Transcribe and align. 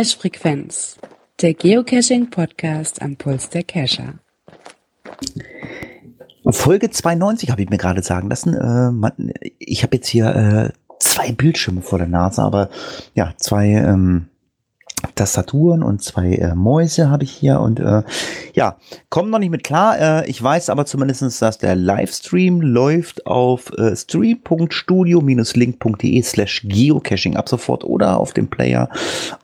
Cache 0.00 0.16
Frequenz, 0.16 0.96
der 1.42 1.52
Geocaching-Podcast 1.52 3.02
am 3.02 3.16
Puls 3.16 3.50
der 3.50 3.64
Cacher. 3.64 4.14
Folge 6.46 6.88
92 6.88 7.50
habe 7.50 7.60
ich 7.60 7.68
mir 7.68 7.76
gerade 7.76 8.02
sagen 8.02 8.30
lassen. 8.30 8.54
Äh, 8.54 8.92
man, 8.92 9.34
ich 9.58 9.82
habe 9.82 9.96
jetzt 9.96 10.08
hier 10.08 10.34
äh, 10.34 10.70
zwei 11.00 11.32
Bildschirme 11.32 11.82
vor 11.82 11.98
der 11.98 12.08
Nase, 12.08 12.40
aber 12.40 12.70
ja, 13.14 13.34
zwei 13.36 13.72
ähm, 13.72 14.29
Tastaturen 15.14 15.82
und 15.82 16.02
zwei 16.02 16.34
äh, 16.34 16.54
Mäuse 16.54 17.08
habe 17.10 17.24
ich 17.24 17.32
hier 17.32 17.60
und 17.60 17.80
äh, 17.80 18.02
ja, 18.54 18.76
kommen 19.08 19.30
noch 19.30 19.38
nicht 19.38 19.50
mit 19.50 19.64
klar. 19.64 19.98
Äh, 19.98 20.28
ich 20.30 20.42
weiß 20.42 20.68
aber 20.70 20.86
zumindestens, 20.86 21.38
dass 21.38 21.58
der 21.58 21.76
Livestream 21.76 22.60
läuft 22.60 23.26
auf 23.26 23.72
äh, 23.78 23.96
stream.studio-link.de 23.96 26.22
slash 26.22 26.66
geocaching 26.66 27.36
ab 27.36 27.48
sofort 27.48 27.84
oder 27.84 28.18
auf 28.18 28.32
dem 28.32 28.48
Player 28.48 28.88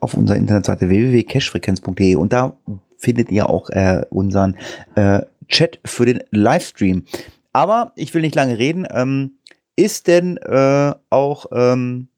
auf 0.00 0.14
unserer 0.14 0.36
Internetseite 0.36 0.88
www.cachefrequenz.de 0.88 2.16
und 2.16 2.32
da 2.32 2.56
findet 2.98 3.30
ihr 3.30 3.50
auch 3.50 3.70
äh, 3.70 4.04
unseren 4.10 4.56
äh, 4.94 5.22
Chat 5.48 5.80
für 5.84 6.06
den 6.06 6.22
Livestream. 6.30 7.04
Aber 7.52 7.92
ich 7.96 8.14
will 8.14 8.22
nicht 8.22 8.34
lange 8.34 8.58
reden. 8.58 8.86
Ähm, 8.90 9.32
ist 9.76 10.08
denn 10.08 10.38
äh, 10.38 10.94
auch 11.10 11.46
ähm, 11.52 12.08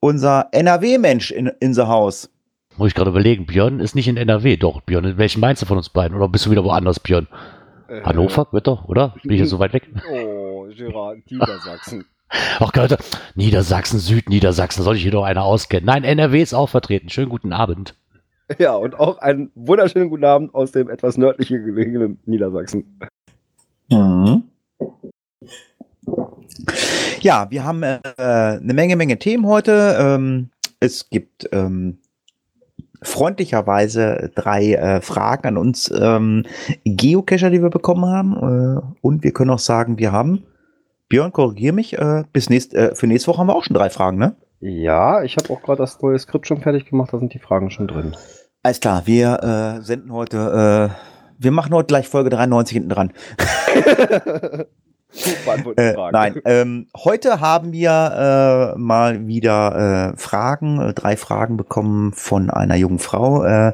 unser 0.00 0.48
NRW-Mensch 0.52 1.30
in, 1.30 1.50
in 1.60 1.74
the 1.74 1.82
House? 1.82 2.30
Muss 2.76 2.88
ich 2.88 2.94
gerade 2.94 3.10
überlegen, 3.10 3.46
Björn 3.46 3.80
ist 3.80 3.94
nicht 3.94 4.08
in 4.08 4.16
NRW. 4.16 4.56
Doch, 4.56 4.82
Björn, 4.82 5.16
welchen 5.16 5.40
meinst 5.40 5.62
du 5.62 5.66
von 5.66 5.78
uns 5.78 5.88
beiden? 5.88 6.16
Oder 6.16 6.28
bist 6.28 6.46
du 6.46 6.50
wieder 6.50 6.64
woanders, 6.64 7.00
Björn? 7.00 7.26
Äh, 7.88 8.02
Hannover, 8.02 8.48
wird 8.52 8.66
doch, 8.66 8.86
oder? 8.86 9.14
Bin 9.22 9.32
ich 9.32 9.40
jetzt 9.40 9.50
so 9.50 9.58
weit 9.58 9.72
weg? 9.72 9.88
Oh, 10.10 10.66
Gerard, 10.76 11.18
Niedersachsen. 11.30 12.04
Ach 12.58 12.72
Gott, 12.72 12.98
Niedersachsen, 13.34 13.98
Südniedersachsen, 13.98 14.82
soll 14.82 14.96
ich 14.96 15.02
hier 15.02 15.12
doch 15.12 15.24
einer 15.24 15.44
auskennen? 15.44 15.86
Nein, 15.86 16.04
NRW 16.04 16.42
ist 16.42 16.54
auch 16.54 16.68
vertreten. 16.68 17.08
Schönen 17.08 17.28
guten 17.28 17.52
Abend. 17.52 17.94
Ja, 18.58 18.74
und 18.74 18.98
auch 18.98 19.18
einen 19.18 19.50
wunderschönen 19.54 20.08
guten 20.08 20.24
Abend 20.24 20.54
aus 20.54 20.72
dem 20.72 20.88
etwas 20.88 21.16
nördlichen 21.16 21.64
gelegenen 21.64 22.20
Niedersachsen. 22.26 23.00
Mhm. 23.90 24.44
Ja, 27.20 27.46
wir 27.50 27.64
haben 27.64 27.82
äh, 27.82 28.00
eine 28.16 28.74
Menge, 28.74 28.96
Menge 28.96 29.18
Themen 29.18 29.46
heute. 29.46 29.96
Ähm, 29.98 30.50
es 30.80 31.10
gibt 31.10 31.48
ähm, 31.52 31.98
freundlicherweise 33.02 34.30
drei 34.34 34.74
äh, 34.74 35.00
Fragen 35.00 35.48
an 35.48 35.56
uns 35.56 35.92
ähm, 35.96 36.44
Geocacher, 36.84 37.50
die 37.50 37.62
wir 37.62 37.70
bekommen 37.70 38.06
haben. 38.06 38.34
Äh, 38.36 38.80
und 39.00 39.22
wir 39.22 39.32
können 39.32 39.50
auch 39.50 39.58
sagen, 39.58 39.98
wir 39.98 40.12
haben, 40.12 40.44
Björn, 41.08 41.32
korrigier 41.32 41.72
mich, 41.72 41.98
äh, 41.98 42.24
bis 42.32 42.50
nächst, 42.50 42.74
äh, 42.74 42.94
für 42.94 43.06
nächste 43.06 43.28
Woche 43.28 43.38
haben 43.38 43.48
wir 43.48 43.56
auch 43.56 43.64
schon 43.64 43.74
drei 43.74 43.90
Fragen, 43.90 44.18
ne? 44.18 44.36
Ja, 44.60 45.22
ich 45.22 45.36
habe 45.36 45.52
auch 45.52 45.62
gerade 45.62 45.78
das 45.78 46.00
neue 46.00 46.18
Skript 46.18 46.46
schon 46.46 46.62
fertig 46.62 46.86
gemacht, 46.86 47.12
da 47.12 47.18
sind 47.18 47.34
die 47.34 47.38
Fragen 47.38 47.70
schon 47.70 47.86
drin. 47.86 48.16
Alles 48.62 48.80
klar, 48.80 49.06
wir 49.06 49.78
äh, 49.78 49.82
senden 49.82 50.12
heute, 50.12 50.90
wir 51.38 51.50
machen 51.52 51.74
heute 51.74 51.86
gleich 51.86 52.08
Folge 52.08 52.30
93 52.30 52.74
hinten 52.74 52.88
dran. 52.88 53.12
äh, 55.76 55.94
nein, 56.12 56.40
ähm, 56.44 56.86
heute 56.96 57.40
haben 57.40 57.72
wir 57.72 58.74
äh, 58.74 58.78
mal 58.78 59.26
wieder 59.26 60.12
äh, 60.14 60.16
Fragen, 60.16 60.80
äh, 60.80 60.94
drei 60.94 61.16
Fragen 61.16 61.56
bekommen 61.56 62.12
von 62.12 62.50
einer 62.50 62.76
jungen 62.76 62.98
Frau. 62.98 63.44
Äh, 63.44 63.72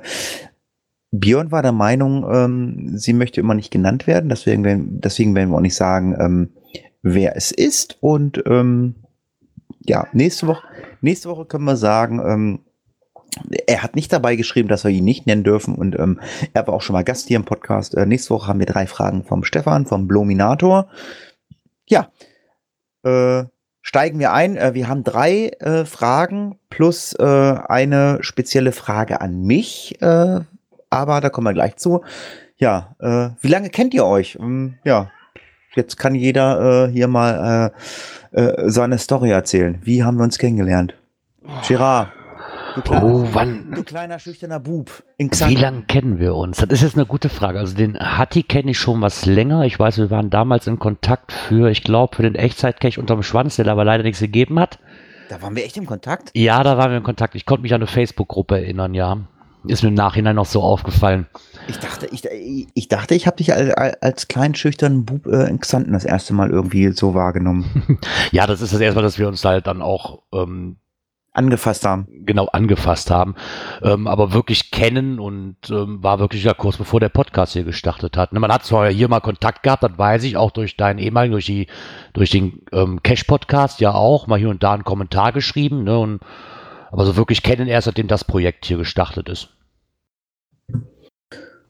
Björn 1.11 1.53
war 1.53 1.62
der 1.62 1.73
Meinung, 1.73 2.27
ähm, 2.33 2.97
sie 2.97 3.12
möchte 3.12 3.41
immer 3.41 3.55
nicht 3.55 3.71
genannt 3.71 4.07
werden, 4.07 4.31
deswegen, 4.31 5.01
deswegen 5.01 5.34
werden 5.34 5.51
wir 5.51 5.57
auch 5.59 5.62
nicht 5.62 5.77
sagen, 5.77 6.17
ähm, 6.19 6.51
wer 7.03 7.37
es 7.37 7.51
ist. 7.51 7.99
Und 8.01 8.43
ähm, 8.47 8.95
ja, 9.81 10.06
nächste 10.12 10.47
Woche, 10.47 10.67
nächste 11.03 11.28
Woche 11.28 11.45
können 11.45 11.65
wir 11.65 11.77
sagen, 11.77 12.21
ähm, 12.25 12.61
er 13.66 13.83
hat 13.83 13.95
nicht 13.95 14.12
dabei 14.12 14.37
geschrieben, 14.37 14.69
dass 14.69 14.84
wir 14.84 14.91
ihn 14.91 15.05
nicht 15.05 15.27
nennen 15.27 15.45
dürfen 15.45 15.75
und 15.75 15.99
ähm, 15.99 16.21
er 16.55 16.66
war 16.66 16.75
auch 16.75 16.83
schon 16.83 16.95
mal 16.95 17.05
Gast 17.05 17.28
hier 17.28 17.37
im 17.37 17.45
Podcast. 17.45 17.95
Äh, 17.95 18.06
nächste 18.06 18.31
Woche 18.31 18.47
haben 18.49 18.59
wir 18.59 18.66
drei 18.66 18.87
Fragen 18.87 19.25
vom 19.25 19.45
Stefan, 19.45 19.87
vom 19.87 20.06
Blominator. 20.06 20.89
Ja, 21.87 22.10
äh, 23.04 23.44
steigen 23.82 24.19
wir 24.19 24.32
ein. 24.32 24.56
Äh, 24.56 24.75
wir 24.75 24.88
haben 24.88 25.04
drei 25.04 25.48
äh, 25.60 25.84
Fragen 25.84 26.59
plus 26.70 27.15
äh, 27.15 27.25
eine 27.25 28.19
spezielle 28.20 28.72
Frage 28.72 29.20
an 29.20 29.43
mich, 29.43 30.00
äh, 30.00 30.41
aber 30.91 31.21
da 31.21 31.31
kommen 31.31 31.47
wir 31.47 31.54
gleich 31.54 31.76
zu. 31.76 32.03
Ja, 32.56 32.94
äh, 33.00 33.31
wie 33.41 33.48
lange 33.48 33.71
kennt 33.71 33.94
ihr 33.94 34.04
euch? 34.04 34.38
Ähm, 34.41 34.78
ja, 34.84 35.10
jetzt 35.75 35.97
kann 35.97 36.15
jeder 36.15 36.87
äh, 36.87 36.92
hier 36.92 37.09
mal 37.09 37.72
äh, 38.32 38.41
äh, 38.41 38.71
seine 38.71 38.98
Story 38.98 39.31
erzählen. 39.31 39.81
Wie 39.82 40.04
haben 40.04 40.16
wir 40.16 40.25
uns 40.25 40.38
kennengelernt? 40.38 40.94
Gerard. 41.66 42.12
Du 42.75 42.81
kleiner, 42.83 43.05
Oh, 43.05 43.28
wann? 43.33 43.71
du 43.75 43.83
kleiner 43.83 44.19
schüchterner 44.19 44.60
Bub. 44.60 45.03
In 45.19 45.31
Wie 45.31 45.55
lange 45.55 45.83
kennen 45.83 46.19
wir 46.19 46.34
uns? 46.34 46.56
Das 46.59 46.69
ist 46.71 46.83
jetzt 46.83 46.97
eine 46.97 47.06
gute 47.06 47.28
Frage. 47.28 47.59
Also 47.59 47.77
den 47.77 47.99
Hatti 47.99 48.43
kenne 48.43 48.71
ich 48.71 48.78
schon 48.78 49.00
was 49.00 49.27
länger. 49.27 49.65
Ich 49.65 49.78
weiß, 49.78 49.99
wir 49.99 50.10
waren 50.10 50.31
damals 50.31 50.66
in 50.66 50.78
Kontakt 50.78 51.33
für, 51.33 51.71
ich 51.71 51.83
glaube, 51.84 52.16
für 52.16 52.22
den 52.22 52.34
Echtzeit-Cache 52.34 53.00
unterm 53.00 53.22
Schwanz, 53.22 53.56
der 53.56 53.66
aber 53.69 53.84
leider 53.84 54.03
nichts 54.05 54.21
gegeben 54.21 54.59
hat. 54.59 54.78
Da 55.28 55.41
waren 55.43 55.55
wir 55.56 55.65
echt 55.65 55.77
im 55.77 55.87
Kontakt. 55.87 56.31
Ja, 56.34 56.62
da 56.62 56.77
waren 56.78 56.91
wir 56.91 56.99
in 56.99 57.03
Kontakt. 57.05 57.34
Ich 57.34 57.47
konnte 57.47 57.62
mich 57.62 57.72
an 57.75 57.81
eine 57.81 57.87
Facebook-Gruppe 57.87 58.56
erinnern, 58.56 58.94
ja. 58.94 59.19
Ist 59.65 59.83
mir 59.84 59.91
im 59.91 59.94
Nachhinein 59.94 60.34
noch 60.34 60.47
so 60.47 60.60
aufgefallen. 60.60 61.27
Ich 61.69 61.78
dachte, 61.78 62.06
ich, 62.06 62.22
ich 62.75 62.89
dachte, 62.89 63.15
ich 63.15 63.28
habe 63.28 63.37
dich 63.37 63.53
als, 63.54 63.72
als 64.03 64.27
kleinen 64.27 64.56
schüchternen 64.56 65.04
Bub 65.04 65.27
äh, 65.28 65.49
in 65.49 65.60
Xanten 65.60 65.93
das 65.93 66.04
erste 66.04 66.34
Mal 66.34 66.50
irgendwie 66.50 66.91
so 66.93 67.15
wahrgenommen. 67.15 67.99
Ja, 68.33 68.47
das 68.49 68.60
ist 68.60 68.72
das 68.72 68.81
erste 68.81 68.97
Mal, 68.97 69.03
dass 69.03 69.19
wir 69.21 69.28
uns 69.28 69.44
halt 69.44 69.66
dann 69.69 69.81
auch 69.83 70.22
ähm, 70.34 70.78
Angefasst 71.34 71.87
haben. 71.87 72.06
genau 72.26 72.47
angefasst 72.47 73.10
haben, 73.10 73.34
ähm, 73.82 74.06
aber 74.06 74.34
wirklich 74.34 74.70
kennen 74.70 75.19
und 75.19 75.56
ähm, 75.70 76.03
war 76.03 76.19
wirklich 76.19 76.44
ja 76.44 76.53
kurz 76.53 76.76
bevor 76.76 77.00
der 77.00 77.09
Podcast 77.09 77.54
hier 77.54 77.65
gestartet 77.65 78.19
hat. 78.19 78.34
Ne, 78.34 78.41
man 78.41 78.53
hat 78.53 78.65
zwar 78.65 78.91
hier 78.91 79.09
mal 79.09 79.20
Kontakt 79.20 79.62
gehabt, 79.62 79.82
das 79.82 79.97
weiß 79.97 80.25
ich, 80.25 80.37
auch 80.37 80.50
durch 80.50 80.76
deinen 80.76 80.98
ehemaligen, 80.98 81.32
durch 81.32 81.47
die, 81.47 81.69
durch 82.12 82.28
den 82.28 82.62
ähm, 82.72 83.03
Cash-Podcast 83.03 83.81
ja 83.81 83.94
auch, 83.94 84.26
mal 84.26 84.38
hier 84.38 84.50
und 84.50 84.62
da 84.62 84.75
einen 84.75 84.84
Kommentar 84.84 85.32
geschrieben, 85.32 85.84
ne, 85.84 85.98
und 85.98 86.21
aber 86.91 87.06
so 87.06 87.16
wirklich 87.16 87.42
kennen 87.42 87.66
erst, 87.66 87.87
seitdem 87.87 88.09
das 88.09 88.25
Projekt 88.25 88.66
hier 88.66 88.76
gestartet 88.76 89.31
ist. 89.31 89.48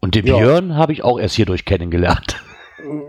Und 0.00 0.16
den 0.16 0.26
Ja. 0.26 0.38
Björn 0.38 0.74
habe 0.74 0.92
ich 0.92 1.04
auch 1.04 1.20
erst 1.20 1.36
hierdurch 1.36 1.64
kennengelernt. 1.64 2.42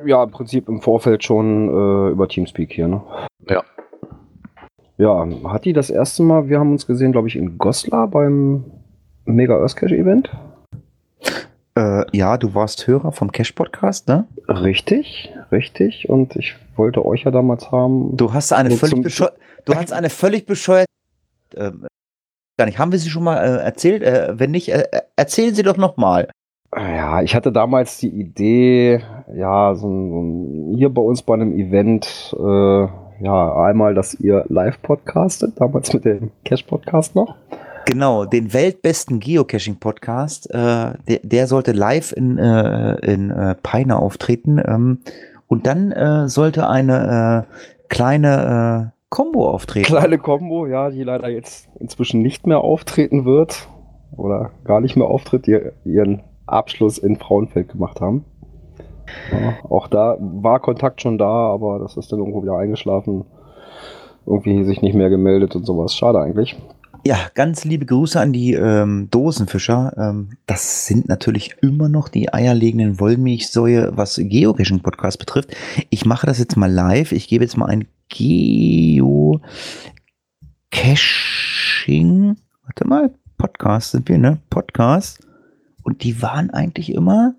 Ja, 0.05 0.21
im 0.23 0.29
Prinzip 0.29 0.69
im 0.69 0.81
Vorfeld 0.81 1.23
schon 1.23 1.67
äh, 1.67 2.11
über 2.11 2.27
Teamspeak 2.27 2.71
hier, 2.71 2.87
ne? 2.87 3.01
Ja. 3.49 3.63
Ja, 5.03 5.27
hat 5.51 5.65
die 5.65 5.73
das 5.73 5.89
erste 5.89 6.23
Mal, 6.23 6.47
wir 6.47 6.59
haben 6.59 6.71
uns 6.71 6.87
gesehen, 6.87 7.11
glaube 7.11 7.27
ich, 7.27 7.35
in 7.35 7.57
Goslar 7.57 8.07
beim 8.07 8.63
Mega 9.25 9.57
Earth 9.59 9.75
Cache 9.75 9.97
Event. 9.97 10.31
Äh, 11.77 12.05
ja, 12.15 12.37
du 12.37 12.55
warst 12.55 12.87
Hörer 12.87 13.11
vom 13.11 13.29
Cash 13.29 13.51
Podcast, 13.51 14.07
ne? 14.07 14.25
Richtig, 14.47 15.33
richtig. 15.51 16.07
Und 16.07 16.37
ich 16.37 16.55
wollte 16.77 17.05
euch 17.05 17.23
ja 17.23 17.31
damals 17.31 17.69
haben. 17.69 18.15
Du 18.15 18.31
hast 18.31 18.53
eine 18.53 18.71
völlig 18.71 18.93
zum- 18.93 19.01
bescheuert. 19.01 19.33
Du 19.65 19.75
hast 19.75 19.91
eine 19.91 20.09
völlig 20.09 20.45
bescheuert. 20.45 20.87
Ähm, 21.57 21.85
gar 22.57 22.65
nicht. 22.65 22.79
Haben 22.79 22.93
wir 22.93 22.99
sie 22.99 23.09
schon 23.09 23.25
mal 23.25 23.43
äh, 23.43 23.61
erzählt? 23.61 24.03
Äh, 24.03 24.39
wenn 24.39 24.51
nicht, 24.51 24.69
äh, 24.69 24.85
erzählen 25.17 25.53
Sie 25.53 25.63
doch 25.63 25.75
noch 25.75 25.97
mal. 25.97 26.29
Ja, 26.73 27.21
ich 27.21 27.35
hatte 27.35 27.51
damals 27.51 27.97
die 27.97 28.09
Idee, 28.09 29.01
ja, 29.35 29.75
so 29.75 29.85
ein, 29.89 30.09
so 30.09 30.21
ein, 30.21 30.77
hier 30.77 30.89
bei 30.93 31.01
uns 31.01 31.21
bei 31.23 31.33
einem 31.33 31.51
Event, 31.51 32.33
äh, 32.39 32.87
ja, 33.19 33.55
einmal, 33.63 33.93
dass 33.93 34.13
ihr 34.15 34.45
live 34.49 34.81
podcastet, 34.81 35.59
damals 35.59 35.93
mit 35.93 36.05
dem 36.05 36.31
Cache-Podcast 36.45 37.15
noch. 37.15 37.35
Genau, 37.85 38.25
den 38.25 38.53
weltbesten 38.53 39.19
Geocaching-Podcast. 39.19 40.49
Äh, 40.51 40.93
der, 41.07 41.19
der 41.21 41.47
sollte 41.47 41.73
live 41.73 42.13
in, 42.13 42.37
äh, 42.37 42.95
in 43.05 43.29
äh, 43.29 43.55
Peine 43.61 43.97
auftreten. 43.97 44.61
Ähm, 44.65 44.99
und 45.47 45.67
dann 45.67 45.91
äh, 45.91 46.29
sollte 46.29 46.69
eine 46.69 47.45
äh, 47.49 47.87
kleine 47.89 48.91
äh, 48.91 48.99
Combo 49.09 49.49
auftreten. 49.49 49.85
Kleine 49.85 50.17
Combo, 50.17 50.65
ja, 50.65 50.89
die 50.89 51.03
leider 51.03 51.29
jetzt 51.29 51.67
inzwischen 51.79 52.21
nicht 52.21 52.47
mehr 52.47 52.61
auftreten 52.61 53.25
wird 53.25 53.67
oder 54.15 54.51
gar 54.63 54.81
nicht 54.81 54.95
mehr 54.95 55.07
auftritt, 55.07 55.45
die 55.45 55.59
ihren 55.85 56.23
Abschluss 56.45 56.97
in 56.97 57.17
Frauenfeld 57.17 57.69
gemacht 57.69 58.01
haben. 58.01 58.25
Ja, 59.31 59.57
auch 59.69 59.87
da 59.87 60.17
war 60.19 60.59
Kontakt 60.59 61.01
schon 61.01 61.17
da, 61.17 61.25
aber 61.25 61.79
das 61.79 61.97
ist 61.97 62.11
dann 62.11 62.19
irgendwo 62.19 62.43
wieder 62.43 62.57
eingeschlafen. 62.57 63.25
Irgendwie 64.25 64.63
sich 64.63 64.81
nicht 64.81 64.95
mehr 64.95 65.09
gemeldet 65.09 65.55
und 65.55 65.65
sowas. 65.65 65.93
Schade 65.93 66.19
eigentlich. 66.19 66.55
Ja, 67.05 67.17
ganz 67.33 67.65
liebe 67.65 67.85
Grüße 67.85 68.17
an 68.17 68.31
die 68.31 68.53
ähm, 68.53 69.09
Dosenfischer. 69.11 69.93
Ähm, 69.97 70.37
das 70.45 70.85
sind 70.85 71.09
natürlich 71.09 71.57
immer 71.61 71.89
noch 71.89 72.07
die 72.07 72.31
eierlegenden 72.33 72.97
Wollmilchsäue, 72.97 73.91
was 73.97 74.15
Geocaching-Podcast 74.15 75.19
betrifft. 75.19 75.53
Ich 75.89 76.05
mache 76.05 76.25
das 76.25 76.39
jetzt 76.39 76.55
mal 76.55 76.71
live. 76.71 77.11
Ich 77.11 77.27
gebe 77.27 77.43
jetzt 77.43 77.57
mal 77.57 77.65
ein 77.65 77.89
Geocaching. 78.07 79.41
Warte 82.63 82.87
mal, 82.87 83.13
Podcast 83.37 83.91
sind 83.91 84.07
wir, 84.07 84.17
ne? 84.17 84.37
Podcast. 84.49 85.27
Und 85.83 86.03
die 86.03 86.21
waren 86.21 86.51
eigentlich 86.51 86.93
immer 86.93 87.35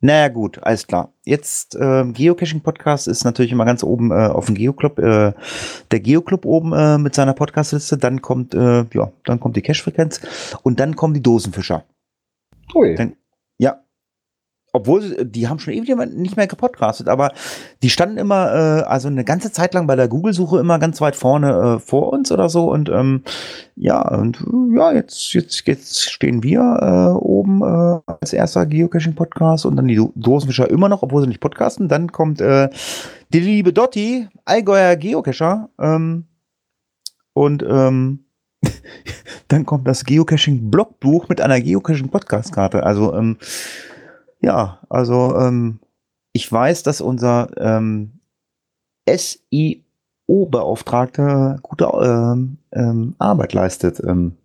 Naja, 0.00 0.28
gut, 0.28 0.62
alles 0.62 0.86
klar. 0.86 1.12
Jetzt 1.24 1.74
äh, 1.74 2.04
Geocaching-Podcast 2.04 3.08
ist 3.08 3.24
natürlich 3.24 3.50
immer 3.50 3.64
ganz 3.64 3.82
oben 3.82 4.12
äh, 4.12 4.28
auf 4.28 4.46
dem 4.46 4.54
Geoclub, 4.54 4.98
äh, 5.00 5.32
der 5.90 6.00
Geoclub 6.00 6.44
oben 6.44 6.72
äh, 6.72 6.98
mit 6.98 7.14
seiner 7.14 7.34
Podcastliste. 7.34 7.98
Dann 7.98 8.22
kommt, 8.22 8.54
äh, 8.54 8.84
ja, 8.92 9.10
dann 9.24 9.40
kommt 9.40 9.56
die 9.56 9.62
Cache-Frequenz 9.62 10.20
und 10.62 10.78
dann 10.78 10.94
kommen 10.94 11.14
die 11.14 11.22
Dosenfischer. 11.22 11.84
Ui. 12.74 12.94
Dann. 12.94 13.16
Obwohl, 14.78 15.02
sie- 15.02 15.24
die 15.24 15.48
haben 15.48 15.58
schon 15.58 15.74
ewig 15.74 15.94
nicht 16.14 16.36
mehr 16.36 16.46
gepodcastet, 16.46 17.08
aber 17.08 17.32
die 17.82 17.90
standen 17.90 18.16
immer, 18.18 18.46
äh, 18.52 18.82
also 18.82 19.08
eine 19.08 19.24
ganze 19.24 19.52
Zeit 19.52 19.74
lang 19.74 19.86
bei 19.86 19.96
der 19.96 20.08
Google-Suche 20.08 20.58
immer 20.60 20.78
ganz 20.78 21.00
weit 21.00 21.16
vorne 21.16 21.76
äh, 21.76 21.78
vor 21.78 22.12
uns 22.12 22.32
oder 22.32 22.48
so. 22.48 22.70
Und 22.70 22.88
ähm, 22.88 23.22
ja, 23.76 24.00
und 24.08 24.44
ja, 24.74 24.92
jetzt, 24.92 25.32
jetzt, 25.34 25.66
jetzt 25.66 26.10
stehen 26.10 26.42
wir 26.42 26.60
äh, 26.60 27.18
oben 27.18 27.62
äh, 27.62 28.00
als 28.20 28.32
erster 28.32 28.66
Geocaching-Podcast 28.66 29.66
und 29.66 29.76
dann 29.76 29.88
die 29.88 29.96
Do 29.96 30.12
Dosenfischer 30.14 30.70
immer 30.70 30.88
noch, 30.88 31.02
obwohl 31.02 31.22
sie 31.22 31.28
nicht 31.28 31.40
podcasten. 31.40 31.88
Dann 31.88 32.10
kommt 32.12 32.40
äh, 32.40 32.68
die 33.32 33.40
liebe 33.40 33.72
Dotti, 33.72 34.28
Allgäuer 34.44 34.96
Geocacher. 34.96 35.68
Ähm, 35.80 36.24
und 37.34 37.62
ähm, 37.68 38.24
dann 39.48 39.64
kommt 39.64 39.86
das 39.86 40.04
Geocaching-Blogbuch 40.04 41.28
mit 41.28 41.40
einer 41.40 41.60
Geocaching-Podcast-Karte. 41.60 42.82
Also, 42.82 43.14
ähm, 43.14 43.36
ja, 44.40 44.78
also 44.88 45.36
ähm, 45.36 45.80
ich 46.32 46.50
weiß, 46.50 46.82
dass 46.84 47.00
unser 47.00 47.48
ähm, 47.56 48.20
SIO-Beauftragter 49.08 51.58
gute 51.62 51.86
ähm, 51.86 52.58
ähm, 52.72 53.14
Arbeit 53.18 53.54
leistet. 53.54 54.02
Ähm, 54.04 54.36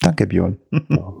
danke, 0.00 0.26
Björn. 0.26 0.58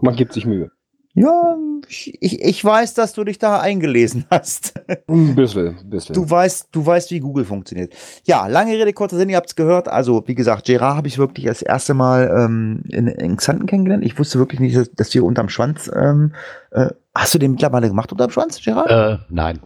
Man 0.00 0.16
gibt 0.16 0.32
sich 0.32 0.46
Mühe. 0.46 0.72
Ja, 1.14 1.58
ich, 1.88 2.16
ich 2.22 2.42
ich 2.42 2.64
weiß, 2.64 2.94
dass 2.94 3.12
du 3.12 3.22
dich 3.24 3.38
da 3.38 3.60
eingelesen 3.60 4.24
hast. 4.30 4.72
Ein 5.08 5.34
bisschen, 5.34 5.76
ein 5.78 5.90
bisschen. 5.90 6.14
Du 6.14 6.28
weißt, 6.28 6.68
du 6.72 6.86
weißt, 6.86 7.10
wie 7.10 7.20
Google 7.20 7.44
funktioniert. 7.44 7.94
Ja, 8.24 8.46
lange 8.46 8.72
Rede, 8.72 8.94
kurzer 8.94 9.18
Sinn, 9.18 9.28
ihr 9.28 9.36
habt 9.36 9.50
es 9.50 9.56
gehört. 9.56 9.88
Also, 9.88 10.26
wie 10.26 10.34
gesagt, 10.34 10.64
Gerard 10.64 10.96
habe 10.96 11.08
ich 11.08 11.18
wirklich 11.18 11.44
das 11.44 11.60
erste 11.60 11.92
Mal 11.92 12.32
ähm, 12.34 12.84
in, 12.88 13.08
in 13.08 13.36
Xanten 13.36 13.66
kennengelernt. 13.66 14.06
Ich 14.06 14.18
wusste 14.18 14.38
wirklich 14.38 14.60
nicht, 14.60 14.74
dass, 14.74 14.90
dass 14.92 15.12
wir 15.12 15.24
unterm 15.24 15.50
Schwanz. 15.50 15.90
Ähm, 15.94 16.32
äh, 16.70 16.88
hast 17.14 17.34
du 17.34 17.38
den 17.38 17.52
mittlerweile 17.52 17.88
gemacht 17.88 18.12
unterm 18.12 18.30
Schwanz, 18.30 18.62
Gerard? 18.62 18.90
Äh, 18.90 19.18
nein. 19.28 19.60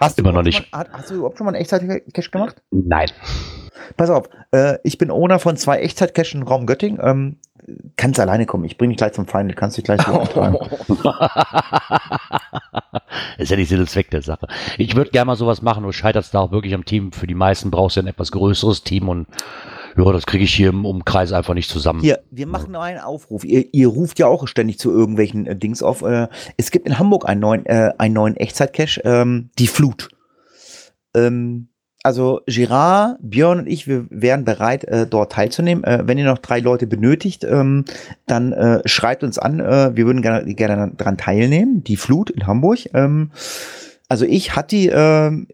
hast 0.00 0.18
du 0.18 0.22
immer 0.22 0.32
noch 0.32 0.42
nicht. 0.42 0.72
Mal, 0.72 0.86
hast 0.92 1.10
du 1.10 1.14
überhaupt 1.14 1.38
schon 1.38 1.44
mal 1.44 1.54
einen 1.54 1.62
Echtzeit-Cache 1.62 2.30
gemacht? 2.30 2.62
Nein. 2.70 3.10
Pass 3.96 4.10
auf, 4.10 4.28
äh, 4.52 4.78
ich 4.84 4.98
bin 4.98 5.10
Owner 5.10 5.38
von 5.38 5.56
zwei 5.56 5.78
Echtzeit-Caches 5.78 6.34
im 6.34 6.42
Raum 6.42 6.66
Göttingen. 6.66 7.00
Ähm, 7.02 7.38
kannst 7.96 8.20
alleine 8.20 8.46
kommen. 8.46 8.64
Ich 8.64 8.78
bringe 8.78 8.90
dich 8.90 8.98
gleich 8.98 9.12
zum 9.12 9.26
Feind. 9.26 9.54
Kannst 9.56 9.76
dich 9.76 9.84
gleich 9.84 10.04
beauftragen. 10.04 10.58
ist 13.38 13.50
ja 13.50 13.56
nicht 13.56 13.68
Sinn 13.68 13.80
und 13.80 13.90
Zweck 13.90 14.10
der 14.10 14.22
Sache. 14.22 14.46
Ich 14.78 14.96
würde 14.96 15.10
gerne 15.10 15.26
mal 15.26 15.36
sowas 15.36 15.62
machen, 15.62 15.82
nur 15.82 15.92
scheitert 15.92 16.24
es 16.24 16.30
da 16.30 16.40
auch 16.40 16.52
wirklich 16.52 16.74
am 16.74 16.84
Team. 16.84 17.12
Für 17.12 17.26
die 17.26 17.34
meisten 17.34 17.70
brauchst 17.70 17.96
du 17.96 18.00
ein 18.00 18.06
etwas 18.06 18.32
größeres 18.32 18.84
Team 18.84 19.08
und 19.08 19.26
ja, 19.96 20.12
das 20.12 20.26
kriege 20.26 20.44
ich 20.44 20.54
hier 20.54 20.70
im 20.70 20.84
Umkreis 20.84 21.32
einfach 21.32 21.54
nicht 21.54 21.68
zusammen. 21.68 22.00
Hier, 22.00 22.20
wir 22.30 22.46
machen 22.46 22.74
einen 22.76 23.00
Aufruf. 23.00 23.44
Ihr, 23.44 23.66
ihr 23.72 23.88
ruft 23.88 24.18
ja 24.18 24.26
auch 24.26 24.46
ständig 24.48 24.78
zu 24.78 24.90
irgendwelchen 24.90 25.46
äh, 25.46 25.56
Dings 25.56 25.82
auf. 25.82 26.02
Äh, 26.02 26.28
es 26.56 26.70
gibt 26.70 26.86
in 26.86 26.98
Hamburg 26.98 27.28
einen 27.28 27.40
neuen, 27.40 27.66
äh, 27.66 27.92
einen 27.98 28.14
neuen 28.14 28.36
Echtzeit-Cache, 28.36 29.02
ähm, 29.04 29.50
die 29.58 29.66
Flut. 29.66 30.08
Ähm, 31.14 31.68
also 32.04 32.40
Girard, 32.46 33.18
Björn 33.20 33.60
und 33.60 33.66
ich, 33.68 33.86
wir 33.86 34.06
wären 34.10 34.44
bereit, 34.44 34.84
äh, 34.84 35.06
dort 35.06 35.32
teilzunehmen. 35.32 35.84
Äh, 35.84 36.02
wenn 36.04 36.18
ihr 36.18 36.24
noch 36.24 36.38
drei 36.38 36.58
Leute 36.58 36.86
benötigt, 36.86 37.44
ähm, 37.44 37.84
dann 38.26 38.52
äh, 38.52 38.82
schreibt 38.86 39.22
uns 39.22 39.38
an. 39.38 39.60
Äh, 39.60 39.94
wir 39.94 40.06
würden 40.06 40.22
gerne, 40.22 40.52
gerne 40.54 40.92
daran 40.96 41.16
teilnehmen. 41.16 41.84
Die 41.84 41.96
Flut 41.96 42.30
in 42.30 42.46
Hamburg. 42.46 42.78
Ähm, 42.94 43.30
also 44.08 44.24
ich 44.24 44.56
hatte 44.56 44.76
ähm, 44.76 45.46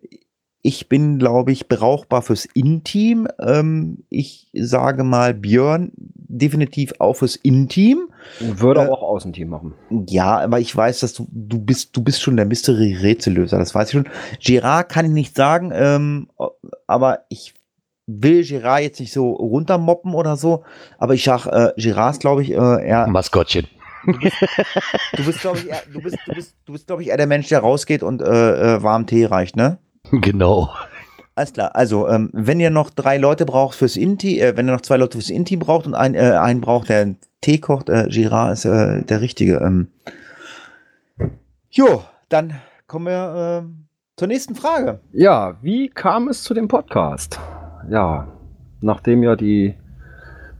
ich 0.69 0.91
bin, 0.91 1.19
glaube 1.19 1.51
ich, 1.51 1.67
brauchbar 1.67 2.21
fürs 2.21 2.45
In-Team. 2.45 3.27
Ähm, 3.41 4.05
ich 4.11 4.51
sage 4.53 5.03
mal, 5.03 5.33
Björn, 5.33 5.93
definitiv 5.95 6.93
auch 6.99 7.15
fürs 7.15 7.37
In-Team. 7.37 8.11
Würde 8.39 8.83
Äh, 8.83 8.89
auch 8.89 9.03
Außenteam 9.03 9.49
machen. 9.49 9.73
Ja, 10.09 10.41
aber 10.41 10.61
ich 10.61 10.77
weiß, 10.77 11.01
dass 11.01 11.15
du, 11.15 11.27
du 11.31 11.59
bist, 11.59 11.97
du 11.97 12.03
bist 12.03 12.21
schon 12.21 12.37
der 12.37 12.45
Mystery-Rätsellöser, 12.45 13.59
das 13.59 13.75
weiß 13.75 13.89
ich 13.89 13.93
schon. 13.93 14.09
Gerard 14.45 14.91
kann 14.91 15.07
ich 15.07 15.13
nicht 15.13 15.35
sagen, 15.35 15.73
ähm, 15.75 16.29
aber 16.87 17.21
ich 17.31 17.55
will 18.07 18.45
Gerard 18.45 18.83
jetzt 18.83 19.01
nicht 19.01 19.15
so 19.15 19.31
runtermoppen 19.31 20.13
oder 20.13 20.37
so, 20.37 20.65
aber 20.99 21.15
ich 21.15 21.25
sag, 21.25 21.47
äh, 21.47 21.73
Gerard 21.79 22.17
ist, 22.17 22.21
glaube 22.21 22.43
ich, 22.43 22.51
äh, 22.53 22.87
eher, 22.87 23.07
Maskottchen. 23.07 23.67
du 24.07 25.25
bist, 25.25 25.41
glaube 25.41 25.59
ich, 25.59 25.69
eher, 25.69 25.81
du 25.91 26.03
bist, 26.03 26.19
du 26.27 26.35
bist, 26.35 26.55
du 26.67 26.73
bist, 26.73 26.87
glaube 26.87 27.03
ich, 27.03 27.09
eher 27.09 27.17
der 27.17 27.27
Mensch, 27.27 27.49
der 27.49 27.61
rausgeht 27.61 28.03
und 28.03 28.21
äh, 28.21 28.77
äh, 28.77 28.83
warm 28.83 29.07
Tee 29.07 29.25
reicht, 29.25 29.57
ne? 29.57 29.79
Genau. 30.21 30.71
Alles 31.35 31.53
klar. 31.53 31.77
Also, 31.77 32.09
ähm, 32.09 32.31
wenn 32.33 32.59
ihr 32.59 32.71
noch 32.71 32.91
drei 32.91 33.17
Leute 33.17 33.47
braucht 33.47 33.77
fürs 33.77 33.97
Inti, 33.97 34.41
äh, 34.41 34.57
wenn 34.57 34.69
ihr 34.69 34.73
noch 34.73 34.81
zwei 34.81 34.97
Leute 34.97 35.19
fürs 35.19 35.31
Inti 35.31 35.57
braucht 35.57 35.87
und 35.87 35.95
ein, 35.95 36.15
äh, 36.15 36.33
einen 36.33 36.61
braucht, 36.61 36.89
der 36.89 37.03
einen 37.03 37.19
Tee 37.41 37.59
kocht, 37.59 37.89
äh, 37.89 38.09
Girard 38.09 38.55
ist 38.55 38.65
äh, 38.65 39.03
der 39.05 39.21
Richtige. 39.21 39.59
Ähm. 39.59 39.89
Jo, 41.71 42.03
dann 42.29 42.55
kommen 42.89 43.07
wir 43.07 43.61
ähm, 43.63 43.87
zur 44.17 44.27
nächsten 44.27 44.57
Frage. 44.57 45.01
Ja, 45.13 45.59
wie 45.63 45.89
kam 45.89 46.29
es 46.29 46.43
zu 46.43 46.55
dem 46.55 46.67
Podcast? 46.67 47.39
Ja, 47.89 48.27
nachdem 48.81 49.23
ja 49.23 49.37
die, 49.37 49.75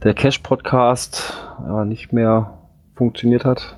der 0.03 0.13
Cash-Podcast 0.13 1.33
ja, 1.67 1.83
nicht 1.83 2.13
mehr 2.13 2.57
funktioniert 2.95 3.43
hat. 3.43 3.77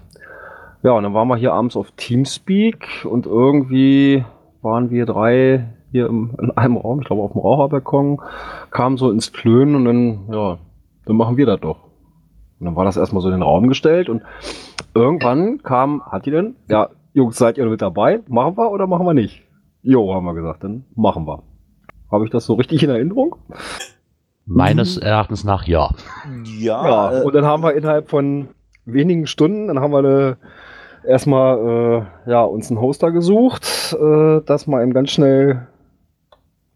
Ja, 0.84 0.92
und 0.92 1.04
dann 1.04 1.16
waren 1.16 1.28
wir 1.28 1.38
hier 1.38 1.54
abends 1.54 1.76
auf 1.76 1.92
Teamspeak 1.98 3.06
und 3.06 3.26
irgendwie 3.26 4.24
waren 4.62 4.90
wir 4.90 5.06
drei 5.06 5.68
hier 5.92 6.08
im, 6.08 6.36
in 6.40 6.52
einem 6.52 6.78
Raum, 6.78 7.02
ich 7.02 7.08
glaube 7.08 7.22
auf 7.22 7.34
dem 7.34 7.42
Raucherbalkon, 7.42 8.22
kamen 8.70 8.98
so 8.98 9.12
ins 9.12 9.34
Klönen 9.34 9.76
und 9.76 9.86
dann, 9.86 10.20
ja, 10.32 10.58
dann 11.06 11.16
machen 11.16 11.38
wir 11.38 11.46
das 11.46 11.60
doch. 11.60 11.84
Und 12.60 12.66
dann 12.66 12.76
war 12.76 12.86
das 12.86 12.98
erstmal 12.98 13.22
so 13.22 13.28
in 13.28 13.34
den 13.34 13.42
Raum 13.42 13.68
gestellt 13.68 14.08
und 14.08 14.22
irgendwann 14.94 15.62
kam, 15.64 16.02
hat 16.06 16.26
die 16.26 16.32
denn? 16.32 16.56
Ja, 16.70 16.90
Jungs, 17.14 17.38
seid 17.38 17.58
ihr 17.58 17.66
mit 17.66 17.82
dabei? 17.82 18.22
Machen 18.28 18.58
wir 18.58 18.72
oder 18.72 18.88
machen 18.88 19.06
wir 19.06 19.14
nicht? 19.14 19.44
Jo, 19.82 20.14
haben 20.14 20.26
wir 20.26 20.34
gesagt, 20.34 20.64
dann 20.64 20.86
machen 20.96 21.28
wir. 21.28 21.44
Habe 22.12 22.26
ich 22.26 22.32
das 22.32 22.46
so 22.46 22.54
richtig 22.54 22.84
in 22.84 22.90
Erinnerung? 22.90 23.36
Meines 24.46 24.98
Erachtens 24.98 25.44
nach 25.44 25.66
ja. 25.66 25.90
Ja, 26.44 26.88
Ja, 26.88 27.20
äh, 27.20 27.24
und 27.24 27.34
dann 27.34 27.46
haben 27.46 27.64
wir 27.64 27.74
innerhalb 27.74 28.10
von 28.10 28.50
wenigen 28.86 29.28
Stunden, 29.28 29.68
dann 29.68 29.80
haben 29.80 29.92
wir 29.92 30.00
eine, 30.00 30.38
erstmal 31.04 32.06
äh, 32.26 32.30
ja, 32.30 32.44
uns 32.44 32.70
einen 32.70 32.82
Hoster 32.82 33.12
gesucht, 33.12 33.96
äh, 34.00 34.42
das 34.46 34.68
mal 34.68 34.84
eben 34.84 34.94
ganz 34.94 35.12
schnell 35.12 35.68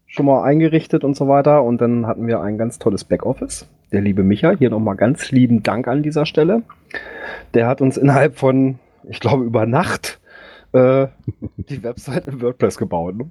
schon 0.06 0.26
mal 0.26 0.42
eingerichtet 0.42 1.04
und 1.04 1.16
so 1.16 1.28
weiter. 1.28 1.62
Und 1.62 1.80
dann 1.80 2.06
hatten 2.06 2.26
wir 2.26 2.40
ein 2.40 2.58
ganz 2.58 2.78
tolles 2.78 3.04
Backoffice. 3.04 3.68
Der 3.92 4.00
liebe 4.00 4.22
Micha, 4.22 4.50
hier 4.50 4.70
nochmal 4.70 4.96
ganz 4.96 5.30
lieben 5.30 5.62
Dank 5.62 5.88
an 5.88 6.02
dieser 6.02 6.26
Stelle. 6.26 6.62
Der 7.54 7.66
hat 7.66 7.80
uns 7.80 7.96
innerhalb 7.96 8.36
von, 8.36 8.78
ich 9.08 9.20
glaube, 9.20 9.44
über 9.44 9.66
Nacht 9.66 10.20
äh, 10.72 11.06
die 11.56 11.82
Website 11.82 12.28
in 12.28 12.40
WordPress 12.40 12.78
gebaut. 12.78 13.16
Ne? 13.16 13.30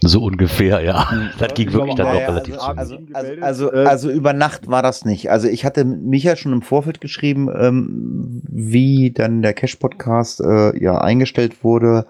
So 0.00 0.22
ungefähr, 0.22 0.80
ja. 0.80 1.08
Das 1.38 1.54
ging 1.54 1.68
Ich 1.68 1.74
wirklich 1.74 1.96
dann 1.96 2.06
doch 2.06 2.20
relativ 2.20 2.58
also, 2.58 2.96
zügig. 2.96 3.16
also, 3.16 3.32
also, 3.34 3.36
Gemeldet, 3.36 3.44
also, 3.44 3.72
äh, 3.72 3.84
also 3.84 4.10
über 4.10 4.32
Nacht 4.32 4.68
war 4.68 4.82
das 4.82 5.04
nicht. 5.04 5.30
Also 5.30 5.48
ich 5.48 5.64
hatte 5.64 5.84
Micha 5.84 6.36
schon 6.36 6.52
im 6.52 6.62
Vorfeld 6.62 7.00
geschrieben, 7.00 7.48
ähm, 7.52 8.42
wie 8.48 9.10
dann 9.10 9.42
der 9.42 9.54
Cash-Podcast 9.54 10.40
äh, 10.40 10.80
ja 10.80 10.98
eingestellt 10.98 11.64
wurde. 11.64 12.06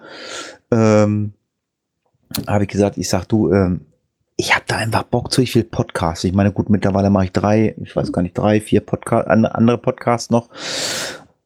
Ähm, 0.71 1.33
habe 2.47 2.65
ich 2.65 2.69
gesagt, 2.69 2.99
ich 2.99 3.09
sag 3.09 3.25
du, 3.25 3.53
ähm, 3.53 3.81
ich 4.37 4.55
habe 4.55 4.65
da 4.69 4.77
einfach 4.77 5.03
Bock 5.03 5.33
zu, 5.33 5.43
ich 5.43 5.55
will 5.55 5.65
Podcasts. 5.65 6.23
Ich 6.25 6.33
meine, 6.33 6.53
gut, 6.53 6.71
mittlerweile 6.71 7.11
mache 7.11 7.25
ich 7.25 7.33
drei, 7.33 7.75
ich 7.83 7.97
weiß 7.97 8.13
gar 8.13 8.23
nicht, 8.23 8.39
drei, 8.39 8.61
vier 8.61 8.81
Podcast, 8.81 9.27
andere 9.29 9.79
Podcasts 9.79 10.31
noch. 10.31 10.49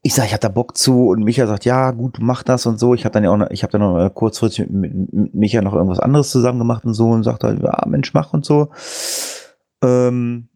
Ich 0.04 0.14
sag, 0.14 0.26
ich 0.26 0.32
hab 0.32 0.40
da 0.40 0.48
Bock 0.48 0.76
zu 0.76 1.08
und 1.08 1.22
Micha 1.22 1.46
sagt, 1.46 1.64
ja, 1.64 1.92
gut, 1.92 2.18
mach 2.20 2.42
das 2.42 2.66
und 2.66 2.80
so. 2.80 2.92
Ich 2.94 3.04
habe 3.04 3.12
dann 3.12 3.22
ja 3.22 3.30
auch 3.30 3.36
noch, 3.36 3.50
ich 3.50 3.62
habe 3.62 3.70
dann 3.70 3.82
noch 3.82 4.04
äh, 4.04 4.10
kurzfristig 4.10 4.68
mit, 4.68 5.12
mit, 5.12 5.34
Micha 5.34 5.62
noch 5.62 5.74
irgendwas 5.74 6.00
anderes 6.00 6.30
zusammen 6.30 6.58
gemacht 6.58 6.84
und 6.84 6.94
so 6.94 7.10
und 7.10 7.22
sagt 7.22 7.44
halt, 7.44 7.62
ja, 7.62 7.84
Mensch, 7.86 8.12
mach 8.12 8.32
und 8.32 8.44
so. 8.44 8.70
Ähm, 9.82 10.48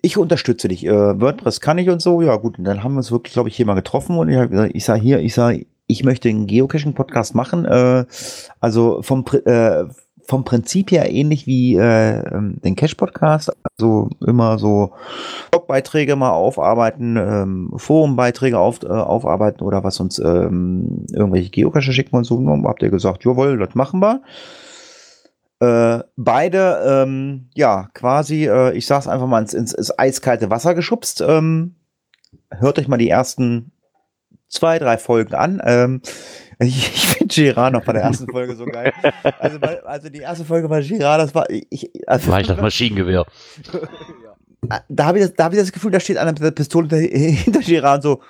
ich 0.00 0.16
unterstütze 0.16 0.68
dich. 0.68 0.86
Äh, 0.86 1.20
WordPress 1.20 1.60
kann 1.60 1.78
ich 1.78 1.90
und 1.90 2.00
so. 2.00 2.22
Ja, 2.22 2.36
gut, 2.36 2.58
und 2.58 2.64
dann 2.64 2.82
haben 2.82 2.94
wir 2.94 2.98
uns 2.98 3.10
wirklich, 3.10 3.34
glaube 3.34 3.48
ich, 3.48 3.56
hier 3.56 3.66
mal 3.66 3.74
getroffen 3.74 4.16
und 4.16 4.28
ich 4.28 4.36
habe 4.36 4.48
gesagt, 4.48 4.72
ich 4.74 4.84
sage 4.84 5.00
hier, 5.00 5.20
ich 5.20 5.34
sage, 5.34 5.66
ich 5.86 6.04
möchte 6.04 6.28
einen 6.28 6.46
Geocaching-Podcast 6.46 7.34
machen. 7.34 7.64
Äh, 7.64 8.06
also 8.60 9.02
vom, 9.02 9.24
äh, 9.44 9.84
vom 10.28 10.44
Prinzip 10.44 10.90
her 10.90 11.10
ähnlich 11.10 11.46
wie 11.46 11.76
äh, 11.76 12.18
ähm, 12.34 12.60
den 12.64 12.74
Cache-Podcast. 12.76 13.52
Also 13.78 14.10
immer 14.26 14.58
so 14.58 14.92
Blogbeiträge 15.50 16.16
mal 16.16 16.30
aufarbeiten, 16.30 17.16
ähm, 17.16 17.72
Forumbeiträge 17.76 18.58
auf, 18.58 18.82
äh, 18.82 18.88
aufarbeiten 18.88 19.62
oder 19.62 19.84
was 19.84 20.00
uns 20.00 20.18
ähm, 20.18 21.06
irgendwelche 21.12 21.50
Geocache 21.50 21.92
schicken 21.92 22.16
und 22.16 22.24
so. 22.24 22.36
Und 22.36 22.66
habt 22.66 22.82
ihr 22.82 22.90
gesagt, 22.90 23.24
jawohl, 23.24 23.58
das 23.58 23.74
machen 23.74 24.00
wir. 24.00 24.22
Äh, 25.60 26.04
beide, 26.16 26.82
ähm, 26.86 27.48
ja, 27.54 27.88
quasi, 27.94 28.46
äh, 28.46 28.76
ich 28.76 28.86
sag's 28.86 29.08
einfach 29.08 29.26
mal, 29.26 29.40
ins, 29.40 29.54
ins, 29.54 29.98
eiskalte 29.98 30.50
Wasser 30.50 30.74
geschubst. 30.74 31.22
Ähm, 31.26 31.76
hört 32.50 32.78
euch 32.78 32.88
mal 32.88 32.98
die 32.98 33.08
ersten 33.08 33.72
zwei, 34.48 34.78
drei 34.78 34.98
Folgen 34.98 35.34
an. 35.34 36.02
Ich, 36.58 36.68
ich 36.94 37.06
finde 37.06 37.34
Girard 37.34 37.72
noch 37.74 37.84
bei 37.84 37.92
der 37.92 38.02
ersten 38.02 38.26
Folge 38.30 38.56
so 38.56 38.64
geil. 38.64 38.92
Also, 39.38 39.58
also 39.60 40.08
die 40.08 40.20
erste 40.20 40.44
Folge 40.44 40.70
war 40.70 40.80
Girard, 40.80 41.20
das 41.20 41.34
war 41.34 41.48
ich. 41.50 41.90
Also, 42.06 42.30
War 42.30 42.40
ich 42.40 42.46
das 42.46 42.60
Maschinengewehr. 42.60 43.26
da 44.88 45.04
habe 45.04 45.18
ich, 45.18 45.24
das- 45.26 45.34
da 45.34 45.44
hab 45.44 45.52
ich 45.52 45.58
das 45.58 45.72
Gefühl, 45.72 45.90
da 45.90 46.00
steht 46.00 46.16
einer 46.16 46.32
mit 46.32 46.42
der 46.42 46.50
Pistole 46.50 46.88
hinter, 46.96 47.18
hinter 47.18 47.60
Girard 47.60 48.02
so. 48.02 48.20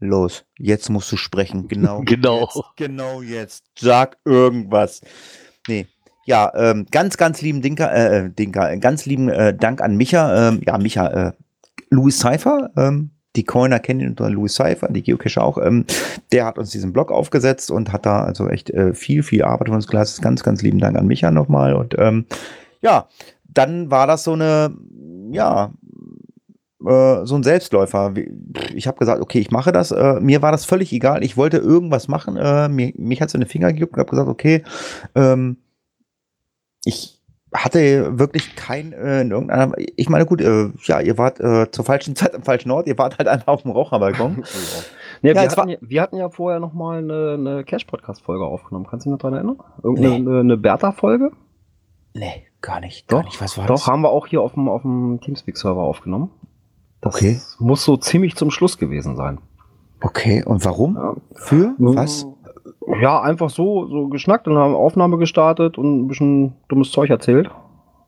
Los, 0.00 0.44
jetzt 0.56 0.88
musst 0.90 1.10
du 1.10 1.16
sprechen. 1.16 1.66
Genau. 1.66 2.02
Genau. 2.06 2.42
Jetzt, 2.42 2.62
genau 2.76 3.22
jetzt. 3.22 3.64
Sag 3.78 4.16
irgendwas. 4.24 5.00
Nee. 5.66 5.86
Ja, 6.24 6.52
ähm, 6.54 6.86
ganz, 6.90 7.16
ganz 7.16 7.40
lieben 7.42 7.62
Dinker, 7.62 7.92
äh, 7.92 8.30
Dinker, 8.30 8.70
äh, 8.70 8.78
ganz 8.78 9.06
lieben 9.06 9.28
äh, 9.28 9.56
Dank 9.56 9.80
an 9.80 9.96
Micha. 9.96 10.50
Ähm, 10.50 10.60
ja, 10.64 10.78
Micha, 10.78 11.08
äh, 11.30 11.32
Louis 11.90 12.18
Cypher, 12.18 12.70
ähm, 12.76 13.10
die 13.36 13.44
Coiner 13.44 13.78
kennen 13.78 14.00
ihn 14.00 14.08
unter 14.10 14.30
Louis 14.30 14.54
Cypher, 14.54 14.88
die 14.88 15.02
Geocacher 15.02 15.44
auch. 15.44 15.58
Ähm, 15.58 15.84
der 16.32 16.46
hat 16.46 16.58
uns 16.58 16.70
diesen 16.70 16.92
Blog 16.92 17.12
aufgesetzt 17.12 17.70
und 17.70 17.92
hat 17.92 18.06
da 18.06 18.22
also 18.22 18.48
echt 18.48 18.70
äh, 18.70 18.94
viel, 18.94 19.22
viel 19.22 19.44
Arbeit 19.44 19.68
von 19.68 19.76
uns 19.76 19.86
geleistet. 19.86 20.22
Ganz, 20.22 20.42
ganz 20.42 20.62
lieben 20.62 20.78
Dank 20.78 20.96
an 20.96 21.06
Micha 21.06 21.30
nochmal. 21.30 21.74
Und 21.74 21.94
ähm, 21.98 22.26
ja, 22.80 23.08
dann 23.44 23.90
war 23.90 24.06
das 24.06 24.24
so 24.24 24.32
eine, 24.32 24.74
ja, 25.30 25.72
äh, 26.84 27.24
so 27.24 27.36
ein 27.36 27.42
Selbstläufer. 27.42 28.14
Ich 28.74 28.86
habe 28.86 28.98
gesagt, 28.98 29.20
okay, 29.20 29.40
ich 29.40 29.50
mache 29.50 29.72
das. 29.72 29.90
Äh, 29.90 30.20
mir 30.20 30.42
war 30.42 30.52
das 30.52 30.64
völlig 30.64 30.92
egal. 30.92 31.22
Ich 31.22 31.36
wollte 31.36 31.58
irgendwas 31.58 32.08
machen. 32.08 32.36
Äh, 32.36 32.68
mir, 32.68 32.92
mich 32.96 33.20
hat 33.20 33.30
so 33.30 33.38
eine 33.38 33.46
Finger 33.46 33.72
gejuckt 33.72 33.94
und 33.94 34.00
habe 34.00 34.10
gesagt, 34.10 34.28
okay, 34.28 34.62
ähm, 35.14 35.58
ich 36.84 37.17
hatte 37.54 38.18
wirklich 38.18 38.56
kein 38.56 38.92
äh, 38.92 39.22
in 39.22 39.30
irgendeiner. 39.30 39.72
Ich 39.96 40.08
meine, 40.08 40.26
gut, 40.26 40.40
äh, 40.40 40.68
ja, 40.84 41.00
ihr 41.00 41.16
wart 41.18 41.40
äh, 41.40 41.70
zur 41.70 41.84
falschen 41.84 42.14
Zeit 42.16 42.34
am 42.34 42.42
falschen 42.42 42.70
Ort. 42.70 42.86
Ihr 42.86 42.98
wart 42.98 43.18
halt 43.18 43.28
einfach 43.28 43.48
auf 43.48 43.62
dem 43.62 43.70
Raucherbalkon. 43.72 44.44
Ja, 45.20 45.32
Ja, 45.32 45.42
wir, 45.42 45.50
hatten, 45.50 45.68
ja- 45.68 45.78
wir 45.80 46.02
hatten 46.02 46.16
ja 46.16 46.28
vorher 46.30 46.60
noch 46.60 46.74
mal 46.74 46.98
eine, 46.98 47.34
eine 47.36 47.64
Cash-Podcast-Folge 47.64 48.44
aufgenommen. 48.44 48.86
Kannst 48.88 49.04
du 49.04 49.10
dich 49.10 49.12
noch 49.14 49.18
dran 49.18 49.34
erinnern? 49.34 49.56
Irgendeine 49.82 50.14
eine, 50.14 50.40
eine 50.40 50.56
Bertha-Folge? 50.56 51.32
nee, 52.14 52.46
gar 52.60 52.78
nicht. 52.78 53.10
Doch, 53.10 53.18
gar 53.22 53.24
nicht. 53.24 53.40
Was 53.40 53.58
war 53.58 53.66
Doch, 53.66 53.74
das? 53.76 53.86
haben 53.88 54.02
wir 54.02 54.10
auch 54.10 54.28
hier 54.28 54.40
auf 54.42 54.52
dem, 54.54 54.68
auf 54.68 54.82
dem 54.82 55.18
Teamspeak-Server 55.20 55.80
aufgenommen. 55.82 56.30
Das 57.00 57.16
Okay. 57.16 57.40
muss 57.58 57.82
so 57.84 57.96
ziemlich 57.96 58.36
zum 58.36 58.52
Schluss 58.52 58.78
gewesen 58.78 59.16
sein. 59.16 59.38
Okay, 60.00 60.44
und 60.44 60.64
warum? 60.64 60.94
Ja. 60.94 61.14
Für? 61.34 61.74
Was? 61.78 62.24
Ja, 63.00 63.20
einfach 63.20 63.50
so, 63.50 63.86
so 63.86 64.08
geschnackt 64.08 64.48
und 64.48 64.56
haben 64.56 64.74
Aufnahme 64.74 65.18
gestartet 65.18 65.76
und 65.78 66.00
ein 66.00 66.08
bisschen 66.08 66.54
dummes 66.68 66.90
Zeug 66.90 67.10
erzählt. 67.10 67.50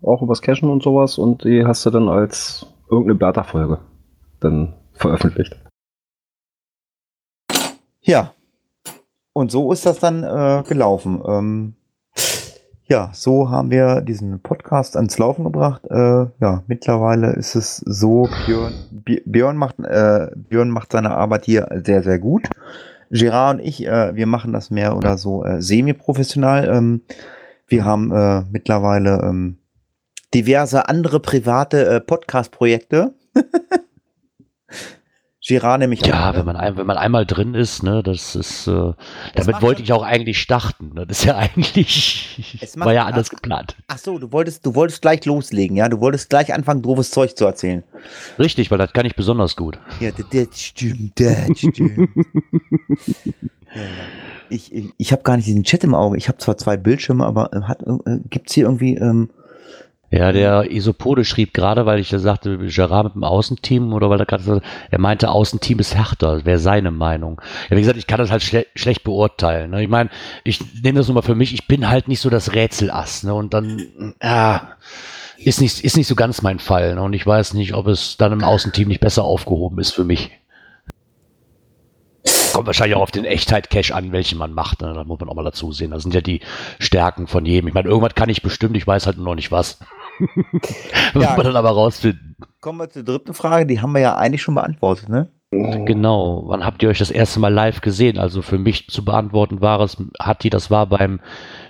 Auch 0.02 0.22
übers 0.22 0.40
Cashen 0.40 0.70
und 0.70 0.82
sowas. 0.82 1.18
Und 1.18 1.44
die 1.44 1.66
hast 1.66 1.84
du 1.84 1.90
dann 1.90 2.08
als 2.08 2.66
irgendeine 2.90 3.18
Bertha-Folge 3.18 3.78
dann 4.40 4.75
veröffentlicht. 4.94 5.56
Ja. 8.00 8.32
Und 9.32 9.52
so 9.52 9.70
ist 9.72 9.87
das 9.87 10.00
dann 10.00 10.25
äh, 10.25 10.64
gelaufen. 10.66 11.22
Ähm, 11.26 11.75
ja, 12.87 13.10
so 13.12 13.50
haben 13.50 13.70
wir 13.70 14.00
diesen 14.00 14.40
Podcast 14.40 14.96
ans 14.96 15.16
Laufen 15.18 15.44
gebracht. 15.44 15.82
Äh, 15.88 16.26
ja, 16.40 16.64
mittlerweile 16.66 17.32
ist 17.34 17.54
es 17.54 17.76
so, 17.76 18.28
Björn, 18.46 18.72
Björn, 19.26 19.56
macht, 19.56 19.78
äh, 19.78 20.28
Björn 20.34 20.70
macht 20.70 20.90
seine 20.90 21.12
Arbeit 21.12 21.44
hier 21.44 21.68
sehr, 21.84 22.02
sehr 22.02 22.18
gut. 22.18 22.49
Gerard 23.11 23.59
und 23.59 23.67
ich, 23.67 23.87
äh, 23.87 24.14
wir 24.14 24.26
machen 24.26 24.52
das 24.52 24.71
mehr 24.71 24.97
oder 24.97 25.19
so 25.19 25.45
äh, 25.45 25.61
semi-professional. 25.61 26.69
Ähm, 26.69 27.02
wir 27.67 27.85
haben 27.85 28.12
äh, 28.12 28.43
mittlerweile 28.50 29.21
ähm, 29.23 29.59
diverse 30.33 30.88
andere 30.88 31.21
private 31.21 31.87
äh, 31.87 32.00
Podcast-Projekte. 32.00 33.14
Gerard 35.50 35.80
nämlich 35.80 36.07
Ja, 36.07 36.30
auch, 36.30 36.35
wenn 36.35 36.47
man, 36.47 36.57
ein, 36.57 36.76
wenn 36.76 36.87
man 36.87 36.97
einmal 36.97 37.26
drin 37.26 37.54
ist, 37.54 37.83
ne, 37.83 38.04
das 38.04 38.37
ist, 38.37 38.69
äh, 38.69 38.92
Es 39.35 39.47
damit 39.47 39.62
wollte 39.62 39.83
ich 39.83 39.92
auch 39.92 40.04
eigentlich 40.04 40.40
starten. 40.40 40.92
Ne? 40.95 41.07
Das 41.07 41.19
ist 41.19 41.25
ja 41.25 41.37
eigentlich, 41.57 42.59
Es 42.61 42.78
war 42.78 42.92
ja 42.92 43.04
anders 43.04 43.30
geplant. 43.30 43.75
Ach 43.88 43.99
so, 43.99 44.19
du 44.19 44.30
wolltest, 44.33 44.64
du 44.64 44.76
wolltest 44.76 45.02
gleich 45.02 45.25
loslegen, 45.25 45.76
ja? 45.76 45.88
Du 45.88 46.00
wolltest 46.00 46.30
gleich 46.30 46.54
anfangen, 46.54 46.83
doofes 46.83 47.11
Zeug 47.11 47.37
zu 47.37 47.45
erzählen. 47.47 47.83
Richtig, 48.38 48.71
weil 48.71 48.78
das 48.78 48.92
kann 48.92 49.07
ich 49.07 49.16
besonders 49.16 49.57
gut. 49.57 49.78
Ja, 49.99 50.11
das, 50.12 50.26
das 50.30 50.61
stimmt, 50.61 51.19
das 51.19 51.49
stimmt. 51.59 52.09
ja, 53.75 53.83
ja. 53.83 53.88
Ich, 54.49 54.73
ich, 54.73 54.92
ich 54.97 55.12
habe 55.12 55.23
gar 55.23 55.37
nicht 55.37 55.47
diesen 55.47 55.64
Chat 55.64 55.83
im 55.85 55.95
Auge. 55.95 56.16
Ich 56.16 56.28
habe 56.28 56.38
zwar 56.38 56.57
zwei 56.57 56.76
Bildschirme, 56.76 57.26
aber 57.26 57.50
äh, 57.52 58.11
äh, 58.11 58.21
gibt's 58.30 58.54
hier 58.54 58.64
irgendwie, 58.64 58.97
ähm, 58.97 59.30
Ja, 60.12 60.33
der 60.33 60.73
Isopode 60.73 61.25
schrieb 61.25 61.55
gerade, 61.55 61.87
weil 61.87 62.00
ich 62.00 62.11
ja 62.11 62.19
sagte, 62.19 62.59
Gerard 62.59 63.05
mit 63.05 63.14
dem 63.14 63.25
Außenteam 63.25 63.93
oder 63.93 64.11
weil 64.11 64.19
er 64.19 64.26
gerade 64.26 64.61
er 64.90 64.99
meinte, 64.99 65.31
Außenteam 65.31 65.79
ist 65.79 65.95
härter, 65.95 66.45
wäre 66.45 66.59
seine 66.59 66.90
Meinung. 66.90 67.40
Ja, 67.69 67.76
wie 67.76 67.81
gesagt, 67.81 67.99
ich 67.99 68.09
kann 68.09 68.19
das 68.19 68.33
halt 68.33 68.43
schle 68.43 68.67
schlecht 68.75 69.05
beurteilen. 69.05 69.71
Ne? 69.71 69.85
Ich 69.85 69.88
meine, 69.88 70.11
ich 70.43 70.61
nehme 70.83 70.99
das 70.99 71.07
nur 71.07 71.14
mal 71.14 71.23
für 71.23 71.37
mich, 71.37 71.55
ich 71.55 71.69
bin 71.69 71.88
halt 71.88 72.09
nicht 72.09 72.21
so 72.21 72.29
das 72.29 72.55
Rätselass, 72.55 73.23
ne? 73.23 73.33
Und 73.33 73.55
dann, 73.55 74.14
ja, 74.21 74.73
ist 75.38 75.61
nicht, 75.61 75.85
ist 75.85 75.97
nicht 75.97 76.09
so 76.09 76.17
ganz 76.17 76.43
mein 76.43 76.59
Fall. 76.59 76.97
Ne? 76.97 77.02
Und 77.02 77.12
ich 77.12 77.26
weiß 77.26 77.55
nicht, 77.55 77.75
ob 77.75 77.87
es 77.87 78.17
dann 78.17 78.33
im 78.33 78.45
Außenteam 78.45 78.88
nicht 78.88 79.00
besser 79.00 79.25
aufgehoben 79.25 79.79
ist 79.79 79.93
für 79.93 80.05
mich. 80.05 80.31
Kommt 82.52 82.67
wahrscheinlich 82.67 82.97
auch 82.97 83.02
auf 83.02 83.11
den 83.12 83.25
Echtheit-Cache 83.25 83.95
an, 83.95 84.12
welchen 84.12 84.38
man 84.38 84.52
macht. 84.52 84.83
Ne? 84.83 84.93
Da 84.93 85.05
muss 85.05 85.21
man 85.21 85.29
auch 85.29 85.35
mal 85.35 85.45
dazu 85.45 85.73
sehen. 85.73 85.93
Das 85.93 86.02
sind 86.02 86.14
ja 86.14 86.21
die 86.21 86.40
Stärken 86.79 87.26
von 87.26 87.47
jedem. 87.47 87.69
Ich 87.69 87.75
meine, 87.75 87.88
irgendwas 87.88 88.14
kann 88.14 88.29
ich 88.29 88.43
bestimmt, 88.43 88.76
ich 88.76 88.87
weiß 88.87 89.07
halt 89.07 89.17
nur 89.17 89.26
noch 89.26 89.35
nicht 89.37 89.52
was. 89.52 89.79
Muss 91.15 91.23
Ja. 91.25 91.35
man 91.37 91.45
dann 91.47 91.57
aber 91.57 91.71
rausfinden. 91.71 92.37
kommen 92.61 92.79
wir 92.79 92.91
zur 92.91 93.03
dritten 93.05 93.35
Frage, 93.35 93.67
die 93.67 93.81
haben 93.81 93.93
wir 93.93 94.00
ja 94.00 94.17
eigentlich 94.17 94.43
schon 94.43 94.55
beantwortet, 94.55 95.09
ne? 95.09 95.31
Genau. 95.53 96.45
Wann 96.47 96.65
habt 96.65 96.81
ihr 96.83 96.89
euch 96.89 96.99
das 97.00 97.11
erste 97.11 97.41
Mal 97.41 97.53
live 97.53 97.81
gesehen? 97.81 98.19
Also 98.19 98.41
für 98.41 98.57
mich 98.59 98.87
zu 98.89 99.05
beantworten 99.05 99.61
war 99.61 99.81
es, 99.81 99.97
Hatti, 100.21 100.49
das 100.49 100.71
war 100.71 100.87
beim 100.87 101.21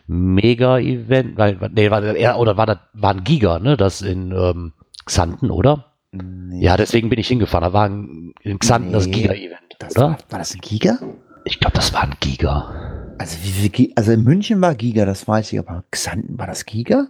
Mega-Event, 0.07 1.38
nee, 1.75 1.90
war, 1.90 2.02
er- 2.02 2.38
oder 2.38 2.57
war 2.57 2.66
das, 2.66 2.78
war 2.92 3.14
ein 3.14 3.25
Giga, 3.25 3.59
ne? 3.59 3.76
Das 3.76 4.02
in 4.02 4.33
ähm, 4.33 4.73
Xanten, 5.07 5.50
oder? 5.50 5.87
Nee, 6.12 6.62
Ja, 6.64 6.76
deswegen 6.76 7.09
bin 7.09 7.19
ich 7.19 7.28
hingefahren. 7.28 7.64
Da 7.64 7.73
war 7.73 7.87
ein, 7.88 8.35
in 8.42 8.59
Xanten 8.59 8.92
das 8.92 9.07
Nee, 9.07 9.12
Giga-Event, 9.12 9.76
das 9.78 9.97
oder? 9.97 10.09
war, 10.11 10.19
war 10.28 10.38
das 10.38 10.54
ein 10.54 10.61
Giga? 10.61 10.99
Ich 11.45 11.59
glaube, 11.59 11.75
das 11.76 11.92
war 11.95 12.02
ein 12.02 12.14
Giga. 12.21 13.14
Also, 13.19 13.37
wie 13.42 13.69
Gi- 13.71 13.92
also 13.97 14.12
in 14.12 14.25
München 14.25 14.61
war 14.61 14.75
Giga, 14.75 15.07
das 15.07 15.26
weiß 15.26 15.52
ich, 15.52 15.59
aber 15.59 15.85
Xanten 15.90 16.38
war 16.38 16.47
das 16.47 16.66
Giga? 16.66 17.07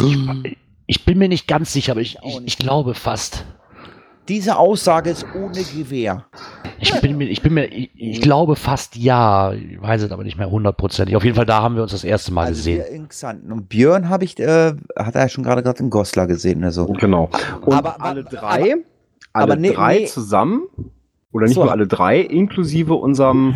Ich 0.00 0.16
bin 1.04 1.18
mir 1.18 1.28
nicht 1.28 1.46
ganz 1.46 1.72
sicher, 1.72 1.92
aber 1.92 2.00
ich, 2.00 2.16
ich, 2.24 2.40
ich 2.44 2.58
glaube 2.58 2.94
fast. 2.94 3.44
Diese 4.28 4.58
Aussage 4.58 5.08
ist 5.10 5.24
ohne 5.34 5.62
Gewehr. 5.62 6.24
Ich 6.80 6.92
bin 7.00 7.16
mir, 7.16 7.28
ich 7.28 7.40
bin 7.40 7.54
mir, 7.54 7.64
ich, 7.66 7.90
ich 7.94 8.20
glaube 8.20 8.56
fast 8.56 8.94
ja. 8.96 9.52
Ich 9.54 9.80
weiß 9.80 10.02
es 10.02 10.12
aber 10.12 10.22
nicht 10.22 10.36
mehr 10.36 10.50
hundertprozentig. 10.50 11.16
Auf 11.16 11.24
jeden 11.24 11.34
Fall, 11.36 11.46
da 11.46 11.62
haben 11.62 11.76
wir 11.76 11.82
uns 11.82 11.92
das 11.92 12.04
erste 12.04 12.30
Mal 12.32 12.46
Also 12.46 12.58
gesehen. 12.58 12.78
wir 12.78 12.88
in 12.88 13.08
Xanten. 13.08 13.50
Und 13.52 13.70
Björn 13.70 14.10
habe 14.10 14.24
ich, 14.24 14.38
äh, 14.38 14.74
hat 14.96 15.14
er 15.14 15.22
ja 15.22 15.28
schon 15.30 15.44
gerade 15.44 15.62
gerade 15.62 15.82
in 15.82 15.88
Goslar 15.88 16.26
gesehen, 16.26 16.62
also. 16.62 16.84
Genau. 16.86 17.30
Und 17.62 17.72
Aber- 17.72 18.02
alle 18.02 18.22
drei, 18.24 18.72
aber- 18.72 18.82
alle 19.32 19.44
aber 19.44 19.56
nee, 19.56 19.72
drei 19.72 19.98
nee. 20.00 20.04
zusammen, 20.06 20.62
oder 21.32 21.46
nicht 21.46 21.54
So. 21.54 21.62
nur 21.64 21.72
alle 21.72 21.86
drei, 21.86 22.20
inklusive 22.20 22.94
unserem 22.94 23.54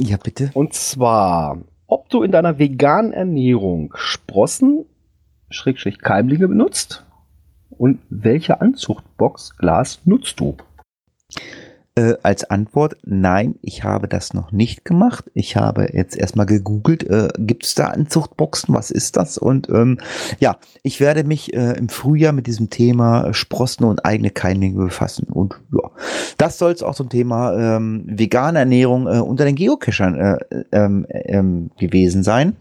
Ja, 0.00 0.16
bitte. 0.16 0.50
Und 0.54 0.72
zwar, 0.72 1.58
ob 1.88 2.08
du 2.08 2.22
in 2.22 2.30
deiner 2.30 2.58
veganen 2.58 3.12
Ernährung 3.12 3.92
Sprossen, 3.96 4.86
Schrägstrich 5.50 5.98
Keimlinge 5.98 6.48
benutzt 6.48 7.04
und 7.82 7.98
welche 8.10 8.60
Anzuchtbox 8.60 9.56
Glas 9.56 10.02
nutzt 10.04 10.38
du? 10.38 10.56
Äh, 11.96 12.14
als 12.22 12.44
Antwort, 12.44 12.96
nein, 13.02 13.56
ich 13.60 13.82
habe 13.82 14.06
das 14.06 14.34
noch 14.34 14.52
nicht 14.52 14.84
gemacht. 14.84 15.24
Ich 15.34 15.56
habe 15.56 15.88
jetzt 15.92 16.16
erstmal 16.16 16.46
gegoogelt, 16.46 17.02
äh, 17.02 17.30
gibt 17.38 17.66
es 17.66 17.74
da 17.74 17.88
Anzuchtboxen, 17.88 18.72
was 18.72 18.92
ist 18.92 19.16
das? 19.16 19.36
Und 19.36 19.68
ähm, 19.68 19.98
ja, 20.38 20.58
ich 20.84 21.00
werde 21.00 21.24
mich 21.24 21.54
äh, 21.54 21.72
im 21.72 21.88
Frühjahr 21.88 22.32
mit 22.32 22.46
diesem 22.46 22.70
Thema 22.70 23.34
Sprossen 23.34 23.84
und 23.84 24.04
eigene 24.04 24.30
Keimlinge 24.30 24.84
befassen. 24.84 25.24
Und 25.24 25.60
ja, 25.72 25.90
das 26.38 26.58
soll 26.58 26.70
es 26.70 26.84
auch 26.84 26.94
zum 26.94 27.08
Thema 27.08 27.76
ähm, 27.76 28.04
vegane 28.06 28.60
Ernährung 28.60 29.08
äh, 29.08 29.18
unter 29.18 29.44
den 29.44 29.56
Geocachern 29.56 30.14
äh, 30.20 30.64
ähm, 30.70 31.04
ähm, 31.10 31.72
gewesen 31.80 32.22
sein. 32.22 32.54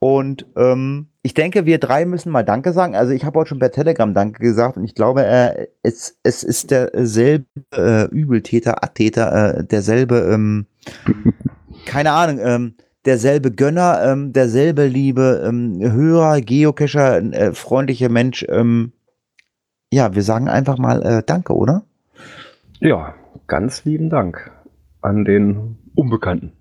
Und 0.00 0.44
ähm, 0.56 1.06
ich 1.24 1.32
denke, 1.32 1.64
wir 1.64 1.78
drei 1.78 2.04
müssen 2.04 2.30
mal 2.30 2.44
Danke 2.44 2.74
sagen. 2.74 2.94
Also 2.94 3.12
ich 3.12 3.24
habe 3.24 3.38
heute 3.38 3.48
schon 3.48 3.58
per 3.58 3.72
Telegram 3.72 4.12
Danke 4.12 4.42
gesagt 4.42 4.76
und 4.76 4.84
ich 4.84 4.94
glaube, 4.94 5.24
äh, 5.24 5.68
es, 5.82 6.18
es 6.22 6.44
ist 6.44 6.70
derselbe 6.70 7.46
äh, 7.74 8.04
Übeltäter, 8.10 8.84
Attäter, 8.84 9.56
äh, 9.56 9.64
derselbe, 9.64 10.18
ähm, 10.18 10.66
keine 11.86 12.12
Ahnung, 12.12 12.40
ähm, 12.44 12.74
derselbe 13.06 13.50
Gönner, 13.52 14.02
ähm, 14.04 14.34
derselbe 14.34 14.86
liebe 14.86 15.42
ähm, 15.48 15.80
Hörer, 15.80 16.42
Geocacher, 16.42 17.16
äh, 17.32 17.54
freundliche 17.54 18.10
Mensch. 18.10 18.44
Ähm, 18.50 18.92
ja, 19.90 20.14
wir 20.14 20.22
sagen 20.22 20.50
einfach 20.50 20.76
mal 20.76 21.02
äh, 21.02 21.22
Danke, 21.24 21.54
oder? 21.54 21.84
Ja, 22.80 23.14
ganz 23.46 23.86
lieben 23.86 24.10
Dank 24.10 24.50
an 25.00 25.24
den 25.24 25.78
Unbekannten. 25.94 26.52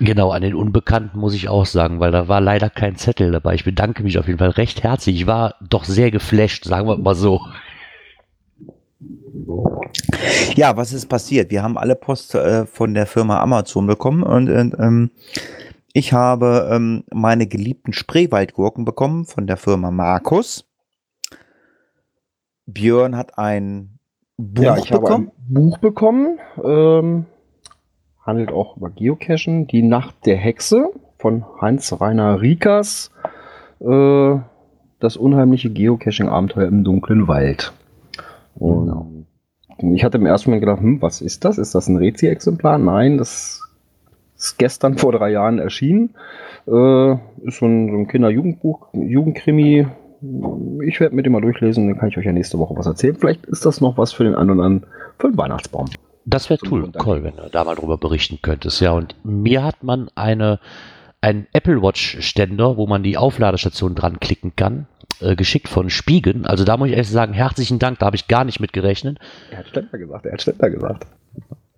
Genau, 0.00 0.30
an 0.30 0.40
den 0.40 0.54
Unbekannten 0.54 1.18
muss 1.18 1.34
ich 1.34 1.50
auch 1.50 1.66
sagen, 1.66 2.00
weil 2.00 2.10
da 2.10 2.26
war 2.26 2.40
leider 2.40 2.70
kein 2.70 2.96
Zettel 2.96 3.32
dabei. 3.32 3.54
Ich 3.54 3.64
bedanke 3.64 4.02
mich 4.02 4.18
auf 4.18 4.26
jeden 4.26 4.38
Fall 4.38 4.48
recht 4.48 4.82
herzlich. 4.82 5.16
Ich 5.16 5.26
war 5.26 5.56
doch 5.60 5.84
sehr 5.84 6.10
geflasht, 6.10 6.64
sagen 6.64 6.88
wir 6.88 6.96
mal 6.96 7.14
so. 7.14 7.42
Ja, 10.54 10.78
was 10.78 10.94
ist 10.94 11.06
passiert? 11.06 11.50
Wir 11.50 11.62
haben 11.62 11.76
alle 11.76 11.96
Post 11.96 12.34
äh, 12.34 12.64
von 12.64 12.94
der 12.94 13.06
Firma 13.06 13.40
Amazon 13.40 13.86
bekommen 13.86 14.22
und, 14.22 14.48
und 14.48 14.74
ähm, 14.78 15.10
ich 15.92 16.14
habe 16.14 16.70
ähm, 16.72 17.04
meine 17.12 17.46
geliebten 17.46 17.92
Spreewaldgurken 17.92 18.86
bekommen 18.86 19.26
von 19.26 19.46
der 19.46 19.58
Firma 19.58 19.90
Markus. 19.90 20.64
Björn 22.64 23.16
hat 23.16 23.36
ein 23.38 23.98
Buch 24.38 24.64
ja, 24.64 24.78
ich 24.78 24.92
habe 24.92 25.02
bekommen. 25.02 25.26
ein 25.26 25.54
Buch 25.54 25.78
bekommen. 25.78 26.38
Ähm, 26.64 27.26
handelt 28.22 28.52
auch 28.52 28.76
über 28.76 28.90
Geocachen. 28.90 29.66
Die 29.66 29.82
Nacht 29.82 30.14
der 30.26 30.36
Hexe 30.36 30.90
von 31.18 31.44
Heinz-Rainer 31.60 32.40
Riekers. 32.40 33.10
Äh, 33.80 34.36
das 35.00 35.16
unheimliche 35.16 35.70
Geocaching-Abenteuer 35.70 36.68
im 36.68 36.84
dunklen 36.84 37.26
Wald. 37.26 37.72
Und 38.54 39.26
ich 39.94 40.04
hatte 40.04 40.18
im 40.18 40.26
ersten 40.26 40.50
Moment 40.50 40.62
gedacht, 40.62 40.80
hm, 40.80 41.02
was 41.02 41.20
ist 41.22 41.44
das? 41.44 41.58
Ist 41.58 41.74
das 41.74 41.88
ein 41.88 41.96
Rezi-Exemplar? 41.96 42.78
Nein, 42.78 43.16
das 43.16 43.62
ist 44.36 44.58
gestern 44.58 44.98
vor 44.98 45.12
drei 45.12 45.30
Jahren 45.30 45.58
erschienen. 45.58 46.10
Äh, 46.66 47.12
ist 47.44 47.58
so 47.58 47.66
ein, 47.66 47.90
so 47.90 47.96
ein 47.96 48.08
Kinder-Jugendbuch, 48.08 48.88
Jugendkrimi. 48.92 49.86
Ich 50.84 51.00
werde 51.00 51.16
mit 51.16 51.24
dem 51.24 51.32
mal 51.32 51.40
durchlesen, 51.40 51.88
dann 51.88 51.98
kann 51.98 52.10
ich 52.10 52.18
euch 52.18 52.26
ja 52.26 52.32
nächste 52.32 52.58
Woche 52.58 52.76
was 52.76 52.86
erzählen. 52.86 53.16
Vielleicht 53.16 53.46
ist 53.46 53.64
das 53.64 53.80
noch 53.80 53.96
was 53.96 54.12
für 54.12 54.24
den 54.24 54.34
einen 54.34 54.50
oder 54.50 54.64
anderen 54.64 54.90
für 55.18 55.30
den 55.30 55.38
Weihnachtsbaum. 55.38 55.86
Das 56.24 56.50
wäre 56.50 56.60
cool, 56.70 56.90
cool, 57.04 57.24
wenn 57.24 57.36
du 57.36 57.48
da 57.50 57.64
mal 57.64 57.74
drüber 57.74 57.98
berichten 57.98 58.40
könntest. 58.42 58.80
Ja, 58.80 58.92
und 58.92 59.14
mir 59.24 59.64
hat 59.64 59.82
man 59.82 60.10
eine, 60.14 60.60
einen 61.20 61.46
Apple 61.52 61.82
Watch 61.82 62.18
Ständer, 62.20 62.76
wo 62.76 62.86
man 62.86 63.02
die 63.02 63.16
Aufladestation 63.16 63.94
dran 63.94 64.20
klicken 64.20 64.54
kann, 64.54 64.86
äh, 65.20 65.34
geschickt 65.34 65.68
von 65.68 65.90
Spiegen. 65.90 66.46
Also 66.46 66.64
da 66.64 66.76
muss 66.76 66.88
ich 66.88 66.94
ehrlich 66.94 67.08
sagen, 67.08 67.32
herzlichen 67.32 67.78
Dank, 67.78 67.98
da 67.98 68.06
habe 68.06 68.16
ich 68.16 68.28
gar 68.28 68.44
nicht 68.44 68.60
mit 68.60 68.72
gerechnet. 68.72 69.18
Er 69.50 69.58
hat 69.58 69.68
Ständer 69.68 69.98
gesagt, 69.98 70.26
er 70.26 70.32
hat 70.32 70.42
Ständer 70.42 70.70
gesagt. 70.70 71.06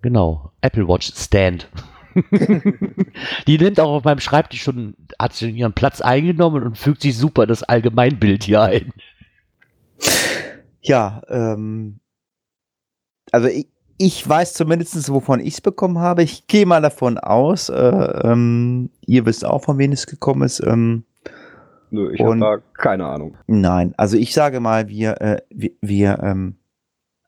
Genau, 0.01 0.51
Apple 0.61 0.87
Watch 0.87 1.11
Stand. 1.15 1.69
die 3.47 3.57
nimmt 3.57 3.79
auch 3.79 3.91
auf 3.91 4.03
meinem 4.03 4.19
Schreibtisch 4.19 4.61
schon, 4.61 4.95
hat 5.17 5.35
schon 5.35 5.55
ihren 5.55 5.73
Platz 5.73 6.01
eingenommen 6.01 6.63
und 6.63 6.77
fügt 6.77 7.01
sich 7.01 7.17
super 7.17 7.47
das 7.47 7.63
Allgemeinbild 7.63 8.43
hier 8.43 8.61
ein. 8.61 8.93
Ja, 10.81 11.21
ähm, 11.29 11.99
also 13.31 13.47
ich, 13.47 13.67
ich 13.97 14.27
weiß 14.27 14.53
zumindest, 14.53 15.11
wovon 15.11 15.39
ich 15.39 15.55
es 15.55 15.61
bekommen 15.61 15.99
habe. 15.99 16.23
Ich 16.23 16.47
gehe 16.47 16.65
mal 16.65 16.81
davon 16.81 17.17
aus, 17.17 17.69
äh, 17.69 17.75
ähm, 17.75 18.89
ihr 19.05 19.25
wisst 19.25 19.45
auch, 19.45 19.63
von 19.63 19.77
wem 19.77 19.91
es 19.91 20.07
gekommen 20.07 20.43
ist. 20.43 20.59
Ähm, 20.65 21.03
Nö, 21.89 22.11
ich 22.11 22.21
habe 22.21 22.39
da 22.39 22.57
keine 22.73 23.05
Ahnung. 23.05 23.37
nein, 23.45 23.93
also 23.97 24.17
ich 24.17 24.33
sage 24.33 24.59
mal, 24.59 24.89
wir, 24.89 25.21
äh, 25.21 25.41
wir, 25.49 25.71
wir 25.81 26.19
ähm, 26.23 26.55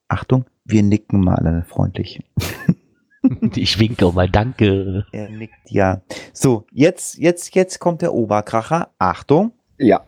Achtung, 0.08 0.44
wir 0.64 0.82
nicken 0.82 1.20
mal 1.20 1.36
alle 1.36 1.64
freundlich. 1.68 2.22
Ich 3.56 3.80
winke 3.80 4.06
auch 4.06 4.14
mal 4.14 4.28
Danke. 4.28 5.04
Er 5.10 5.28
nickt 5.28 5.70
ja. 5.70 6.00
So, 6.32 6.64
jetzt, 6.70 7.18
jetzt, 7.18 7.56
jetzt 7.56 7.80
kommt 7.80 8.02
der 8.02 8.14
Oberkracher. 8.14 8.90
Achtung. 8.98 9.50
Ja. 9.78 10.02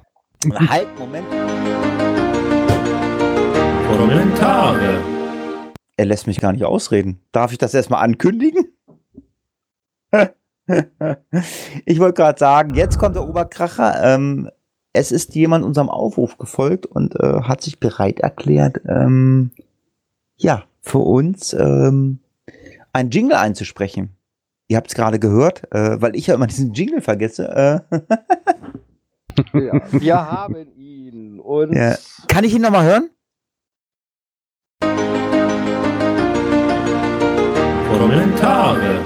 halt, 0.68 0.86
Moment. 0.98 1.26
Kommentare. 3.88 5.17
Er 5.98 6.06
lässt 6.06 6.28
mich 6.28 6.40
gar 6.40 6.52
nicht 6.52 6.64
ausreden. 6.64 7.20
Darf 7.32 7.50
ich 7.50 7.58
das 7.58 7.74
erstmal 7.74 8.04
ankündigen? 8.04 8.66
ich 11.86 11.98
wollte 11.98 12.14
gerade 12.14 12.38
sagen, 12.38 12.74
jetzt 12.76 12.98
kommt 12.98 13.16
der 13.16 13.28
Oberkracher. 13.28 14.00
Ähm, 14.14 14.48
es 14.92 15.10
ist 15.10 15.34
jemand 15.34 15.64
unserem 15.64 15.88
Aufruf 15.90 16.38
gefolgt 16.38 16.86
und 16.86 17.16
äh, 17.16 17.42
hat 17.42 17.62
sich 17.62 17.80
bereit 17.80 18.20
erklärt, 18.20 18.80
ähm, 18.86 19.50
ja, 20.36 20.64
für 20.82 20.98
uns 20.98 21.52
ähm, 21.52 22.20
ein 22.92 23.10
Jingle 23.10 23.36
einzusprechen. 23.36 24.10
Ihr 24.68 24.76
habt 24.76 24.88
es 24.88 24.94
gerade 24.94 25.18
gehört, 25.18 25.64
äh, 25.72 26.00
weil 26.00 26.14
ich 26.14 26.28
ja 26.28 26.34
immer 26.36 26.46
diesen 26.46 26.74
Jingle 26.74 27.00
vergesse. 27.00 27.82
Äh, 27.92 28.00
ja. 29.60 29.82
Wir 29.92 30.14
haben 30.30 30.76
ihn. 30.76 31.40
Und 31.40 31.72
Ja. 31.74 31.96
kann 32.28 32.44
ich 32.44 32.54
ihn 32.54 32.62
nochmal 32.62 32.84
hören? 32.84 33.10
Kommentare. 38.18 38.98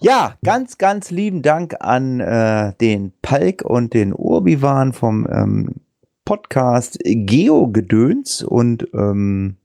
Ja, 0.00 0.36
ganz, 0.42 0.78
ganz 0.78 1.10
lieben 1.10 1.42
Dank 1.42 1.76
an 1.78 2.20
äh, 2.20 2.72
den 2.80 3.12
Palk 3.20 3.62
und 3.62 3.92
den 3.92 4.14
Urbiwan 4.16 4.94
vom 4.94 5.26
ähm, 5.30 5.74
Podcast 6.24 6.98
Geo-Gedöns 7.04 8.42
und 8.42 8.88
ähm, 8.94 9.58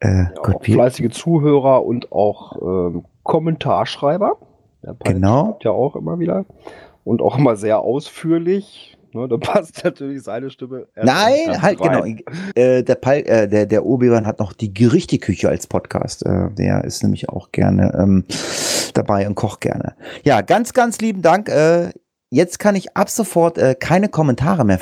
äh, 0.00 0.24
ja, 0.24 0.32
Gott, 0.42 0.66
fleißige 0.66 1.10
Zuhörer 1.12 1.86
und 1.86 2.12
auch 2.12 2.60
ähm, 2.60 3.06
Kommentarschreiber. 3.22 4.36
Der 4.82 4.92
Palk 4.92 5.04
Genau. 5.14 5.58
ja 5.62 5.70
auch 5.70 5.96
immer 5.96 6.18
wieder. 6.18 6.44
Und 7.04 7.22
auch 7.22 7.38
immer 7.38 7.56
sehr 7.56 7.80
ausführlich. 7.80 8.97
Ne, 9.12 9.28
da 9.28 9.36
passt 9.38 9.84
natürlich 9.84 10.22
seine 10.22 10.50
Stimme. 10.50 10.86
Nein, 10.96 11.62
halt 11.62 11.80
rein. 11.80 12.16
genau. 12.16 12.42
Äh, 12.54 12.82
der 12.82 12.94
Palk, 12.94 13.26
äh, 13.28 13.46
der, 13.46 13.66
der 13.66 13.84
Urbiwan 13.84 14.26
hat 14.26 14.38
noch 14.38 14.52
die 14.52 14.72
Gerichteküche 14.72 15.48
als 15.48 15.66
Podcast. 15.66 16.24
Äh, 16.26 16.50
der 16.50 16.84
ist 16.84 17.02
nämlich 17.02 17.28
auch 17.28 17.52
gerne 17.52 17.94
ähm, 17.98 18.24
dabei 18.94 19.26
und 19.26 19.34
kocht 19.34 19.60
gerne. 19.60 19.94
Ja, 20.24 20.40
ganz, 20.40 20.72
ganz 20.72 20.98
lieben 21.00 21.22
Dank. 21.22 21.48
Äh, 21.48 21.92
jetzt 22.30 22.58
kann 22.58 22.76
ich 22.76 22.96
ab 22.96 23.08
sofort 23.10 23.58
äh, 23.58 23.74
keine 23.74 24.08
Kommentare 24.08 24.64
mehr 24.64 24.80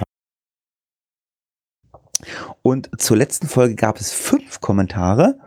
Und 2.63 2.91
zur 3.01 3.17
letzten 3.17 3.47
Folge 3.47 3.75
gab 3.75 4.01
es 4.01 4.13
fünf 4.13 4.61
Kommentare. 4.61 5.39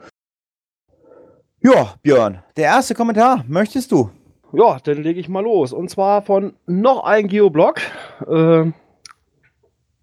Ja, 1.61 1.95
Björn, 2.01 2.41
der 2.55 2.65
erste 2.65 2.95
Kommentar, 2.95 3.43
möchtest 3.47 3.91
du? 3.91 4.11
Ja, 4.51 4.77
dann 4.83 5.03
lege 5.03 5.19
ich 5.19 5.29
mal 5.29 5.43
los. 5.43 5.73
Und 5.73 5.89
zwar 5.89 6.21
von 6.23 6.53
noch 6.65 7.03
ein 7.03 7.27
Geoblog. 7.27 7.75
Äh, 8.27 8.71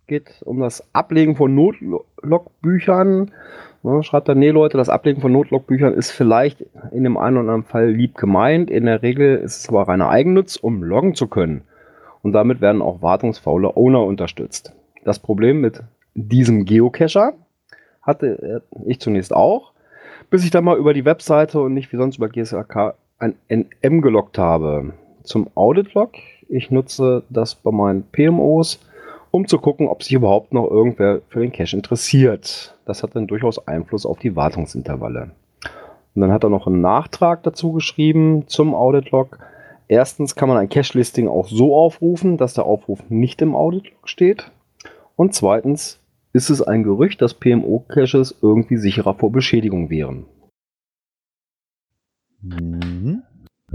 geht 0.07 0.43
um 0.45 0.61
das 0.61 0.87
Ablegen 0.95 1.35
von 1.35 1.55
Notlogbüchern. 1.55 3.33
Ne, 3.83 4.03
schreibt 4.03 4.29
er, 4.29 4.37
nee 4.37 4.51
Leute, 4.51 4.79
das 4.79 4.89
Ablegen 4.89 5.21
von 5.21 5.33
Notlogbüchern 5.33 5.95
ist 5.95 6.13
vielleicht 6.13 6.65
in 6.93 7.03
dem 7.03 7.17
einen 7.17 7.37
oder 7.37 7.41
anderen 7.41 7.65
Fall 7.65 7.91
lieb 7.91 8.17
gemeint. 8.17 8.71
In 8.71 8.87
der 8.87 9.03
Regel 9.03 9.37
ist 9.37 9.59
es 9.59 9.69
aber 9.69 9.89
reiner 9.89 10.09
Eigennutz, 10.09 10.57
um 10.57 10.83
loggen 10.83 11.15
zu 11.15 11.27
können. 11.27 11.63
Und 12.23 12.33
damit 12.33 12.61
werden 12.61 12.83
auch 12.83 13.03
wartungsfaule 13.03 13.77
Owner 13.77 14.05
unterstützt. 14.05 14.73
Das 15.05 15.19
Problem 15.19 15.61
mit 15.61 15.83
diesem 16.15 16.65
Geocacher 16.65 17.35
hatte 18.03 18.63
ich 18.85 19.01
zunächst 19.01 19.35
auch, 19.35 19.73
bis 20.31 20.45
ich 20.45 20.51
dann 20.51 20.65
mal 20.65 20.79
über 20.79 20.95
die 20.95 21.05
Webseite 21.05 21.61
und 21.61 21.75
nicht 21.75 21.93
wie 21.93 21.97
sonst 21.97 22.19
über 22.19 22.29
GSAK 22.29 22.95
ein 23.19 23.37
NM 23.49 24.03
gelockt 24.03 24.39
habe. 24.39 24.93
Zum 25.23 25.49
Audit-Log. 25.55 26.13
Ich 26.49 26.71
nutze 26.71 27.25
das 27.31 27.55
bei 27.55 27.71
meinen 27.71 28.05
PMOs, 28.05 28.81
um 29.31 29.49
zu 29.49 29.59
gucken, 29.59 29.89
ob 29.89 30.03
sich 30.03 30.13
überhaupt 30.13 30.53
noch 30.53 30.71
irgendwer 30.71 31.21
für 31.29 31.41
den 31.41 31.53
Cache 31.53 31.77
interessiert. 31.77 32.77
Das 32.85 33.03
hat 33.03 33.17
dann 33.17 33.27
durchaus 33.27 33.67
Einfluss 33.67 34.07
auf 34.07 34.19
die 34.19 34.37
Wartungsintervalle. 34.37 35.31
Und 36.15 36.23
dann 36.23 36.33
hat 36.33 36.45
er 36.45 36.51
noch 36.51 36.67
einen 36.67 36.81
Nachtrag 36.81 37.43
dazu 37.43 37.73
geschrieben 37.73 38.45
zum 38.47 38.75
Audit-Log. 38.75 39.39
Erstens 39.89 40.35
kann 40.35 40.49
man 40.49 40.59
ein 40.59 40.69
Cache-Listing 40.69 41.29
auch 41.29 41.49
so 41.49 41.75
aufrufen, 41.77 42.39
dass 42.39 42.55
der 42.55 42.65
Aufruf 42.65 43.01
nicht 43.09 43.43
im 43.43 43.55
Audit-Log 43.55 44.09
steht. 44.09 44.51
Und 45.17 45.35
zweitens 45.35 46.01
ist 46.33 46.51
es 46.51 46.63
ein 46.63 46.83
Gerücht, 46.83 47.23
dass 47.23 47.35
PMO-Caches 47.35 48.37
irgendwie 48.43 48.77
sicherer 48.77 49.15
vor 49.15 49.33
Beschädigung 49.33 49.91
wären. 49.91 50.27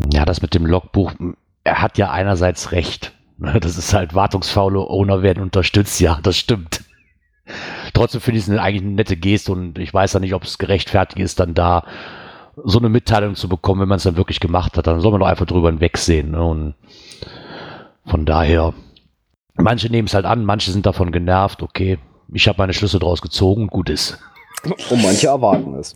Ja, 0.09 0.25
das 0.25 0.41
mit 0.41 0.53
dem 0.53 0.65
Logbuch, 0.65 1.13
er 1.63 1.81
hat 1.81 1.97
ja 1.97 2.11
einerseits 2.11 2.71
recht. 2.71 3.13
Ne, 3.37 3.59
Das 3.59 3.77
ist 3.77 3.93
halt 3.93 4.13
wartungsfaule 4.13 4.79
Owner 4.79 5.23
werden 5.23 5.41
unterstützt, 5.41 5.99
ja, 5.99 6.19
das 6.21 6.37
stimmt. 6.37 6.83
Trotzdem 7.93 8.21
finde 8.21 8.39
ich 8.39 8.47
es 8.47 8.57
eigentlich 8.57 8.83
eine 8.83 8.91
nette 8.91 9.17
Geste 9.17 9.51
und 9.51 9.77
ich 9.79 9.93
weiß 9.93 10.13
ja 10.13 10.19
nicht, 10.19 10.33
ob 10.33 10.43
es 10.43 10.57
gerechtfertigt 10.57 11.19
ist, 11.19 11.39
dann 11.39 11.53
da 11.53 11.83
so 12.63 12.79
eine 12.79 12.89
Mitteilung 12.89 13.35
zu 13.35 13.49
bekommen, 13.49 13.81
wenn 13.81 13.89
man 13.89 13.97
es 13.97 14.03
dann 14.03 14.17
wirklich 14.17 14.39
gemacht 14.39 14.77
hat. 14.77 14.87
Dann 14.87 15.01
soll 15.01 15.11
man 15.11 15.21
doch 15.21 15.27
einfach 15.27 15.45
drüber 15.45 15.69
hinwegsehen. 15.69 16.31
Ne? 16.31 16.43
Und 16.43 16.75
von 18.05 18.25
daher, 18.25 18.73
manche 19.55 19.89
nehmen 19.89 20.07
es 20.07 20.13
halt 20.13 20.25
an, 20.25 20.45
manche 20.45 20.71
sind 20.71 20.85
davon 20.85 21.11
genervt. 21.11 21.61
Okay, 21.63 21.97
ich 22.31 22.47
habe 22.47 22.57
meine 22.59 22.73
Schlüsse 22.73 22.99
draus 22.99 23.21
gezogen, 23.21 23.67
gut 23.67 23.89
ist. 23.89 24.19
Und 24.63 25.01
manche 25.01 25.27
erwarten 25.27 25.73
es. 25.75 25.95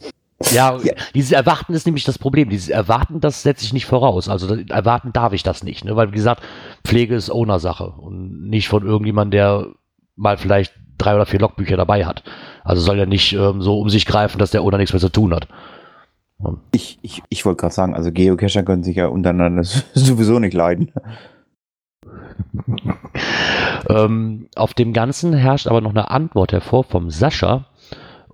Ja, 0.51 0.77
Ja. 0.83 0.93
dieses 1.13 1.31
Erwarten 1.31 1.73
ist 1.73 1.85
nämlich 1.85 2.03
das 2.03 2.19
Problem. 2.19 2.49
Dieses 2.49 2.69
Erwarten, 2.69 3.21
das 3.21 3.43
setze 3.43 3.63
ich 3.65 3.73
nicht 3.73 3.85
voraus. 3.85 4.27
Also 4.27 4.53
erwarten 4.69 5.13
darf 5.13 5.31
ich 5.33 5.43
das 5.43 5.63
nicht, 5.63 5.85
ne? 5.85 5.95
weil 5.95 6.11
wie 6.11 6.15
gesagt, 6.15 6.43
Pflege 6.83 7.15
ist 7.15 7.29
Owner-Sache 7.31 7.85
und 7.85 8.49
nicht 8.49 8.67
von 8.67 8.85
irgendjemandem, 8.85 9.31
der 9.31 9.67
mal 10.15 10.37
vielleicht 10.37 10.73
drei 10.97 11.15
oder 11.15 11.25
vier 11.25 11.39
Logbücher 11.39 11.77
dabei 11.77 12.05
hat. 12.05 12.23
Also 12.63 12.81
soll 12.81 12.97
ja 12.97 13.05
nicht 13.05 13.33
ähm, 13.33 13.61
so 13.61 13.79
um 13.79 13.89
sich 13.89 14.05
greifen, 14.05 14.37
dass 14.39 14.51
der 14.51 14.63
Owner 14.63 14.77
nichts 14.77 14.93
mehr 14.93 14.99
zu 14.99 15.09
tun 15.09 15.33
hat. 15.33 15.47
Ich, 16.73 16.99
ich, 17.01 17.23
ich 17.29 17.45
wollte 17.45 17.61
gerade 17.61 17.73
sagen, 17.73 17.95
also 17.95 18.11
Geocacher 18.11 18.63
können 18.63 18.83
sich 18.83 18.97
ja 18.97 19.07
untereinander 19.07 19.63
sowieso 19.93 20.39
nicht 20.39 20.53
leiden. 20.53 20.91
Ähm, 23.87 24.47
auf 24.55 24.73
dem 24.73 24.93
Ganzen 24.93 25.33
herrscht 25.33 25.67
aber 25.67 25.81
noch 25.81 25.91
eine 25.91 26.09
Antwort 26.09 26.51
hervor 26.51 26.83
vom 26.83 27.09
Sascha. 27.09 27.65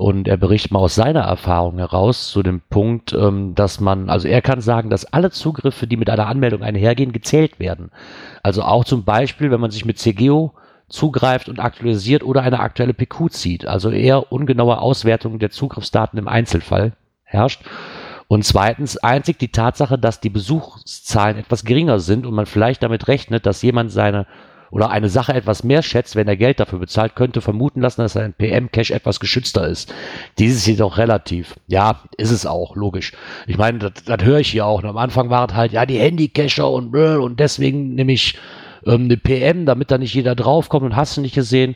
Und 0.01 0.27
er 0.27 0.37
berichtet 0.37 0.71
mal 0.71 0.79
aus 0.79 0.95
seiner 0.95 1.19
Erfahrung 1.19 1.77
heraus 1.77 2.31
zu 2.31 2.41
dem 2.41 2.59
Punkt, 2.59 3.13
ähm, 3.13 3.53
dass 3.53 3.79
man, 3.79 4.09
also 4.09 4.27
er 4.27 4.41
kann 4.41 4.59
sagen, 4.59 4.89
dass 4.89 5.05
alle 5.05 5.29
Zugriffe, 5.29 5.85
die 5.85 5.95
mit 5.95 6.09
einer 6.09 6.25
Anmeldung 6.25 6.63
einhergehen, 6.63 7.11
gezählt 7.11 7.59
werden. 7.59 7.91
Also 8.41 8.63
auch 8.63 8.83
zum 8.83 9.03
Beispiel, 9.03 9.51
wenn 9.51 9.61
man 9.61 9.69
sich 9.69 9.85
mit 9.85 9.99
CGO 9.99 10.53
zugreift 10.89 11.49
und 11.49 11.59
aktualisiert 11.59 12.23
oder 12.23 12.41
eine 12.41 12.61
aktuelle 12.61 12.95
PQ 12.95 13.29
zieht. 13.29 13.67
Also 13.67 13.91
eher 13.91 14.31
ungenaue 14.31 14.79
Auswertung 14.79 15.37
der 15.37 15.51
Zugriffsdaten 15.51 16.17
im 16.17 16.27
Einzelfall 16.27 16.93
herrscht. 17.23 17.61
Und 18.27 18.43
zweitens 18.43 18.97
einzig 18.97 19.37
die 19.37 19.51
Tatsache, 19.51 19.99
dass 19.99 20.19
die 20.19 20.31
Besuchszahlen 20.31 21.37
etwas 21.37 21.63
geringer 21.63 21.99
sind 21.99 22.25
und 22.25 22.33
man 22.33 22.47
vielleicht 22.47 22.81
damit 22.81 23.07
rechnet, 23.07 23.45
dass 23.45 23.61
jemand 23.61 23.91
seine 23.91 24.25
oder 24.71 24.89
eine 24.89 25.09
Sache 25.09 25.33
etwas 25.33 25.63
mehr 25.63 25.83
schätzt, 25.83 26.15
wenn 26.15 26.29
er 26.29 26.37
Geld 26.37 26.61
dafür 26.61 26.79
bezahlt, 26.79 27.15
könnte 27.15 27.41
vermuten 27.41 27.81
lassen, 27.81 28.01
dass 28.01 28.15
ein 28.15 28.33
PM-Cache 28.33 28.93
etwas 28.93 29.19
geschützter 29.19 29.67
ist. 29.67 29.93
Dies 30.39 30.55
ist 30.55 30.65
jedoch 30.65 30.97
relativ. 30.97 31.55
Ja, 31.67 32.01
ist 32.17 32.31
es 32.31 32.45
auch, 32.45 32.75
logisch. 32.77 33.11
Ich 33.47 33.57
meine, 33.57 33.79
das, 33.79 33.91
das 34.05 34.23
höre 34.23 34.39
ich 34.39 34.49
hier 34.49 34.65
auch. 34.65 34.81
Und 34.81 34.89
am 34.89 34.97
Anfang 34.97 35.29
war 35.29 35.49
es 35.49 35.55
halt, 35.55 35.73
ja, 35.73 35.85
die 35.85 35.99
Handy-Cacher 35.99 36.69
und 36.69 36.95
und 36.95 37.39
deswegen 37.39 37.95
nehme 37.95 38.13
ich 38.13 38.37
ähm, 38.85 39.05
eine 39.05 39.17
PM, 39.17 39.65
damit 39.65 39.91
da 39.91 39.97
nicht 39.97 40.13
jeder 40.13 40.35
draufkommt 40.35 40.85
und 40.85 40.95
hast 40.95 41.17
du 41.17 41.21
nicht 41.21 41.35
gesehen. 41.35 41.75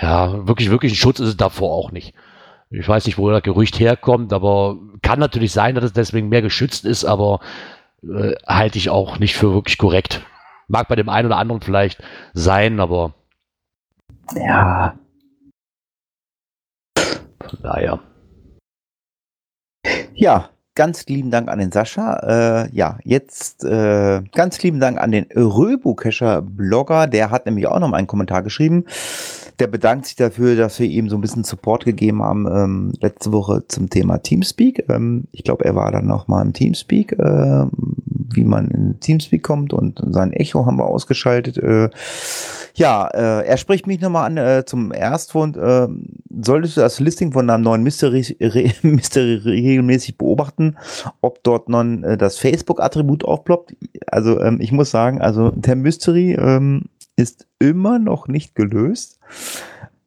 Ja, 0.00 0.46
wirklich, 0.48 0.70
wirklich 0.70 0.92
ein 0.92 0.96
Schutz 0.96 1.20
ist 1.20 1.28
es 1.28 1.36
davor 1.36 1.72
auch 1.72 1.92
nicht. 1.92 2.14
Ich 2.70 2.88
weiß 2.88 3.04
nicht, 3.04 3.18
wo 3.18 3.30
das 3.30 3.42
Gerücht 3.42 3.78
herkommt, 3.78 4.32
aber 4.32 4.78
kann 5.02 5.18
natürlich 5.18 5.52
sein, 5.52 5.74
dass 5.74 5.84
es 5.84 5.92
deswegen 5.92 6.30
mehr 6.30 6.40
geschützt 6.40 6.86
ist, 6.86 7.04
aber 7.04 7.40
äh, 8.02 8.32
halte 8.46 8.78
ich 8.78 8.88
auch 8.88 9.18
nicht 9.18 9.36
für 9.36 9.52
wirklich 9.52 9.76
korrekt. 9.76 10.22
Mag 10.72 10.88
bei 10.88 10.96
dem 10.96 11.10
einen 11.10 11.26
oder 11.26 11.36
anderen 11.36 11.60
vielleicht 11.60 12.02
sein, 12.32 12.80
aber 12.80 13.12
Ja. 14.34 14.94
von 16.96 17.58
daher. 17.62 18.00
Ja, 20.14 20.48
ganz 20.74 21.04
lieben 21.06 21.30
Dank 21.30 21.48
an 21.48 21.58
den 21.58 21.72
Sascha. 21.72 22.62
Äh, 22.64 22.70
ja, 22.74 22.98
jetzt 23.04 23.64
äh, 23.64 24.22
ganz 24.32 24.62
lieben 24.62 24.80
Dank 24.80 24.98
an 24.98 25.10
den 25.10 25.26
Röbu-Cacher-Blogger. 25.34 27.06
Der 27.06 27.30
hat 27.30 27.44
nämlich 27.44 27.66
auch 27.66 27.78
noch 27.78 27.88
mal 27.88 27.98
einen 27.98 28.06
Kommentar 28.06 28.42
geschrieben. 28.42 28.86
Der 29.58 29.66
bedankt 29.66 30.06
sich 30.06 30.16
dafür, 30.16 30.56
dass 30.56 30.78
wir 30.78 30.86
ihm 30.86 31.10
so 31.10 31.16
ein 31.18 31.20
bisschen 31.20 31.44
Support 31.44 31.84
gegeben 31.84 32.22
haben 32.22 32.46
ähm, 32.46 32.92
letzte 33.00 33.30
Woche 33.32 33.66
zum 33.68 33.90
Thema 33.90 34.18
Teamspeak. 34.22 34.88
Ähm, 34.88 35.24
ich 35.32 35.44
glaube, 35.44 35.66
er 35.66 35.74
war 35.74 35.92
dann 35.92 36.06
noch 36.06 36.28
mal 36.28 36.40
im 36.40 36.54
Teamspeak, 36.54 37.12
äh, 37.12 37.66
wie 38.36 38.44
man 38.44 38.68
in 38.68 39.00
Teamspeak 39.00 39.42
kommt 39.42 39.72
und 39.72 40.02
sein 40.10 40.32
Echo 40.32 40.66
haben 40.66 40.78
wir 40.78 40.86
ausgeschaltet. 40.86 41.58
Äh, 41.58 41.90
ja, 42.74 43.06
äh, 43.08 43.46
er 43.46 43.56
spricht 43.56 43.86
mich 43.86 44.00
nochmal 44.00 44.26
an 44.26 44.36
äh, 44.36 44.64
zum 44.64 44.92
Erstfund. 44.92 45.56
Äh, 45.56 45.88
solltest 46.40 46.76
du 46.76 46.80
das 46.80 47.00
Listing 47.00 47.32
von 47.32 47.46
deinem 47.46 47.62
neuen 47.62 47.82
Mystery, 47.82 48.36
re, 48.40 48.72
Mystery 48.82 49.34
regelmäßig 49.36 50.16
beobachten, 50.16 50.76
ob 51.20 51.42
dort 51.42 51.68
noch 51.68 51.84
äh, 51.84 52.16
das 52.16 52.38
Facebook-Attribut 52.38 53.24
aufploppt? 53.24 53.76
Also 54.06 54.40
ähm, 54.40 54.58
ich 54.60 54.72
muss 54.72 54.90
sagen, 54.90 55.20
also 55.20 55.50
der 55.50 55.76
Mystery 55.76 56.32
ähm, 56.32 56.84
ist 57.16 57.46
immer 57.58 57.98
noch 57.98 58.28
nicht 58.28 58.54
gelöst. 58.54 59.18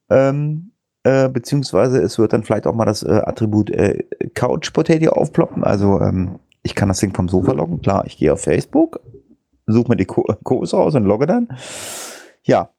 Ähm, 0.10 0.72
äh, 1.04 1.30
beziehungsweise 1.30 2.02
es 2.02 2.18
wird 2.18 2.34
dann 2.34 2.44
vielleicht 2.44 2.66
auch 2.66 2.74
mal 2.74 2.86
das 2.86 3.04
äh, 3.04 3.22
Attribut 3.26 3.70
äh, 3.70 4.04
Couch 4.34 4.74
Potato 4.74 5.12
aufploppen. 5.12 5.64
Also 5.64 6.02
ähm, 6.02 6.40
ich 6.66 6.74
kann 6.74 6.90
das 6.90 7.00
Ding 7.00 7.14
vom 7.14 7.30
Sofa 7.30 7.52
loggen. 7.52 7.82
Klar, 7.82 8.06
ich 8.08 8.18
gehe 8.18 8.34
auf 8.34 8.42
Facebook, 8.42 9.00
suche 9.68 9.90
mir 9.90 9.98
die 9.98 10.06
Codes 10.06 10.74
raus 10.74 10.96
und 10.96 11.06
logge 11.06 11.28
dann. 11.28 11.48
Ja, 12.44 12.72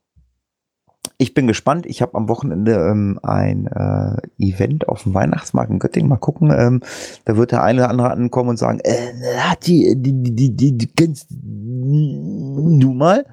ich 1.18 1.34
bin 1.34 1.46
gespannt. 1.46 1.86
Ich 1.86 2.02
habe 2.02 2.14
am 2.14 2.28
Wochenende 2.28 2.72
ähm, 2.72 3.20
ein 3.22 3.68
äh, 3.68 4.44
Event 4.44 4.88
auf 4.88 5.04
dem 5.04 5.14
Weihnachtsmarkt 5.14 5.70
in 5.70 5.78
Göttingen. 5.78 6.08
Mal 6.08 6.16
gucken. 6.16 6.50
Ähm, 6.50 6.82
da 7.24 7.36
wird 7.36 7.52
der 7.52 7.62
eine 7.62 7.82
oder 7.82 7.90
andere 7.90 8.10
ankommen 8.10 8.50
und 8.50 8.58
sagen, 8.58 8.80
äh, 8.82 9.12
hat 9.38 9.66
die, 9.68 9.94
die, 9.96 10.12
die, 10.12 10.54
die, 10.54 10.76
die, 10.76 10.86
kennst 10.88 11.28
du 11.30 12.92
mal? 12.92 13.24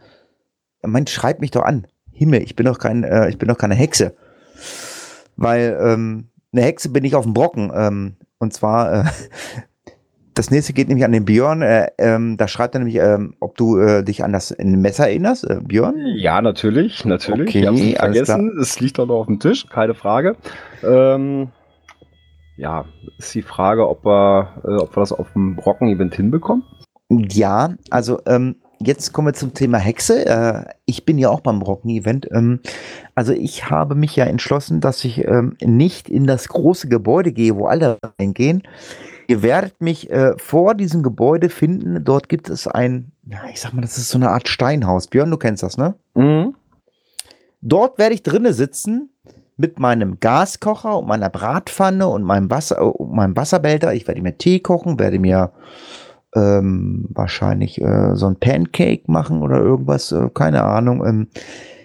Meint, 0.84 1.10
schreib 1.10 1.42
mich 1.42 1.52
doch 1.52 1.64
an. 1.64 1.88
Himmel, 2.12 2.44
ich 2.44 2.56
bin 2.56 2.68
doch 2.68 2.78
kein, 2.78 3.04
äh, 3.04 3.28
ich 3.30 3.40
bin 3.40 3.50
doch 3.50 3.58
keine 3.58 3.76
Hexe. 3.76 4.16
Weil 5.36 5.78
ähm, 5.82 6.30
eine 6.52 6.62
Hexe 6.62 6.90
bin 6.90 7.04
ich 7.04 7.16
auf 7.16 7.24
dem 7.24 7.34
Brocken. 7.34 7.72
Ähm, 7.74 8.18
und 8.38 8.54
zwar, 8.54 8.94
äh, 8.94 9.04
das 10.34 10.52
nächste 10.52 10.74
geht 10.74 10.88
nämlich 10.88 11.06
an 11.06 11.12
den 11.12 11.26
Björn. 11.26 11.62
Äh, 11.62 11.88
ähm, 11.98 12.38
da 12.38 12.48
schreibt 12.48 12.76
er 12.76 12.80
nämlich, 12.80 12.98
ähm, 12.98 13.36
ob 13.40 13.56
du 13.58 13.78
äh, 13.78 14.04
dich 14.04 14.24
an 14.24 14.34
das 14.34 14.56
Messer 14.60 15.08
erinnerst, 15.08 15.50
äh, 15.50 15.60
Björn? 15.64 15.96
Ja, 16.16 16.42
natürlich, 16.42 17.06
natürlich. 17.06 17.50
Okay, 17.50 17.66
ich 17.66 17.72
nicht 17.72 18.02
alles 18.02 18.28
vergessen. 18.28 18.58
Es 18.60 18.80
liegt 18.80 19.00
doch 19.00 19.06
noch 19.06 19.22
auf 19.22 19.28
dem 19.28 19.40
Tisch, 19.40 19.68
keine 19.68 19.94
Frage. 19.94 20.36
Ähm, 20.84 21.50
ja, 22.58 22.86
ist 23.18 23.34
die 23.34 23.42
Frage, 23.42 23.88
ob 23.88 24.06
wir, 24.06 24.62
äh, 24.64 24.82
ob 24.82 24.96
wir 24.96 25.00
das 25.00 25.12
auf 25.12 25.32
dem 25.34 25.56
Brocken-Event 25.56 26.16
hinbekommen. 26.16 26.64
Ja, 27.10 27.76
also 27.90 28.20
ähm, 28.26 28.56
jetzt 28.80 29.14
kommen 29.14 29.28
wir 29.28 29.34
zum 29.34 29.54
Thema 29.54 29.78
Hexe. 29.78 30.26
Äh, 30.26 30.66
ich 30.86 31.06
bin 31.06 31.18
ja 31.18 31.30
auch 31.30 31.42
beim 31.42 31.60
Brocken-Event. 31.60 32.28
Ähm, 32.32 32.60
also 33.16 33.34
ich 33.34 33.70
habe 33.70 33.96
mich 33.96 34.16
ja 34.16 34.26
entschlossen, 34.26 34.82
dass 34.82 35.04
ich 35.04 35.26
ähm, 35.26 35.58
nicht 35.62 36.10
in 36.10 36.28
das 36.28 36.48
große 36.48 36.88
Gebäude 36.90 37.32
gehe, 37.32 37.56
wo 37.56 37.66
alle 37.66 37.98
reingehen. 38.20 38.64
Ihr 39.28 39.42
werdet 39.42 39.82
mich 39.82 40.10
äh, 40.10 40.38
vor 40.38 40.76
diesem 40.76 41.04
Gebäude 41.04 41.50
finden. 41.50 42.04
Dort 42.04 42.30
gibt 42.30 42.50
es 42.50 42.68
ein, 42.68 43.12
ja, 43.26 43.40
ich 43.52 43.62
sag 43.62 43.74
mal, 43.74 43.82
das 43.82 43.98
ist 43.98 44.10
so 44.10 44.18
eine 44.18 44.30
Art 44.30 44.48
Steinhaus. 44.48 45.08
Björn, 45.08 45.32
du 45.32 45.38
kennst 45.38 45.64
das, 45.64 45.78
ne? 45.78 45.96
Mhm. 46.16 46.56
Dort 47.62 47.98
werde 47.98 48.16
ich 48.16 48.24
drinnen 48.24 48.54
sitzen 48.54 49.10
mit 49.56 49.80
meinem 49.80 50.20
Gaskocher 50.20 50.98
und 50.98 51.08
meiner 51.08 51.30
Bratpfanne 51.30 52.08
und 52.08 52.24
meinem 52.24 52.50
Wasser 52.50 53.00
und 53.00 53.16
meinem 53.16 53.36
Wasserbehälter. 53.36 53.94
Ich 53.94 54.08
werde 54.08 54.22
mir 54.22 54.38
Tee 54.38 54.60
kochen, 54.60 55.00
werde 55.00 55.20
mir 55.20 55.54
ähm, 56.36 57.08
wahrscheinlich 57.10 57.82
äh, 57.82 58.16
so 58.16 58.28
ein 58.28 58.38
Pancake 58.38 59.04
machen 59.08 59.42
oder 59.42 59.58
irgendwas, 59.58 60.12
äh, 60.12 60.30
keine 60.34 60.64
Ahnung. 60.64 61.06
Ähm, 61.06 61.28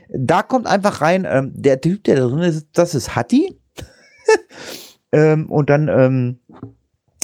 da 0.09 0.43
kommt 0.43 0.67
einfach 0.67 1.01
rein, 1.01 1.27
ähm, 1.29 1.53
der 1.55 1.81
Typ, 1.81 2.05
der 2.05 2.17
da 2.17 2.27
drin 2.27 2.41
ist, 2.41 2.69
das 2.73 2.95
ist 2.95 3.15
Hatti. 3.15 3.61
ähm, 5.13 5.51
und 5.51 5.71
dann, 5.71 5.89
ähm, 5.89 6.39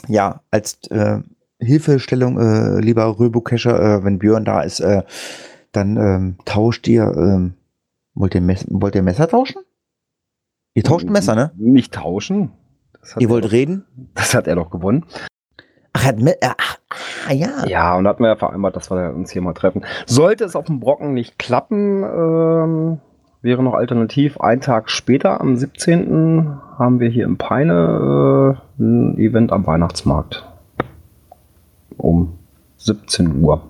ja, 0.08 0.40
als 0.50 0.86
äh, 0.90 1.20
Hilfestellung, 1.58 2.38
äh, 2.38 2.80
lieber 2.80 3.18
Röbo-Kescher, 3.18 3.80
äh, 3.80 4.04
wenn 4.04 4.18
Björn 4.18 4.44
da 4.44 4.62
ist, 4.62 4.80
äh, 4.80 5.02
dann 5.72 5.96
ähm, 5.96 6.36
tauscht 6.44 6.86
ihr, 6.88 7.04
ähm, 7.16 7.54
wollt 8.14 8.34
ihr, 8.34 8.40
Mess 8.40 8.66
wollt 8.68 8.94
ihr 8.94 9.02
Messer 9.02 9.28
tauschen? 9.28 9.62
Ihr 10.74 10.84
tauscht 10.84 11.06
ein 11.06 11.12
Messer, 11.12 11.34
ne? 11.34 11.52
Nicht 11.56 11.94
tauschen. 11.94 12.52
Ihr 13.18 13.28
wollt 13.28 13.44
doch, 13.44 13.52
reden? 13.52 13.84
Das 14.14 14.34
hat 14.34 14.46
er 14.46 14.56
doch 14.56 14.70
gewonnen. 14.70 15.04
Ach, 15.92 16.04
hat 16.04 16.20
äh, 16.20 16.36
ach, 16.42 16.78
ah, 17.28 17.32
ja. 17.32 17.66
Ja, 17.66 17.96
und 17.96 18.04
da 18.04 18.10
hatten 18.10 18.22
wir 18.22 18.28
ja 18.28 18.36
vereinbart, 18.36 18.74
dass 18.74 18.90
wir 18.90 19.14
uns 19.14 19.30
hier 19.30 19.42
mal 19.42 19.54
treffen. 19.54 19.84
Sollte 20.06 20.44
es 20.44 20.56
auf 20.56 20.66
dem 20.66 20.80
Brocken 20.80 21.14
nicht 21.14 21.38
klappen, 21.38 22.02
ähm, 22.02 23.00
wäre 23.44 23.62
noch 23.62 23.74
alternativ. 23.74 24.40
Ein 24.40 24.60
Tag 24.60 24.90
später, 24.90 25.40
am 25.40 25.56
17. 25.56 26.58
haben 26.78 26.98
wir 26.98 27.10
hier 27.10 27.26
in 27.26 27.36
Peine 27.36 28.58
äh, 28.78 28.82
ein 28.82 29.18
Event 29.18 29.52
am 29.52 29.66
Weihnachtsmarkt. 29.66 30.44
Um 31.96 32.38
17 32.78 33.42
Uhr. 33.42 33.62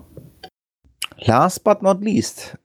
Last 1.17 1.63
but 1.63 1.83
not 1.83 2.01
least. 2.01 2.57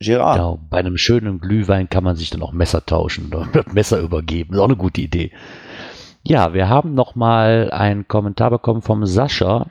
Gerard. 0.00 0.36
Ja, 0.36 0.58
bei 0.68 0.78
einem 0.78 0.98
schönen 0.98 1.38
Glühwein 1.38 1.88
kann 1.88 2.04
man 2.04 2.16
sich 2.16 2.30
dann 2.30 2.42
auch 2.42 2.52
Messer 2.52 2.84
tauschen 2.84 3.28
oder 3.28 3.46
Messer 3.72 4.00
übergeben. 4.00 4.54
Ist 4.54 4.60
auch 4.60 4.64
eine 4.64 4.76
gute 4.76 5.00
Idee. 5.00 5.30
Ja, 6.24 6.52
wir 6.52 6.68
haben 6.68 6.94
noch 6.94 7.14
mal 7.14 7.70
einen 7.70 8.08
Kommentar 8.08 8.50
bekommen 8.50 8.82
vom 8.82 9.06
Sascha. 9.06 9.66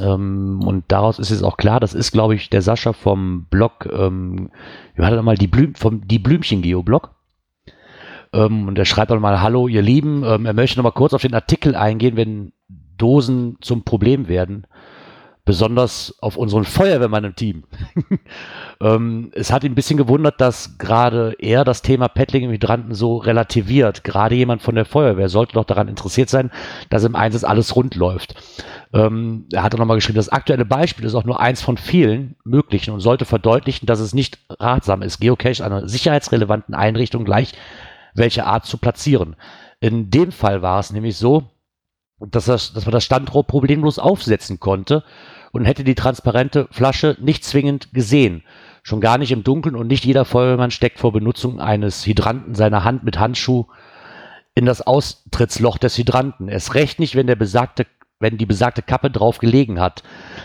Ähm, 0.00 0.60
und 0.64 0.84
daraus 0.88 1.18
ist 1.18 1.30
es 1.30 1.42
auch 1.42 1.56
klar, 1.56 1.80
das 1.80 1.94
ist, 1.94 2.12
glaube 2.12 2.34
ich, 2.34 2.50
der 2.50 2.62
Sascha 2.62 2.92
vom 2.92 3.46
Blog, 3.50 3.88
ähm, 3.92 4.50
wie 4.94 5.02
war 5.02 5.10
das 5.10 5.16
nochmal, 5.16 5.36
die, 5.36 5.46
Blüm, 5.46 5.74
vom, 5.74 6.06
die 6.06 6.18
Blümchen-Geo-Blog. 6.18 7.10
Ähm, 8.32 8.68
und 8.68 8.78
er 8.78 8.84
schreibt 8.84 9.10
auch 9.10 9.18
mal, 9.18 9.40
hallo 9.40 9.68
ihr 9.68 9.82
Lieben, 9.82 10.22
ähm, 10.24 10.46
er 10.46 10.52
möchte 10.52 10.78
noch 10.78 10.84
mal 10.84 10.90
kurz 10.90 11.14
auf 11.14 11.22
den 11.22 11.34
Artikel 11.34 11.74
eingehen, 11.74 12.16
wenn 12.16 12.52
Dosen 12.96 13.56
zum 13.60 13.82
Problem 13.82 14.28
werden 14.28 14.66
besonders 15.50 16.14
auf 16.20 16.36
unseren 16.36 16.62
Feuerwehrmann 16.62 17.24
im 17.24 17.34
Team. 17.34 17.64
ähm, 18.80 19.32
es 19.34 19.50
hat 19.50 19.64
ihn 19.64 19.72
ein 19.72 19.74
bisschen 19.74 19.96
gewundert, 19.96 20.40
dass 20.40 20.78
gerade 20.78 21.34
er 21.40 21.64
das 21.64 21.82
Thema 21.82 22.06
Paddling 22.06 22.44
im 22.44 22.52
Hydranten 22.52 22.94
so 22.94 23.16
relativiert. 23.16 24.04
Gerade 24.04 24.36
jemand 24.36 24.62
von 24.62 24.76
der 24.76 24.84
Feuerwehr 24.84 25.28
sollte 25.28 25.54
doch 25.54 25.64
daran 25.64 25.88
interessiert 25.88 26.28
sein, 26.28 26.52
dass 26.88 27.02
im 27.02 27.16
Einsatz 27.16 27.42
alles 27.42 27.74
rund 27.74 27.96
läuft. 27.96 28.36
Ähm, 28.92 29.46
er 29.52 29.64
hat 29.64 29.74
auch 29.74 29.78
nochmal 29.80 29.96
geschrieben, 29.96 30.18
das 30.18 30.28
aktuelle 30.28 30.64
Beispiel 30.64 31.04
ist 31.04 31.16
auch 31.16 31.24
nur 31.24 31.40
eins 31.40 31.62
von 31.62 31.76
vielen 31.76 32.36
möglichen 32.44 32.94
und 32.94 33.00
sollte 33.00 33.24
verdeutlichen, 33.24 33.86
dass 33.86 33.98
es 33.98 34.14
nicht 34.14 34.38
ratsam 34.48 35.02
ist, 35.02 35.18
Geocache 35.18 35.64
einer 35.64 35.88
sicherheitsrelevanten 35.88 36.76
Einrichtung 36.76 37.24
gleich 37.24 37.54
welche 38.14 38.46
Art 38.46 38.66
zu 38.66 38.78
platzieren. 38.78 39.34
In 39.80 40.10
dem 40.10 40.30
Fall 40.30 40.62
war 40.62 40.78
es 40.78 40.92
nämlich 40.92 41.16
so, 41.16 41.50
dass, 42.20 42.44
das, 42.44 42.72
dass 42.72 42.84
man 42.84 42.92
das 42.92 43.04
Standrohr 43.04 43.44
problemlos 43.44 43.98
aufsetzen 43.98 44.60
konnte 44.60 45.02
und 45.52 45.64
hätte 45.64 45.84
die 45.84 45.94
transparente 45.94 46.68
Flasche 46.70 47.16
nicht 47.20 47.44
zwingend 47.44 47.92
gesehen. 47.92 48.44
Schon 48.82 49.00
gar 49.00 49.18
nicht 49.18 49.32
im 49.32 49.44
Dunkeln 49.44 49.76
und 49.76 49.88
nicht 49.88 50.04
jeder 50.04 50.24
Feuerwehrmann 50.24 50.70
steckt 50.70 50.98
vor 50.98 51.12
Benutzung 51.12 51.60
eines 51.60 52.06
Hydranten 52.06 52.54
seine 52.54 52.84
Hand 52.84 53.04
mit 53.04 53.18
Handschuh 53.18 53.66
in 54.54 54.66
das 54.66 54.80
Austrittsloch 54.82 55.78
des 55.78 55.98
Hydranten. 55.98 56.48
Es 56.48 56.74
recht 56.74 56.98
nicht, 56.98 57.14
wenn 57.14 57.26
der 57.26 57.36
besagte 57.36 57.86
wenn 58.20 58.36
die 58.36 58.46
besagte 58.46 58.82
Kappe 58.82 59.10
drauf 59.10 59.38
gelegen 59.38 59.80
hat, 59.80 60.02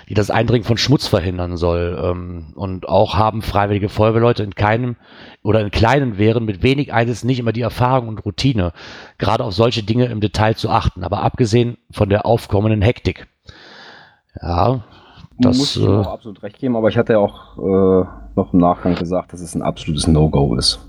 die 0.08 0.14
das 0.14 0.32
Eindringen 0.32 0.66
von 0.66 0.78
Schmutz 0.78 1.08
verhindern 1.08 1.58
soll. 1.58 2.02
Ähm, 2.02 2.54
und 2.56 2.88
auch 2.88 3.16
haben 3.16 3.42
freiwillige 3.42 3.90
Feuerwehrleute 3.90 4.44
in 4.44 4.56
keinem 4.56 4.96
oder 5.44 5.60
in 5.60 5.72
kleinen 5.72 6.18
Wehren 6.18 6.46
mit 6.46 6.64
wenig 6.64 6.94
Einsatz 6.94 7.26
nicht 7.26 7.40
immer 7.40 7.52
die 7.52 7.62
Erfahrung 7.62 8.08
und 8.08 8.26
Routine, 8.26 8.72
gerade 9.18 9.44
auf 9.44 9.54
solche 9.54 9.84
Dinge 9.84 10.06
im 10.06 10.22
Detail 10.22 10.56
zu 10.56 10.70
achten. 10.70 11.04
Aber 11.04 11.22
abgesehen 11.22 11.78
von 11.92 12.10
der 12.10 12.26
aufkommenden 12.26 12.82
Hektik. 12.82 13.28
Ja, 14.42 14.82
das 15.38 15.58
muss 15.58 15.76
ich 15.76 15.84
ihm 15.84 15.90
auch 15.90 16.08
äh, 16.08 16.10
absolut 16.10 16.44
recht 16.44 16.60
geben, 16.60 16.76
aber 16.76 16.90
ich 16.90 16.98
hatte 16.98 17.14
ja 17.14 17.20
auch 17.20 17.58
äh, 17.58 18.08
noch 18.36 18.54
im 18.54 18.60
Nachgang 18.60 18.96
gesagt, 18.96 19.34
dass 19.34 19.42
es 19.42 19.56
ein 19.56 19.62
absolutes 19.62 20.08
No-Go 20.08 20.56
ist. 20.56 20.80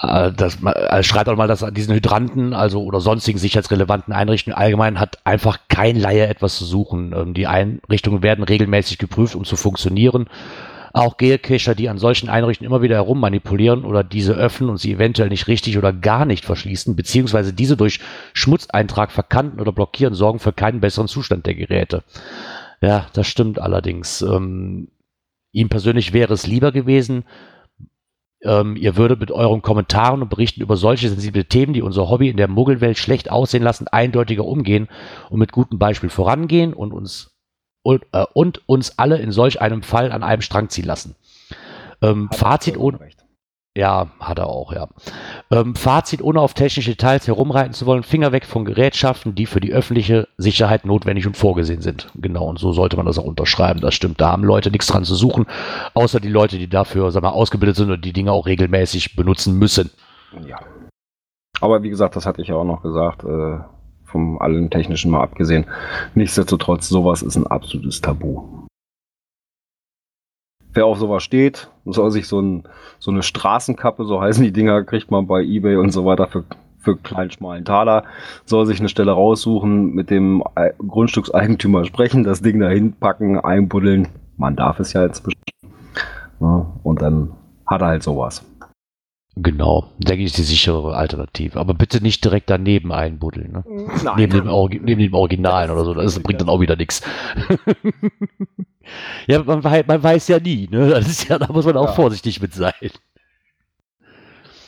Äh, 0.00 0.32
das, 0.32 0.58
äh, 0.62 1.02
schreibt 1.02 1.28
auch 1.28 1.36
mal, 1.36 1.48
dass 1.48 1.62
an 1.62 1.74
diesen 1.74 1.94
Hydranten, 1.94 2.52
also 2.52 2.82
oder 2.82 3.00
sonstigen 3.00 3.38
sicherheitsrelevanten 3.38 4.12
Einrichtungen 4.12 4.56
allgemein 4.56 5.00
hat 5.00 5.18
einfach 5.24 5.58
kein 5.68 5.96
Laie 5.96 6.26
etwas 6.26 6.56
zu 6.56 6.64
suchen. 6.64 7.14
Ähm, 7.16 7.34
die 7.34 7.46
Einrichtungen 7.46 8.22
werden 8.22 8.44
regelmäßig 8.44 8.98
geprüft, 8.98 9.34
um 9.34 9.44
zu 9.44 9.56
funktionieren. 9.56 10.28
Auch 10.96 11.18
Geocacher, 11.18 11.74
die 11.74 11.90
an 11.90 11.98
solchen 11.98 12.30
Einrichtungen 12.30 12.70
immer 12.70 12.80
wieder 12.80 12.94
herummanipulieren 12.94 13.84
oder 13.84 14.02
diese 14.02 14.32
öffnen 14.32 14.70
und 14.70 14.78
sie 14.78 14.92
eventuell 14.92 15.28
nicht 15.28 15.46
richtig 15.46 15.76
oder 15.76 15.92
gar 15.92 16.24
nicht 16.24 16.46
verschließen, 16.46 16.96
beziehungsweise 16.96 17.52
diese 17.52 17.76
durch 17.76 18.00
Schmutzeintrag 18.32 19.12
verkanten 19.12 19.60
oder 19.60 19.72
blockieren, 19.72 20.14
sorgen 20.14 20.38
für 20.38 20.54
keinen 20.54 20.80
besseren 20.80 21.06
Zustand 21.06 21.44
der 21.44 21.54
Geräte. 21.54 22.02
Ja, 22.80 23.08
das 23.12 23.26
stimmt 23.26 23.58
allerdings. 23.58 24.22
Ähm, 24.22 24.88
ihm 25.52 25.68
persönlich 25.68 26.14
wäre 26.14 26.32
es 26.32 26.46
lieber 26.46 26.72
gewesen, 26.72 27.24
ähm, 28.42 28.74
ihr 28.74 28.96
würdet 28.96 29.20
mit 29.20 29.30
euren 29.30 29.60
Kommentaren 29.60 30.22
und 30.22 30.30
Berichten 30.30 30.62
über 30.62 30.78
solche 30.78 31.10
sensible 31.10 31.44
Themen, 31.44 31.74
die 31.74 31.82
unser 31.82 32.08
Hobby 32.08 32.30
in 32.30 32.38
der 32.38 32.48
Muggelwelt 32.48 32.96
schlecht 32.96 33.30
aussehen 33.30 33.62
lassen, 33.62 33.86
eindeutiger 33.86 34.46
umgehen 34.46 34.88
und 35.28 35.40
mit 35.40 35.52
gutem 35.52 35.78
Beispiel 35.78 36.08
vorangehen 36.08 36.72
und 36.72 36.92
uns 36.92 37.35
und, 37.86 38.04
äh, 38.12 38.24
und 38.34 38.62
uns 38.66 38.98
alle 38.98 39.18
in 39.18 39.30
solch 39.30 39.60
einem 39.60 39.82
Fall 39.82 40.10
an 40.10 40.24
einem 40.24 40.42
Strang 40.42 40.68
ziehen 40.68 40.86
lassen. 40.86 41.14
Ähm, 42.02 42.28
Fazit 42.32 42.76
ohne, 42.76 42.98
ja, 43.76 44.08
hat 44.18 44.40
er 44.40 44.48
auch, 44.48 44.72
ja. 44.72 44.88
Ähm, 45.52 45.76
Fazit, 45.76 46.20
ohne 46.20 46.40
auf 46.40 46.54
technische 46.54 46.90
Details 46.90 47.28
herumreiten 47.28 47.74
zu 47.74 47.86
wollen, 47.86 48.02
Finger 48.02 48.32
weg 48.32 48.44
von 48.44 48.64
Gerätschaften, 48.64 49.36
die 49.36 49.46
für 49.46 49.60
die 49.60 49.72
öffentliche 49.72 50.26
Sicherheit 50.36 50.84
notwendig 50.84 51.28
und 51.28 51.36
vorgesehen 51.36 51.80
sind. 51.80 52.08
Genau, 52.16 52.46
und 52.46 52.58
so 52.58 52.72
sollte 52.72 52.96
man 52.96 53.06
das 53.06 53.18
auch 53.18 53.24
unterschreiben. 53.24 53.80
Das 53.80 53.94
stimmt, 53.94 54.20
da 54.20 54.32
haben 54.32 54.42
Leute 54.42 54.72
nichts 54.72 54.88
dran 54.88 55.04
zu 55.04 55.14
suchen, 55.14 55.46
außer 55.94 56.18
die 56.18 56.28
Leute, 56.28 56.58
die 56.58 56.68
dafür, 56.68 57.12
sag 57.12 57.22
mal, 57.22 57.28
ausgebildet 57.28 57.76
sind 57.76 57.90
und 57.92 58.04
die 58.04 58.12
Dinge 58.12 58.32
auch 58.32 58.46
regelmäßig 58.46 59.14
benutzen 59.14 59.56
müssen. 59.58 59.90
Ja. 60.44 60.58
Aber 61.60 61.84
wie 61.84 61.90
gesagt, 61.90 62.16
das 62.16 62.26
hatte 62.26 62.42
ich 62.42 62.48
ja 62.48 62.56
auch 62.56 62.64
noch 62.64 62.82
gesagt, 62.82 63.22
äh, 63.22 63.58
vom 64.16 64.38
allen 64.38 64.70
Technischen 64.70 65.10
mal 65.10 65.20
abgesehen. 65.20 65.66
Nichtsdestotrotz, 66.14 66.88
sowas 66.88 67.22
ist 67.22 67.36
ein 67.36 67.46
absolutes 67.46 68.00
Tabu. 68.00 68.42
Wer 70.72 70.86
auf 70.86 70.98
sowas 70.98 71.22
steht, 71.22 71.70
soll 71.84 72.10
sich 72.10 72.26
so, 72.26 72.40
ein, 72.40 72.64
so 72.98 73.10
eine 73.10 73.22
Straßenkappe, 73.22 74.04
so 74.04 74.20
heißen 74.20 74.42
die 74.42 74.52
Dinger, 74.52 74.84
kriegt 74.84 75.10
man 75.10 75.26
bei 75.26 75.42
Ebay 75.42 75.76
und 75.76 75.90
so 75.90 76.04
weiter 76.06 76.28
für, 76.28 76.44
für 76.78 76.96
kleinen 76.96 77.30
schmalen 77.30 77.64
Taler, 77.64 78.04
soll 78.46 78.64
sich 78.66 78.80
eine 78.80 78.88
Stelle 78.88 79.12
raussuchen, 79.12 79.94
mit 79.94 80.10
dem 80.10 80.42
Ei- 80.54 80.72
Grundstückseigentümer 80.78 81.84
sprechen, 81.84 82.24
das 82.24 82.40
Ding 82.40 82.58
dahin 82.60 82.92
packen, 82.92 83.38
einbuddeln. 83.38 84.08
Man 84.38 84.56
darf 84.56 84.80
es 84.80 84.92
ja 84.92 85.04
inzwischen. 85.04 85.40
Ja, 86.40 86.66
und 86.82 87.02
dann 87.02 87.32
hat 87.66 87.80
er 87.82 87.88
halt 87.88 88.02
sowas. 88.02 88.44
Genau, 89.38 89.92
denke 89.98 90.22
ich, 90.22 90.28
ist 90.30 90.38
die 90.38 90.42
sichere 90.42 90.96
Alternative. 90.96 91.60
Aber 91.60 91.74
bitte 91.74 92.02
nicht 92.02 92.24
direkt 92.24 92.48
daneben 92.48 92.90
einbuddeln. 92.90 93.52
Ne? 93.52 93.64
Nein. 94.02 94.14
Neben, 94.16 94.32
dem 94.32 94.46
Orgi- 94.48 94.80
neben 94.82 95.02
dem 95.02 95.12
Originalen 95.12 95.70
oder 95.70 95.84
so. 95.84 95.92
Das 95.92 96.18
bringt 96.20 96.40
dann 96.40 96.48
auch 96.48 96.60
wieder 96.60 96.74
nichts. 96.76 97.02
ja, 99.26 99.42
man, 99.42 99.60
man 99.60 100.02
weiß 100.02 100.28
ja 100.28 100.38
nie. 100.40 100.68
Ne? 100.70 100.88
Das 100.88 101.06
ist 101.06 101.28
ja, 101.28 101.38
da 101.38 101.52
muss 101.52 101.66
man 101.66 101.76
auch 101.76 101.88
Ja. 101.88 101.92
vorsichtig 101.92 102.40
mit 102.40 102.54
sein. 102.54 102.72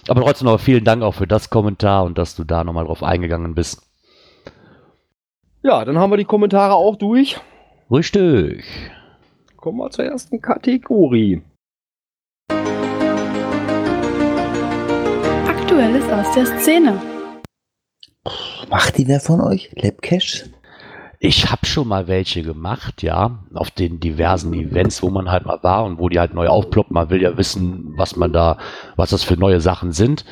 Aber 0.06 0.20
trotzdem 0.22 0.46
noch 0.46 0.60
vielen 0.60 0.84
Dank 0.84 1.02
auch 1.02 1.14
für 1.14 1.26
das 1.26 1.48
Kommentar 1.48 2.04
und 2.04 2.18
dass 2.18 2.34
du 2.36 2.44
da 2.44 2.62
nochmal 2.62 2.84
drauf 2.84 3.02
eingegangen 3.02 3.54
bist. 3.54 3.82
Ja, 5.62 5.84
dann 5.86 5.98
haben 5.98 6.10
wir 6.12 6.16
die 6.18 6.24
Kommentare 6.24 6.74
auch 6.74 6.96
durch. 6.96 7.40
Richtig. 7.90 8.64
Kommen 9.56 9.78
wir 9.78 9.90
zur 9.90 10.04
ersten 10.04 10.40
Kategorie. 10.42 11.42
Aktuelles 15.78 16.10
aus 16.10 16.34
der 16.34 16.44
Szene. 16.58 17.00
Macht 18.68 18.98
die 18.98 19.06
wer 19.06 19.20
von 19.20 19.40
euch? 19.40 19.70
Labcache? 19.76 20.50
Ich 21.20 21.52
habe 21.52 21.66
schon 21.66 21.86
mal 21.86 22.08
welche 22.08 22.42
gemacht, 22.42 23.00
ja, 23.04 23.44
auf 23.54 23.70
den 23.70 24.00
diversen 24.00 24.52
Events, 24.54 25.04
wo 25.04 25.10
man 25.10 25.30
halt 25.30 25.46
mal 25.46 25.62
war 25.62 25.84
und 25.84 26.00
wo 26.00 26.08
die 26.08 26.18
halt 26.18 26.34
neu 26.34 26.48
aufploppen. 26.48 26.94
Man 26.94 27.10
will 27.10 27.22
ja 27.22 27.38
wissen, 27.38 27.94
was 27.96 28.16
man 28.16 28.32
da, 28.32 28.58
was 28.96 29.10
das 29.10 29.22
für 29.22 29.36
neue 29.36 29.60
Sachen 29.60 29.92
sind. 29.92 30.24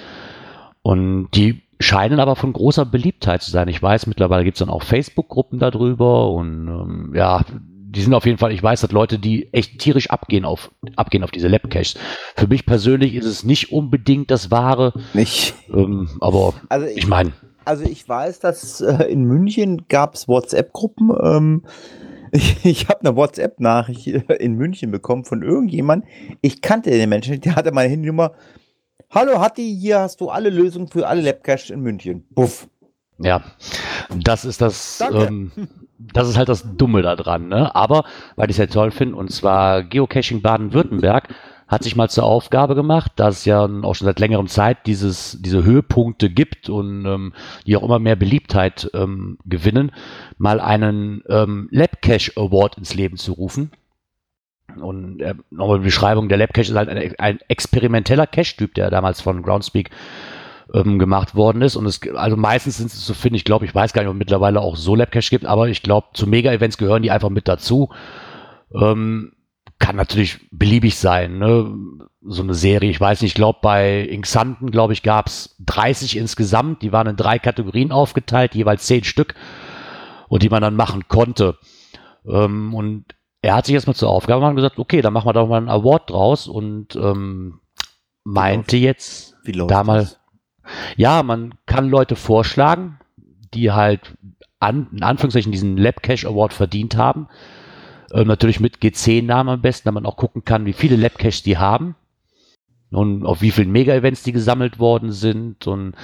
Und 0.83 1.29
die 1.35 1.63
scheinen 1.79 2.19
aber 2.19 2.35
von 2.35 2.53
großer 2.53 2.85
Beliebtheit 2.85 3.41
zu 3.41 3.53
sein. 3.53 3.69
Ich 3.69 3.81
weiß, 3.81 4.09
mittlerweile 4.09 4.43
gibt 4.43 4.57
es 4.57 4.67
dann 4.67 4.71
auch 4.71 4.83
Facebook-Gruppen 4.83 5.61
darüber 5.61 6.33
und 6.33 6.67
ähm, 6.67 7.13
ja, 7.15 7.45
die 7.89 8.03
sind 8.03 8.15
auf 8.15 8.27
jeden 8.27 8.39
Fall, 8.39 8.53
ich 8.53 8.63
weiß, 8.63 8.81
dass 8.81 8.91
Leute, 8.91 9.19
die 9.19 9.53
echt 9.53 9.79
tierisch 9.79 10.11
abgehen 10.11 10.45
auf, 10.45 10.71
abgehen 10.97 11.23
auf 11.23 11.31
diese 11.31 11.49
Labcaches. 11.49 11.95
Für 12.35 12.47
mich 12.49 12.67
persönlich 12.67 13.15
ist 13.15 13.27
es 13.27 13.45
nicht 13.45 13.73
unbedingt 13.73 14.31
das 14.31 14.51
Wahre, 14.51 14.93
Nicht. 15.15 15.55
ähm, 15.73 16.09
aber 16.21 16.55
Also 16.69 16.87
ich 16.87 17.07
meine, 17.07 17.33
Also 17.65 17.85
ich 17.85 18.09
weiß, 18.09 18.41
dass 18.41 18.81
äh, 18.81 19.05
in 19.05 19.25
München 19.25 19.87
gab 19.89 20.15
es 20.15 20.27
WhatsApp-Gruppen. 20.27 21.13
Ähm, 21.23 21.63
ich 22.33 22.65
ich 22.65 22.89
habe 22.89 23.01
eine 23.01 23.15
WhatsApp-Nachricht 23.17 24.09
äh, 24.09 24.35
in 24.35 24.55
München 24.55 24.91
bekommen 24.91 25.25
von 25.25 25.43
irgendjemand. 25.43 26.05
Ich 26.43 26.61
kannte 26.63 26.91
den 26.91 27.09
Menschen, 27.09 27.41
der 27.41 27.55
hatte 27.57 27.71
meine 27.73 27.89
Handynummer. 27.91 28.33
Hallo 29.11 29.41
Hatti, 29.41 29.77
hier 29.81 30.01
hast 30.01 30.21
du 30.21 30.29
alle 30.31 30.51
Lösungen 30.51 30.89
für 30.89 31.07
alle 31.07 31.21
Labcache 31.21 31.73
in 31.73 31.81
München. 31.81 32.27
Buff. 32.31 32.69
Ja, 33.19 33.43
das 34.15 34.45
ist 34.45 34.61
das, 34.61 34.99
Danke. 34.99 35.27
ähm, 35.27 35.53
das 35.99 36.29
ist 36.29 36.37
halt 36.37 36.49
das 36.49 36.77
Dumme 36.77 37.03
daran, 37.03 37.49
ne? 37.49 37.75
Aber, 37.75 38.05
weil 38.37 38.51
ich 38.51 38.55
es 38.55 38.59
ja 38.59 38.67
toll 38.67 38.91
finde, 38.91 39.17
und 39.17 39.31
zwar 39.31 39.83
Geocaching 39.83 40.43
Baden-Württemberg 40.43 41.29
hat 41.69 41.83
sich 41.83 41.97
mal 41.97 42.09
zur 42.09 42.25
Aufgabe 42.25 42.75
gemacht, 42.75 43.13
dass 43.17 43.39
es 43.39 43.45
ja 43.45 43.65
auch 43.65 43.95
schon 43.95 44.05
seit 44.05 44.21
längerem 44.21 44.47
Zeit 44.47 44.87
dieses, 44.87 45.39
diese 45.41 45.65
Höhepunkte 45.65 46.31
gibt 46.31 46.69
und 46.69 47.05
ähm, 47.07 47.33
die 47.67 47.77
auch 47.77 47.83
immer 47.83 47.99
mehr 47.99 48.15
Beliebtheit 48.15 48.89
ähm, 48.95 49.39
gewinnen, 49.45 49.91
mal 50.39 50.61
einen 50.61 51.23
ähm, 51.29 51.69
Labcache 51.73 52.33
Award 52.37 52.79
ins 52.79 52.95
Leben 52.95 53.17
zu 53.17 53.33
rufen. 53.33 53.73
Und 54.81 55.21
äh, 55.23 55.35
nochmal 55.51 55.79
die 55.79 55.85
Beschreibung, 55.85 56.29
der 56.29 56.39
Lab-Cache 56.39 56.71
ist 56.71 56.77
halt 56.77 56.89
ein, 56.89 57.15
ein 57.19 57.39
experimenteller 57.49 58.27
Cache-Typ, 58.27 58.75
der 58.75 58.91
damals 58.91 59.21
von 59.21 59.43
Groundspeak 59.43 59.91
ähm, 60.75 60.99
gemacht 60.99 61.35
worden 61.35 61.63
ist. 61.63 61.77
Und 61.77 61.87
es, 61.87 62.01
also 62.15 62.37
meistens 62.37 62.79
sind 62.79 62.87
es 62.87 63.07
so, 63.07 63.15
finde 63.15 63.37
ich, 63.37 63.45
glaube 63.45 63.65
ich, 63.65 63.75
weiß 63.75 63.93
gar 63.93 64.03
nicht, 64.03 64.09
ob 64.09 64.15
es 64.15 64.19
mittlerweile 64.19 64.61
auch 64.61 64.77
so 64.77 64.95
Lab-Cache 64.95 65.31
gibt, 65.31 65.47
aber 65.47 65.69
ich 65.69 65.83
glaube, 65.83 66.09
zu 66.15 66.27
Mega-Events 66.27 66.79
gehören 66.79 67.03
die 67.03 67.11
einfach 67.11 67.31
mit 67.31 67.49
dazu. 67.49 67.91
Ähm, 68.75 69.33
kann 69.79 69.97
natürlich 69.97 70.49
beliebig 70.51 70.97
sein, 70.97 71.39
ne? 71.39 71.71
So 72.29 72.43
eine 72.43 72.55
Serie, 72.55 72.91
ich 72.91 73.01
weiß 73.01 73.21
nicht, 73.21 73.33
ich 73.33 73.35
glaube 73.35 73.61
bei 73.63 74.01
Inksanten, 74.01 74.71
glaube 74.71 74.93
ich, 74.93 75.03
gab 75.03 75.27
es 75.27 75.55
30 75.61 76.17
insgesamt, 76.17 76.83
die 76.83 76.93
waren 76.93 77.07
in 77.07 77.17
drei 77.17 77.39
Kategorien 77.39 77.93
aufgeteilt, 77.93 78.55
jeweils 78.55 78.87
zehn 78.87 79.05
Stück 79.05 79.35
und 80.29 80.43
die 80.43 80.49
man 80.49 80.63
dann 80.63 80.75
machen 80.75 81.07
konnte. 81.09 81.59
Ähm, 82.27 82.75
und 82.75 83.05
er 83.43 83.55
hat 83.55 83.67
sich 83.67 83.75
erstmal 83.75 83.95
zur 83.95 84.09
Aufgabe 84.11 84.41
gemacht 84.41 84.51
und 84.51 84.57
gesagt, 84.57 84.79
okay, 84.79 85.03
dann 85.03 85.13
machen 85.13 85.29
wir 85.29 85.35
doch 85.35 85.47
mal 85.47 85.59
einen 85.59 85.69
Award 85.69 86.11
draus 86.11 86.49
und 86.49 86.97
ähm, 86.97 87.61
meinte 88.25 88.77
jetzt 88.77 89.37
Wie 89.45 89.53
läuft 89.53 89.71
da 89.71 89.85
mal, 89.85 90.01
das? 90.01 90.21
Ja, 90.97 91.23
man 91.23 91.55
kann 91.67 91.89
Leute 91.89 92.17
vorschlagen, 92.17 92.99
die 93.55 93.73
halt 93.73 94.15
an, 94.61 94.89
in 94.93 95.03
Anführungszeichen 95.03 95.53
diesen 95.53 95.77
Lab 95.77 96.03
Cache 96.03 96.27
Award 96.27 96.53
verdient 96.53 96.97
haben. 96.97 97.29
Ähm, 98.13 98.29
natürlich 98.29 98.61
mit 98.61 98.81
GC-Namen 98.81 99.55
am 99.55 99.63
besten, 99.63 99.87
damit 99.87 100.03
man 100.03 100.11
auch 100.11 100.17
gucken 100.17 100.45
kann, 100.45 100.67
wie 100.67 100.73
viele 100.73 100.97
Lab 100.97 101.19
Caches 101.19 101.43
die 101.43 101.59
haben 101.59 101.97
und 102.91 103.27
auf 103.27 103.43
wie 103.43 103.51
vielen 103.51 103.73
Mega-Events 103.73 104.23
die 104.23 104.33
gesammelt 104.33 104.79
worden 104.79 105.11
sind. 105.13 105.67
Und 105.67 105.95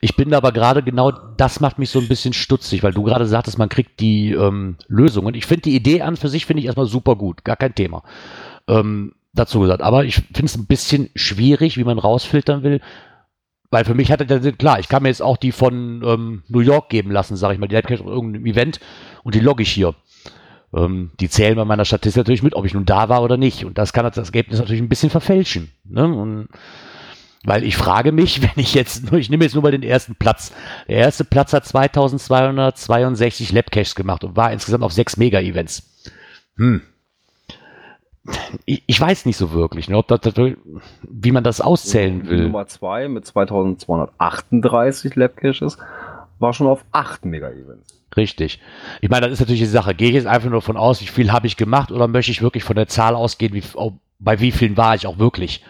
ich 0.00 0.16
bin 0.16 0.32
aber 0.32 0.52
gerade 0.52 0.82
genau, 0.82 1.10
das 1.10 1.60
macht 1.60 1.78
mich 1.78 1.90
so 1.90 2.00
ein 2.00 2.08
bisschen 2.08 2.32
stutzig, 2.32 2.82
weil 2.82 2.92
du 2.92 3.02
gerade 3.02 3.26
sagtest, 3.26 3.58
man 3.58 3.68
kriegt 3.68 4.00
die 4.00 4.32
ähm, 4.32 4.76
Lösungen. 4.88 5.34
Ich 5.34 5.46
finde 5.46 5.62
die 5.62 5.76
Idee 5.76 6.02
an 6.02 6.16
für 6.16 6.28
sich 6.28 6.46
finde 6.46 6.60
ich 6.60 6.66
erstmal 6.66 6.86
super 6.86 7.16
gut, 7.16 7.44
gar 7.44 7.56
kein 7.56 7.74
Thema. 7.74 8.02
Ähm, 8.68 9.12
dazu 9.32 9.60
gesagt. 9.60 9.82
Aber 9.82 10.04
ich 10.04 10.16
finde 10.16 10.46
es 10.46 10.56
ein 10.56 10.66
bisschen 10.66 11.10
schwierig, 11.14 11.76
wie 11.76 11.84
man 11.84 11.98
rausfiltern 11.98 12.62
will. 12.62 12.80
Weil 13.70 13.84
für 13.84 13.94
mich 13.94 14.10
hatte 14.10 14.26
der 14.26 14.42
Sinn, 14.42 14.58
klar, 14.58 14.80
ich 14.80 14.88
kann 14.88 15.02
mir 15.02 15.10
jetzt 15.10 15.22
auch 15.22 15.36
die 15.36 15.52
von 15.52 16.02
ähm, 16.04 16.42
New 16.48 16.60
York 16.60 16.88
geben 16.88 17.10
lassen, 17.12 17.36
sage 17.36 17.54
ich 17.54 17.60
mal, 17.60 17.68
die 17.68 17.76
hat 17.76 17.84
auf 17.86 18.06
irgendeinem 18.06 18.46
Event 18.46 18.80
und 19.22 19.34
die 19.34 19.40
logge 19.40 19.62
ich 19.62 19.70
hier. 19.70 19.94
Ähm, 20.74 21.12
die 21.20 21.28
zählen 21.28 21.56
bei 21.56 21.64
meiner 21.64 21.84
Statistik 21.84 22.20
natürlich 22.20 22.42
mit, 22.42 22.54
ob 22.54 22.64
ich 22.64 22.74
nun 22.74 22.84
da 22.84 23.08
war 23.08 23.22
oder 23.22 23.36
nicht. 23.36 23.64
Und 23.64 23.78
das 23.78 23.92
kann 23.92 24.04
das 24.04 24.16
Ergebnis 24.16 24.58
natürlich 24.58 24.82
ein 24.82 24.88
bisschen 24.88 25.10
verfälschen. 25.10 25.70
Ne? 25.84 26.04
Und 26.04 26.48
weil 27.44 27.62
ich 27.62 27.76
frage 27.76 28.10
mich, 28.10 28.42
wenn 28.42 28.50
ich 28.56 28.74
jetzt 28.74 29.12
ich 29.12 29.30
nehme 29.30 29.44
jetzt 29.44 29.54
nur 29.54 29.62
mal 29.62 29.72
den 29.72 29.84
ersten 29.84 30.16
Platz. 30.16 30.52
Der 30.88 30.98
erste 30.98 31.24
Platz 31.24 31.52
hat 31.52 31.64
2262 31.64 33.52
Labcaches 33.52 33.94
gemacht 33.94 34.24
und 34.24 34.36
war 34.36 34.52
insgesamt 34.52 34.82
auf 34.82 34.92
sechs 34.92 35.16
Mega-Events. 35.16 35.82
Hm. 36.56 36.82
Ich, 38.66 38.82
ich 38.86 39.00
weiß 39.00 39.26
nicht 39.26 39.36
so 39.36 39.52
wirklich, 39.52 39.88
ne, 39.88 39.96
ob 39.96 40.08
das, 40.08 40.20
das, 40.20 40.34
wie 41.02 41.32
man 41.32 41.42
das 41.42 41.60
auszählen 41.60 42.28
will. 42.28 42.44
Nummer 42.44 42.66
2 42.66 43.08
mit 43.08 43.24
2238 43.26 45.16
Labcaches 45.16 45.78
war 46.38 46.52
schon 46.52 46.66
auf 46.66 46.84
8 46.92 47.24
Mega-Events. 47.24 48.00
Richtig. 48.16 48.60
Ich 49.00 49.08
meine, 49.08 49.26
das 49.26 49.34
ist 49.34 49.40
natürlich 49.40 49.60
die 49.60 49.66
Sache. 49.66 49.94
Gehe 49.94 50.08
ich 50.08 50.14
jetzt 50.14 50.26
einfach 50.26 50.50
nur 50.50 50.62
von 50.62 50.76
aus, 50.76 51.00
wie 51.00 51.06
viel 51.06 51.32
habe 51.32 51.46
ich 51.46 51.56
gemacht 51.56 51.92
oder 51.92 52.08
möchte 52.08 52.32
ich 52.32 52.42
wirklich 52.42 52.64
von 52.64 52.76
der 52.76 52.88
Zahl 52.88 53.14
ausgehen, 53.14 53.54
wie, 53.54 53.62
bei 54.18 54.40
wie 54.40 54.50
vielen 54.50 54.76
war 54.76 54.94
ich 54.94 55.06
auch 55.06 55.18
wirklich? 55.18 55.62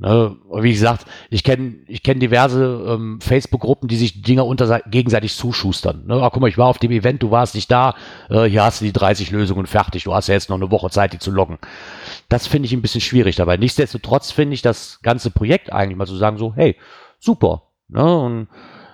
Ne? 0.00 0.34
Wie 0.54 0.72
gesagt, 0.72 1.04
ich 1.28 1.44
kenne 1.44 1.74
ich 1.86 2.02
kenn 2.02 2.20
diverse 2.20 2.86
ähm, 2.88 3.20
Facebook-Gruppen, 3.20 3.86
die 3.86 3.96
sich 3.96 4.22
Dinge 4.22 4.44
unter, 4.44 4.80
gegenseitig 4.90 5.34
zuschustern. 5.36 6.06
Ne? 6.06 6.14
Ah, 6.14 6.30
guck 6.30 6.40
mal, 6.40 6.48
ich 6.48 6.56
war 6.56 6.68
auf 6.68 6.78
dem 6.78 6.90
Event, 6.90 7.22
du 7.22 7.30
warst 7.30 7.54
nicht 7.54 7.70
da, 7.70 7.94
äh, 8.30 8.44
hier 8.44 8.64
hast 8.64 8.80
du 8.80 8.86
die 8.86 8.94
30 8.94 9.30
Lösungen 9.30 9.66
fertig, 9.66 10.04
du 10.04 10.14
hast 10.14 10.28
ja 10.28 10.34
jetzt 10.34 10.48
noch 10.48 10.56
eine 10.56 10.70
Woche 10.70 10.88
Zeit, 10.88 11.12
die 11.12 11.18
zu 11.18 11.30
loggen. 11.30 11.58
Das 12.30 12.46
finde 12.46 12.64
ich 12.66 12.72
ein 12.72 12.80
bisschen 12.80 13.02
schwierig 13.02 13.36
dabei. 13.36 13.58
Nichtsdestotrotz 13.58 14.30
finde 14.30 14.54
ich 14.54 14.62
das 14.62 15.00
ganze 15.02 15.30
Projekt 15.30 15.70
eigentlich 15.70 15.98
mal 15.98 16.06
zu 16.06 16.16
sagen, 16.16 16.38
so, 16.38 16.54
hey, 16.54 16.76
super. 17.18 17.64
Ne? 17.88 18.18
Und 18.18 18.48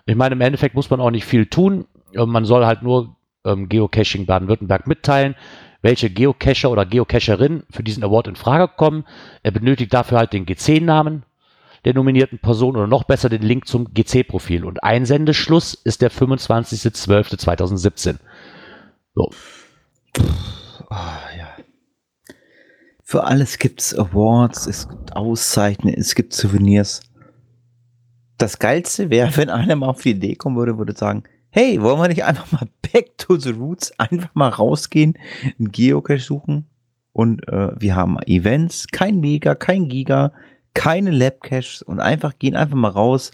ich 0.07 0.17
meine, 0.17 0.35
im 0.35 0.41
Endeffekt 0.41 0.75
muss 0.75 0.91
man 0.91 1.01
auch 1.01 1.11
nicht 1.13 1.25
viel 1.25 1.47
tun. 1.47 1.87
Äh, 2.15 2.27
Man 2.27 2.45
soll 2.45 2.67
halt 2.67 2.83
nur 2.83 3.15
ähm, 3.45 3.69
Geocaching 3.69 4.27
Baden-Württemberg 4.27 4.89
mitteilen, 4.89 5.37
welche 5.87 6.11
Geocacher 6.11 6.69
oder 6.69 6.85
Geocacherin 6.85 7.63
für 7.71 7.85
diesen 7.85 8.03
Award 8.03 8.27
in 8.27 8.35
Frage 8.35 8.67
kommen. 8.77 9.05
Er 9.45 9.53
benötigt 9.53 9.95
dafür 9.95 10.19
halt 10.19 10.33
den 10.33 10.45
GC-Namen 10.45 11.23
der 11.85 11.95
nominierten 11.95 12.41
Person 12.41 12.75
oder 12.75 12.89
noch 12.89 13.05
besser 13.05 13.29
den 13.29 13.43
Link 13.43 13.69
zum 13.69 13.95
GC-Profil. 13.95 14.65
Und 14.65 14.83
Einsendeschluss 14.83 15.75
ist 15.75 16.03
der 16.03 16.11
25.12.2017. 16.11 18.17
So. 19.15 19.31
Ah, 20.91 21.21
ja. 21.39 21.51
Für 23.05 23.23
alles 23.23 23.59
gibt's 23.59 23.97
Awards, 23.97 24.67
es 24.67 24.89
gibt 24.89 25.15
Auszeichnungen, 25.15 25.95
es 25.97 26.17
gibt 26.17 26.33
Souvenirs. 26.33 27.03
Das 28.39 28.59
Geilste 28.59 29.11
wäre, 29.11 29.37
wenn 29.37 29.51
einer 29.51 29.77
mal 29.77 29.91
auf 29.91 30.03
die 30.03 30.11
Idee 30.11 30.35
kommen 30.35 30.57
würde, 30.57 30.79
würde 30.79 30.97
sagen, 30.97 31.23
hey, 31.57 31.81
wollen 31.81 31.99
wir 31.99 32.09
nicht 32.09 32.25
einfach 32.25 32.53
mal 32.53 32.69
back 32.93 33.17
to 33.17 33.37
the 33.37 33.51
roots, 33.51 33.99
einfach 33.99 34.29
mal 34.35 34.51
rausgehen, 34.51 35.15
einen 35.59 35.73
Geocache 35.73 36.21
suchen 36.21 36.67
und 37.15 37.49
äh, 37.49 37.71
wir 37.81 37.97
haben 37.97 38.19
Events, 38.27 38.89
kein 38.89 39.21
Mega, 39.21 39.55
kein 39.55 39.89
Giga, 39.89 40.33
keine 40.75 41.11
Labcaches 41.11 41.81
und 41.81 41.99
einfach 41.99 42.39
gehen 42.39 42.57
einfach 42.57 42.77
mal 42.77 42.91
raus, 42.91 43.31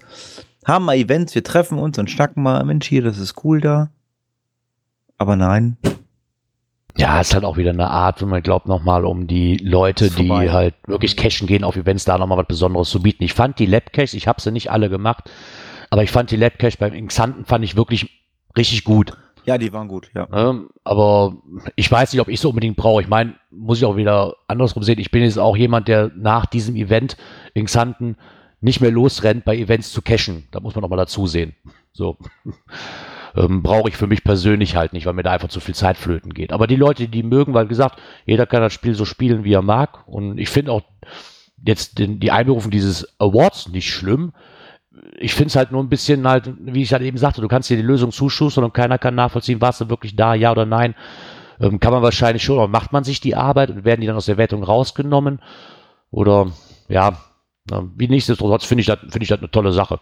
haben 0.65 0.85
mal 0.85 0.95
Events, 0.95 1.35
wir 1.35 1.43
treffen 1.43 1.79
uns 1.79 1.99
und 1.99 2.11
schnacken 2.11 2.45
mal, 2.45 2.65
Mensch, 2.65 2.87
hier, 2.89 3.03
das 3.03 3.19
ist 3.19 3.45
cool 3.45 3.61
da. 3.61 3.91
Aber 5.19 5.35
nein, 5.35 5.77
Ja, 6.97 7.21
ist 7.21 7.35
halt 7.35 7.45
auch 7.45 7.57
wieder 7.57 7.71
eine 7.71 7.89
Art, 7.89 8.21
wenn 8.23 8.29
man 8.29 8.43
glaubt, 8.43 8.69
nochmal 8.69 9.05
um 9.05 9.27
die 9.27 9.57
Leute, 9.57 10.11
die 10.11 10.51
halt 10.51 10.75
wirklich 10.87 11.17
cashen 11.17 11.49
gehen 11.49 11.65
auf 11.65 11.75
Events, 11.75 12.05
da 12.05 12.19
nochmal 12.19 12.39
was 12.39 12.47
Besonderes 12.47 12.91
zu 12.91 13.03
bieten. 13.03 13.25
Ich 13.25 13.33
fand 13.33 13.59
die 13.59 13.67
Labcaches, 13.67 14.15
ich 14.15 14.29
habe 14.29 14.41
sie 14.41 14.53
nicht 14.53 14.71
alle 14.71 14.91
gemacht, 14.91 15.31
aber 15.93 16.03
ich 16.03 16.11
fand 16.11 16.31
die 16.31 16.37
Labcache 16.37 16.79
beim 16.79 17.07
Xanten 17.07 17.45
fand 17.45 17.63
ich 17.63 17.77
wirklich 17.77 18.25
richtig 18.57 18.83
gut. 18.83 19.13
ja, 19.45 19.59
die 19.59 19.75
waren 19.75 19.89
gut, 19.89 20.11
ja. 20.15 20.27
Ne? 20.27 20.65
Aber 20.85 21.37
ich 21.77 21.93
weiß 21.93 22.15
nicht, 22.15 22.23
ob 22.23 22.29
ich 22.29 22.39
es 22.39 22.45
unbedingt 22.47 22.79
brauche. 22.79 23.03
Ich 23.03 23.09
meine, 23.09 23.35
muss 23.51 23.77
ich 23.77 23.85
auch 23.85 23.97
wieder 23.97 24.37
andersrum 24.49 24.85
sehen. 24.85 24.99
Ich 24.99 25.11
bin 25.11 25.23
jetzt 25.23 25.39
auch 25.39 25.55
jemand, 25.55 25.89
der 25.89 26.11
nach 26.17 26.47
diesem 26.47 26.77
Event 26.77 27.19
in 27.53 27.67
Xanten 27.67 28.17
nicht 28.63 28.81
mehr 28.81 28.91
losrennt, 28.91 29.45
bei 29.45 29.55
Events 29.55 29.93
zu 29.93 30.01
cashen. 30.01 30.49
Da 30.51 30.61
muss 30.61 30.75
man 30.75 30.83
auch 30.83 30.89
mal 30.89 30.97
dazu 30.97 31.27
sehen. 31.27 31.55
So. 31.93 32.17
Ähm, 33.35 33.63
brauche 33.63 33.89
ich 33.89 33.97
für 33.97 34.07
mich 34.07 34.25
persönlich 34.25 34.77
halt 34.77 34.93
nicht, 34.93 35.07
weil 35.07 35.15
mir 35.15 35.23
da 35.23 35.31
einfach 35.31 35.49
zu 35.49 35.61
viel 35.61 35.75
Zeit 35.75 35.97
flöten 35.97 36.35
geht. 36.35 36.53
Aber 36.53 36.67
die 36.67 36.77
Leute, 36.77 37.09
die 37.09 37.23
mögen, 37.23 37.55
weil 37.55 37.67
gesagt, 37.67 37.99
jeder 38.27 38.45
kann 38.45 38.61
das 38.61 38.75
Spiel 38.75 38.95
so 38.95 39.07
spielen, 39.07 39.43
wie 39.43 39.55
er 39.55 39.63
mag. 39.63 40.07
Und 40.07 40.37
ich 40.37 40.51
finde 40.51 40.71
auch 40.71 40.83
jetzt 41.65 41.99
den, 41.99 42.21
die 42.21 42.31
Einberufung 42.31 42.71
dieses 42.71 43.19
Awards 43.19 43.69
nicht 43.71 43.91
schlimm. 43.91 44.35
Ich 45.19 45.35
finde 45.35 45.49
es 45.49 45.57
halt 45.57 45.73
nur 45.73 45.83
ein 45.83 45.89
bisschen 45.89 46.27
halt, 46.29 46.53
wie 46.61 46.83
ich 46.83 46.93
halt 46.93 47.03
eben 47.03 47.19
sagte, 47.19 47.41
du 47.41 47.49
kannst 47.49 47.71
dir 47.71 47.77
die 47.77 47.83
Lösung 47.83 48.13
zuschustern 48.13 48.65
und 48.65 48.75
keiner 48.75 48.99
kann 48.99 49.15
nachvollziehen, 49.15 49.61
warst 49.61 49.81
du 49.81 49.89
wirklich 49.89 50.17
da, 50.17 50.35
ja 50.35 50.53
oder 50.53 50.67
nein. 50.67 50.95
Ähm, 51.61 51.81
kann 51.81 51.93
man 51.93 52.03
wahrscheinlich 52.03 52.43
schon, 52.43 52.59
aber 52.59 52.69
macht 52.69 52.93
man 52.93 53.05
sich 53.05 53.21
die 53.21 53.35
Arbeit 53.35 53.71
und 53.71 53.85
werden 53.85 54.01
die 54.01 54.07
dann 54.07 54.17
aus 54.17 54.27
der 54.27 54.37
Wertung 54.37 54.63
rausgenommen? 54.63 55.41
Oder 56.11 56.49
ja, 56.89 57.17
wie 57.97 58.09
nichtsdestotrotz 58.09 58.65
finde 58.65 58.81
ich 58.81 58.87
das 58.87 58.99
das 59.01 59.39
eine 59.39 59.51
tolle 59.51 59.73
Sache, 59.73 60.01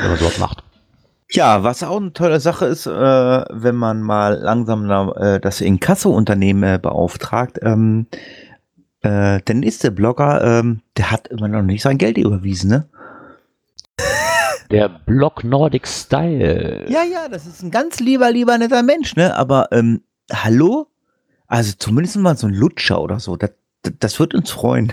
wenn 0.00 0.10
man 0.10 0.18
sowas 0.18 0.38
macht. 0.38 0.62
Ja, 1.30 1.64
was 1.64 1.82
auch 1.82 1.96
eine 1.96 2.12
tolle 2.12 2.38
Sache 2.38 2.66
ist, 2.66 2.86
äh, 2.86 2.90
wenn 2.90 3.74
man 3.74 4.00
mal 4.00 4.34
langsam 4.34 4.88
äh, 5.16 5.40
das 5.40 5.60
Inkasso-Unternehmen 5.60 6.62
äh, 6.62 6.78
beauftragt, 6.80 7.58
ähm, 7.62 8.06
äh, 9.02 9.40
dann 9.44 9.62
ist 9.64 9.82
der 9.82 9.90
Blogger, 9.90 10.60
ähm, 10.60 10.82
der 10.96 11.10
hat 11.10 11.26
immer 11.28 11.48
noch 11.48 11.62
nicht 11.62 11.82
sein 11.82 11.98
Geld 11.98 12.16
überwiesen, 12.16 12.70
ne? 12.70 12.88
Der 14.70 14.88
Block 14.88 15.44
Nordic 15.44 15.86
Style. 15.86 16.86
Ja, 16.88 17.02
ja, 17.04 17.28
das 17.28 17.46
ist 17.46 17.62
ein 17.62 17.70
ganz 17.70 18.00
lieber, 18.00 18.30
lieber 18.30 18.58
netter 18.58 18.82
Mensch, 18.82 19.16
ne? 19.16 19.34
Aber 19.36 19.68
ähm, 19.72 20.02
hallo? 20.32 20.88
Also 21.46 21.74
zumindest 21.78 22.16
mal 22.16 22.36
so 22.36 22.48
ein 22.48 22.54
Lutscher 22.54 23.00
oder 23.00 23.20
so, 23.20 23.36
das, 23.36 23.50
das, 23.82 23.92
das 23.98 24.18
wird 24.18 24.34
uns 24.34 24.50
freuen. 24.50 24.92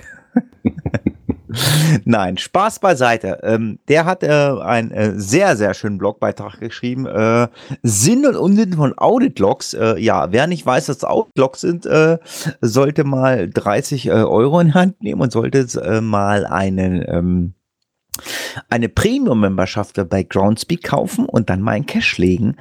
Nein, 2.06 2.38
Spaß 2.38 2.80
beiseite. 2.80 3.40
Ähm, 3.44 3.80
der 3.88 4.06
hat 4.06 4.24
äh, 4.24 4.28
einen 4.28 4.92
äh, 4.92 5.14
sehr, 5.16 5.56
sehr 5.56 5.74
schönen 5.74 5.98
Blogbeitrag 5.98 6.60
geschrieben. 6.60 7.06
Äh, 7.06 7.48
Sinn 7.84 8.26
und 8.26 8.36
Unsinn 8.36 8.74
von 8.74 8.94
Audit-Logs. 8.98 9.74
Äh, 9.74 10.00
ja, 10.00 10.32
wer 10.32 10.48
nicht 10.48 10.66
weiß, 10.66 10.88
dass 10.88 11.04
Audit-Logs 11.04 11.62
sind, 11.62 11.86
äh, 11.86 12.18
sollte 12.62 13.04
mal 13.04 13.50
30 13.50 14.08
äh, 14.08 14.12
Euro 14.12 14.60
in 14.60 14.74
Hand 14.74 15.02
nehmen 15.04 15.22
und 15.22 15.32
sollte 15.32 15.68
äh, 15.82 16.02
mal 16.02 16.46
einen 16.46 17.04
ähm, 17.08 17.54
eine 18.70 18.90
Premium-Memberschaft 18.90 20.00
bei 20.10 20.24
Groundspeak 20.24 20.84
kaufen 20.84 21.26
und 21.26 21.50
dann 21.50 21.62
mal 21.62 21.72
einen 21.72 21.86
Cash 21.86 22.18
legen. 22.18 22.58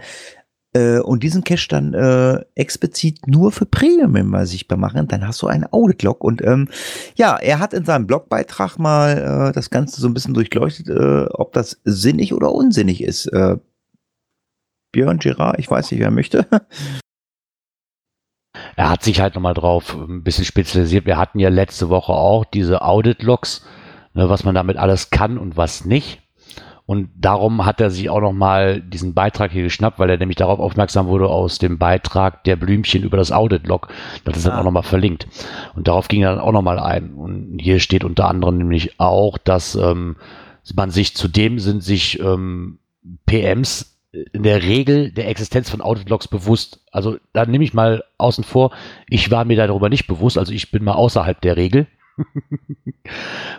Äh, 0.75 1.01
und 1.01 1.23
diesen 1.23 1.45
Cache 1.45 1.69
dann 1.69 1.93
äh, 1.93 2.45
explizit 2.55 3.27
nur 3.27 3.53
für 3.53 3.67
Premium-Member 3.67 4.47
sichtbar 4.47 4.79
machen, 4.79 5.07
dann 5.07 5.27
hast 5.27 5.43
du 5.43 5.47
einen 5.47 5.67
Audit-Log. 5.71 6.25
Und 6.25 6.43
ähm, 6.43 6.69
ja, 7.15 7.37
er 7.37 7.59
hat 7.59 7.75
in 7.75 7.85
seinem 7.85 8.07
Blogbeitrag 8.07 8.79
mal 8.79 9.51
äh, 9.51 9.53
das 9.53 9.69
Ganze 9.69 10.01
so 10.01 10.09
ein 10.09 10.15
bisschen 10.15 10.35
durchleuchtet, 10.35 10.89
äh, 10.89 11.27
ob 11.33 11.53
das 11.53 11.81
sinnig 11.85 12.33
oder 12.33 12.53
unsinnig 12.53 13.03
ist. 13.03 13.27
Äh, 13.27 13.59
Björn, 14.93 15.19
Gerard, 15.19 15.59
ich 15.59 15.71
weiß 15.71 15.91
nicht, 15.91 16.01
wer 16.01 16.11
möchte. 16.11 16.47
er 18.77 18.91
hat 18.91 19.03
sich 19.03 19.21
halt 19.21 19.35
nochmal 19.35 19.55
drauf 19.55 19.95
ein 19.95 20.23
bisschen 20.23 20.45
spezialisiert. 20.45 21.05
Wir 21.05 21.19
hatten 21.19 21.39
ja 21.39 21.51
letzte 21.51 21.91
Woche 21.91 22.13
auch 22.13 22.47
diese 22.47 22.83
Audit-Logs, 22.83 23.63
ne, 24.15 24.29
was 24.29 24.45
man 24.45 24.55
damit 24.55 24.77
alles 24.77 25.11
kann 25.11 25.39
und 25.39 25.57
was 25.57 25.85
nicht. 25.85 26.21
Und 26.85 27.11
darum 27.17 27.65
hat 27.65 27.81
er 27.81 27.91
sich 27.91 28.11
auch 28.11 28.21
nochmal 28.21 28.81
diesen 28.81 29.15
Beitrag 29.15 29.53
hier 29.53 29.63
geschnappt, 29.63 29.99
weil 29.99 30.11
er 30.11 30.19
nämlich 30.19 30.37
darauf 30.37 30.59
aufmerksam 30.59 31.07
wurde 31.07 31.29
aus 31.29 31.59
dem 31.59 31.79
Beitrag 31.79 32.43
der 32.45 32.57
Blümchen 32.57 33.05
über 33.05 33.17
das 33.17 33.31
Audit-Log. 33.31 33.89
Das 34.25 34.37
ist 34.37 34.47
dann 34.47 34.55
Ah. 34.55 34.61
auch 34.61 34.65
nochmal 34.65 34.83
verlinkt. 34.83 35.29
Und 35.75 35.87
darauf 35.89 36.09
ging 36.09 36.23
er 36.23 36.31
dann 36.31 36.41
auch 36.41 36.53
nochmal 36.53 36.81
ein. 36.81 37.15
Und 37.15 37.59
hier 37.61 37.79
steht 37.79 38.03
unter 38.05 38.29
anderem 38.29 38.59
nämlich 38.59 38.99
auch, 38.99 39.39
dass 39.39 39.77
ähm, 39.77 40.17
man 40.75 40.91
sich 40.91 41.15
zudem 41.15 41.59
sind 41.61 41.83
sich 41.85 42.19
ähm, 42.21 42.79
PMs 43.27 43.99
in 44.33 44.43
der 44.43 44.63
Regel 44.63 45.13
der 45.13 45.29
Existenz 45.29 45.71
von 45.71 45.81
Audit-Logs 45.81 46.29
bewusst. 46.29 46.81
Also 46.91 47.17
da 47.33 47.47
nehme 47.47 47.65
ich 47.65 47.73
mal 47.73 48.05
außen 48.19 48.45
vor, 48.45 48.73
ich 49.09 49.31
war 49.31 49.45
mir 49.45 49.57
darüber 49.57 49.89
nicht 49.89 50.07
bewusst, 50.07 50.37
also 50.37 50.53
ich 50.53 50.71
bin 50.71 50.85
mal 50.85 50.95
außerhalb 50.95 51.41
der 51.41 51.57
Regel. 51.57 51.87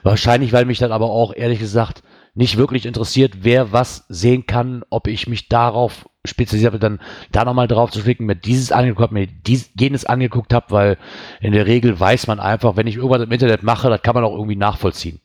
Wahrscheinlich, 0.04 0.54
weil 0.54 0.66
mich 0.66 0.80
dann 0.80 0.92
aber 0.92 1.10
auch 1.10 1.34
ehrlich 1.36 1.60
gesagt 1.60 2.04
nicht 2.36 2.58
wirklich 2.58 2.86
interessiert, 2.86 3.40
wer 3.42 3.72
was 3.72 4.06
sehen 4.10 4.48
kann, 4.48 4.84
ob 4.90 5.08
ich 5.08 5.28
mich 5.28 5.50
darauf 5.50 6.10
spezialisiert 6.26 6.74
habe, 6.74 6.80
dann 6.80 7.00
da 7.32 7.46
nochmal 7.46 7.68
drauf 7.68 7.92
zu 7.92 8.02
klicken, 8.02 8.26
mir 8.26 8.36
dieses 8.36 8.72
angeguckt 8.72 9.02
habe, 9.02 9.14
mir 9.14 9.28
dies, 9.28 9.72
jenes 9.78 10.06
angeguckt 10.06 10.54
habe, 10.54 10.66
weil 10.70 10.98
in 11.42 11.52
der 11.52 11.68
Regel 11.68 12.00
weiß 12.00 12.28
man 12.28 12.40
einfach, 12.40 12.76
wenn 12.76 12.88
ich 12.88 12.96
irgendwas 12.96 13.22
im 13.22 13.32
Internet 13.32 13.62
mache, 13.62 13.90
das 13.90 14.02
kann 14.02 14.16
man 14.16 14.24
auch 14.24 14.34
irgendwie 14.34 14.56
nachvollziehen. 14.56 15.20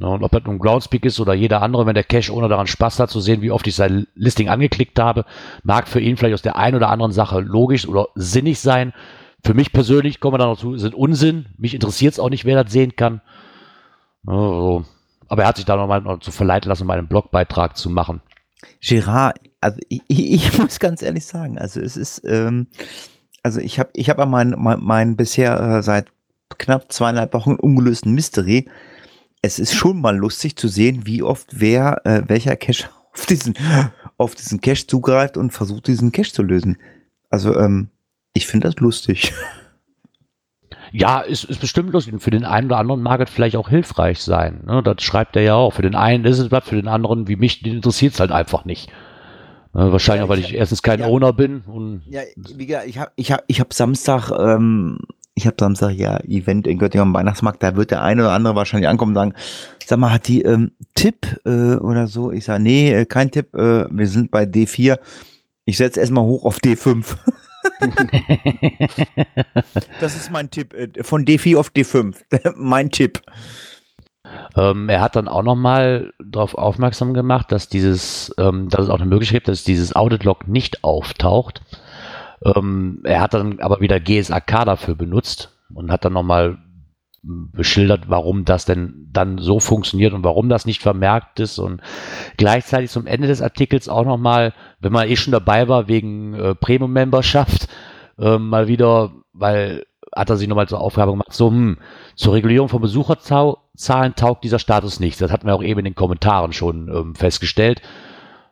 Ne, 0.00 0.08
und 0.08 0.22
ob 0.22 0.30
das 0.30 0.44
nun 0.44 0.60
Groundspeak 0.60 1.04
ist 1.04 1.18
oder 1.18 1.34
jeder 1.34 1.60
andere, 1.60 1.86
wenn 1.86 1.94
der 1.94 2.04
Cache 2.04 2.32
ohne 2.32 2.48
daran 2.48 2.68
Spaß 2.68 3.00
hat 3.00 3.10
zu 3.10 3.20
sehen, 3.20 3.42
wie 3.42 3.50
oft 3.50 3.66
ich 3.66 3.74
sein 3.74 4.06
Listing 4.14 4.48
angeklickt 4.48 5.00
habe, 5.00 5.24
mag 5.64 5.88
für 5.88 5.98
ihn 5.98 6.16
vielleicht 6.16 6.34
aus 6.34 6.42
der 6.42 6.56
einen 6.56 6.76
oder 6.76 6.90
anderen 6.90 7.10
Sache 7.10 7.40
logisch 7.40 7.88
oder 7.88 8.08
sinnig 8.14 8.60
sein. 8.60 8.92
Für 9.44 9.54
mich 9.54 9.72
persönlich, 9.72 10.20
kommen 10.20 10.34
wir 10.34 10.38
da 10.38 10.46
noch 10.46 10.58
zu, 10.58 10.76
sind 10.78 10.94
Unsinn. 10.94 11.46
Mich 11.56 11.74
interessiert 11.74 12.14
es 12.14 12.18
auch 12.18 12.30
nicht, 12.30 12.44
wer 12.44 12.62
das 12.62 12.72
sehen 12.72 12.96
kann. 12.96 13.20
Ne, 14.22 14.32
so. 14.32 14.84
Aber 15.28 15.42
er 15.42 15.48
hat 15.48 15.56
sich 15.56 15.66
da 15.66 15.76
nochmal 15.76 16.00
noch 16.00 16.20
zu 16.20 16.30
verleiten 16.30 16.68
lassen, 16.68 16.84
um 16.84 16.90
einen 16.90 17.08
Blogbeitrag 17.08 17.76
zu 17.76 17.90
machen. 17.90 18.22
Gerard, 18.80 19.38
also 19.60 19.78
ich, 19.88 20.02
ich, 20.08 20.58
muss 20.58 20.78
ganz 20.78 21.02
ehrlich 21.02 21.26
sagen, 21.26 21.58
also 21.58 21.80
es 21.80 21.96
ist, 21.96 22.22
ähm, 22.24 22.66
also 23.42 23.60
ich 23.60 23.78
habe 23.78 23.90
ich 23.94 24.10
hab 24.10 24.18
an 24.18 24.30
mein, 24.30 24.54
mein, 24.58 24.80
mein 24.80 25.16
bisher 25.16 25.60
äh, 25.60 25.82
seit 25.82 26.06
knapp 26.56 26.90
zweieinhalb 26.92 27.34
Wochen 27.34 27.54
ungelösten 27.54 28.12
Mystery. 28.14 28.68
Es 29.42 29.58
ist 29.58 29.74
schon 29.74 30.00
mal 30.00 30.16
lustig 30.16 30.56
zu 30.56 30.66
sehen, 30.66 31.06
wie 31.06 31.22
oft 31.22 31.60
wer, 31.60 32.04
äh, 32.04 32.22
welcher 32.26 32.56
Cache 32.56 32.88
auf 33.14 33.26
diesen, 33.26 33.54
auf 34.16 34.34
diesen 34.34 34.60
Cache 34.60 34.86
zugreift 34.86 35.36
und 35.36 35.52
versucht, 35.52 35.86
diesen 35.86 36.10
Cache 36.10 36.32
zu 36.32 36.42
lösen. 36.42 36.78
Also, 37.30 37.56
ähm, 37.56 37.90
ich 38.38 38.46
finde 38.46 38.68
das 38.68 38.76
lustig. 38.76 39.32
Ja, 40.92 41.20
ist, 41.20 41.44
ist 41.44 41.60
bestimmt 41.60 41.92
lustig. 41.92 42.14
Und 42.14 42.20
für 42.20 42.30
den 42.30 42.44
einen 42.44 42.66
oder 42.68 42.78
anderen 42.78 43.02
mag 43.02 43.20
es 43.20 43.28
vielleicht 43.30 43.56
auch 43.56 43.68
hilfreich 43.68 44.20
sein. 44.22 44.62
Ne? 44.66 44.82
Das 44.82 45.02
schreibt 45.02 45.36
er 45.36 45.42
ja 45.42 45.54
auch. 45.54 45.74
Für 45.74 45.82
den 45.82 45.94
einen 45.94 46.24
ist 46.24 46.38
es 46.38 46.50
was, 46.50 46.64
für 46.64 46.76
den 46.76 46.88
anderen 46.88 47.28
wie 47.28 47.36
mich, 47.36 47.62
den 47.62 47.74
interessiert 47.76 48.14
es 48.14 48.20
halt 48.20 48.32
einfach 48.32 48.64
nicht. 48.64 48.88
Ne? 49.74 49.92
Wahrscheinlich 49.92 50.20
Ja, 50.20 50.24
auch, 50.24 50.28
weil 50.30 50.38
ich- 50.38 50.50
ich 50.50 50.54
erstens 50.54 50.82
kein 50.82 51.00
ja. 51.00 51.06
Owner 51.06 51.32
bin 51.34 51.60
und 51.66 52.02
Ja, 52.08 52.22
wie 52.54 52.64
gesagt, 52.66 52.86
ich 52.88 52.98
habe 52.98 53.10
ich 53.16 53.30
hab, 53.32 53.44
ich 53.48 53.60
hab 53.60 53.74
Samstag, 53.74 54.30
ähm, 54.30 54.98
ich 55.34 55.46
habe 55.46 55.56
Samstag 55.58 55.90
ja 55.92 56.18
Event 56.20 56.66
in 56.66 56.78
Göttingen 56.78 57.08
am 57.08 57.14
Weihnachtsmarkt, 57.14 57.62
da 57.62 57.76
wird 57.76 57.90
der 57.90 58.02
eine 58.02 58.22
oder 58.22 58.32
andere 58.32 58.54
wahrscheinlich 58.54 58.88
ankommen 58.88 59.10
und 59.10 59.16
sagen, 59.16 59.34
sag 59.84 59.98
mal, 59.98 60.10
hat 60.12 60.26
die 60.26 60.40
ähm, 60.42 60.72
Tipp 60.94 61.38
äh, 61.44 61.74
oder 61.76 62.06
so? 62.06 62.32
Ich 62.32 62.44
sage, 62.46 62.62
nee, 62.62 62.92
äh, 62.92 63.04
kein 63.04 63.30
Tipp, 63.30 63.54
äh, 63.54 63.84
wir 63.90 64.06
sind 64.08 64.30
bei 64.30 64.44
D4. 64.44 64.98
Ich 65.66 65.76
setze 65.76 66.00
erstmal 66.00 66.24
hoch 66.24 66.46
auf 66.46 66.58
D5. 66.60 67.04
das 70.00 70.16
ist 70.16 70.30
mein 70.30 70.50
Tipp, 70.50 70.74
äh, 70.74 70.88
von 71.02 71.24
D4 71.24 71.58
auf 71.58 71.70
D5. 71.70 72.16
mein 72.56 72.90
Tipp. 72.90 73.22
Ähm, 74.56 74.88
er 74.88 75.00
hat 75.00 75.16
dann 75.16 75.28
auch 75.28 75.42
nochmal 75.42 76.12
darauf 76.22 76.54
aufmerksam 76.54 77.14
gemacht, 77.14 77.52
dass 77.52 77.68
dieses, 77.68 78.34
ähm, 78.38 78.68
dass 78.68 78.84
es 78.84 78.90
auch 78.90 79.00
eine 79.00 79.06
Möglichkeit 79.06 79.44
gibt, 79.44 79.48
dass 79.48 79.64
dieses 79.64 79.96
Audit-Log 79.96 80.48
nicht 80.48 80.84
auftaucht. 80.84 81.62
Ähm, 82.44 83.00
er 83.04 83.20
hat 83.20 83.34
dann 83.34 83.60
aber 83.60 83.80
wieder 83.80 84.00
GSAK 84.00 84.64
dafür 84.64 84.94
benutzt 84.94 85.50
und 85.74 85.90
hat 85.90 86.04
dann 86.04 86.12
nochmal 86.12 86.58
beschildert, 87.22 88.08
warum 88.08 88.44
das 88.44 88.64
denn 88.64 89.08
dann 89.12 89.38
so 89.38 89.60
funktioniert 89.60 90.12
und 90.12 90.24
warum 90.24 90.48
das 90.48 90.66
nicht 90.66 90.82
vermerkt 90.82 91.40
ist 91.40 91.58
und 91.58 91.80
gleichzeitig 92.36 92.90
zum 92.90 93.06
Ende 93.06 93.26
des 93.26 93.42
Artikels 93.42 93.88
auch 93.88 94.04
nochmal, 94.04 94.54
wenn 94.80 94.92
man 94.92 95.08
eh 95.08 95.16
schon 95.16 95.32
dabei 95.32 95.68
war 95.68 95.88
wegen 95.88 96.34
äh, 96.34 96.54
Premium-Memberschaft, 96.54 97.68
äh, 98.18 98.38
mal 98.38 98.68
wieder, 98.68 99.12
weil 99.32 99.84
hat 100.14 100.30
er 100.30 100.36
sich 100.36 100.48
nochmal 100.48 100.68
zur 100.68 100.80
Aufgabe 100.80 101.12
gemacht, 101.12 101.32
so, 101.32 101.50
hm, 101.50 101.78
zur 102.14 102.34
Regulierung 102.34 102.68
von 102.68 102.80
Besucherzahlen 102.80 104.14
taugt 104.16 104.44
dieser 104.44 104.58
Status 104.58 105.00
nichts. 105.00 105.18
Das 105.18 105.30
hatten 105.30 105.46
wir 105.46 105.54
auch 105.54 105.62
eben 105.62 105.80
in 105.80 105.84
den 105.84 105.94
Kommentaren 105.94 106.52
schon 106.52 106.88
ähm, 106.88 107.14
festgestellt. 107.14 107.82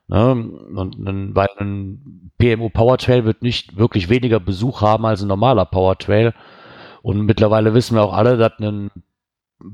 Ne? 0.09 0.33
Und 0.33 0.99
ein, 0.99 1.35
weil 1.35 1.49
ein 1.59 2.31
PMO 2.39 2.69
Powertrail 2.69 3.25
wird 3.25 3.43
nicht 3.43 3.77
wirklich 3.77 4.09
weniger 4.09 4.39
Besuch 4.41 4.83
haben 4.83 5.07
als 5.07 5.23
ein 5.23 5.29
normaler 5.29 5.65
Powertrail. 5.65 6.35
Und 7.07 7.25
mittlerweile 7.25 7.73
wissen 7.73 7.95
wir 7.95 8.03
auch 8.03 8.15
alle, 8.15 8.37
dass 8.37 8.59
ein 8.59 8.91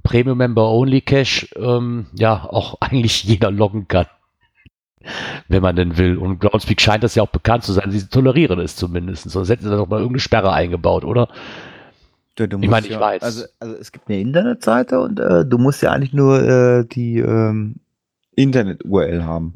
Premium 0.03 0.37
Member 0.37 0.71
Only 0.71 1.01
Cache 1.01 1.47
ähm, 1.57 2.09
ja 2.13 2.45
auch 2.45 2.77
eigentlich 2.81 3.25
jeder 3.25 3.51
loggen 3.51 3.89
kann. 3.89 4.05
Wenn 5.49 5.63
man 5.63 5.75
denn 5.75 5.97
will. 5.97 6.19
Und 6.19 6.41
Groundspeak 6.41 6.79
scheint 6.83 7.03
das 7.03 7.15
ja 7.15 7.23
auch 7.23 7.31
bekannt 7.31 7.65
zu 7.65 7.73
sein. 7.73 7.91
Sie 7.91 8.07
tolerieren 8.07 8.61
es 8.61 8.77
zumindest. 8.77 9.31
Sonst 9.31 9.49
hätten 9.49 9.65
sie 9.65 9.71
da 9.71 9.77
doch 9.77 9.89
mal 9.89 9.97
irgendeine 9.97 10.21
Sperre 10.21 10.53
eingebaut, 10.53 11.07
oder? 11.07 11.29
Du 12.35 12.45
Ich 12.45 12.69
meine, 12.69 12.87
ich 12.87 12.93
ja, 12.93 13.01
weiß. 13.01 13.23
Also, 13.23 13.45
also 13.61 13.77
es 13.77 13.93
gibt 13.93 14.11
eine 14.11 14.21
Internetseite 14.21 15.01
und 15.01 15.19
äh, 15.19 15.47
du 15.47 15.57
musst 15.57 15.81
ja 15.81 15.91
eigentlich 15.91 16.13
nur 16.13 16.39
äh, 16.39 16.85
die 16.85 17.17
ähm, 17.17 17.77
Internet-URL 18.37 19.25
haben. 19.25 19.55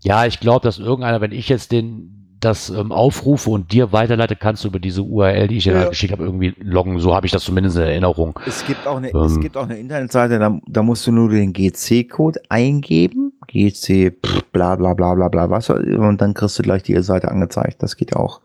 Ja, 0.00 0.26
ich 0.26 0.38
glaube, 0.38 0.62
dass 0.62 0.78
irgendeiner, 0.78 1.20
wenn 1.20 1.32
ich 1.32 1.48
jetzt 1.48 1.72
den 1.72 2.16
das 2.40 2.70
ähm, 2.70 2.92
aufrufe 2.92 3.50
und 3.50 3.72
dir 3.72 3.92
weiterleite, 3.92 4.36
kannst 4.36 4.64
du 4.64 4.68
über 4.68 4.78
diese 4.78 5.02
URL, 5.02 5.48
die 5.48 5.56
ich 5.56 5.64
dir 5.64 5.72
Ja. 5.74 5.88
geschickt 5.88 6.12
habe, 6.12 6.24
irgendwie 6.24 6.54
loggen. 6.58 6.98
So 7.00 7.14
habe 7.14 7.26
ich 7.26 7.32
das 7.32 7.44
zumindest 7.44 7.76
in 7.76 7.82
Erinnerung. 7.84 8.38
Es 8.46 8.64
gibt 8.66 8.86
auch 8.86 8.96
eine, 8.98 9.10
Ähm. 9.10 9.20
es 9.22 9.40
gibt 9.40 9.56
auch 9.56 9.64
eine 9.64 9.78
Internetseite, 9.78 10.38
da, 10.38 10.58
da 10.66 10.82
musst 10.82 11.06
du 11.06 11.12
nur 11.12 11.30
den 11.30 11.52
GC-Code 11.52 12.40
eingeben. 12.48 13.32
GC, 13.46 14.10
pff, 14.24 14.42
bla 14.52 14.76
bla 14.76 14.94
bla 14.94 15.14
bla 15.14 15.28
bla 15.28 15.48
was. 15.50 15.70
Und 15.70 16.20
dann 16.20 16.34
kriegst 16.34 16.58
du 16.58 16.62
gleich 16.62 16.82
die 16.82 17.00
Seite 17.02 17.28
angezeigt. 17.30 17.82
Das 17.82 17.96
geht 17.96 18.14
auch. 18.16 18.40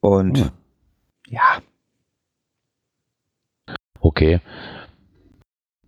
Und 0.00 0.38
Hm. 0.38 0.48
ja, 1.28 1.42
Okay. 4.00 4.40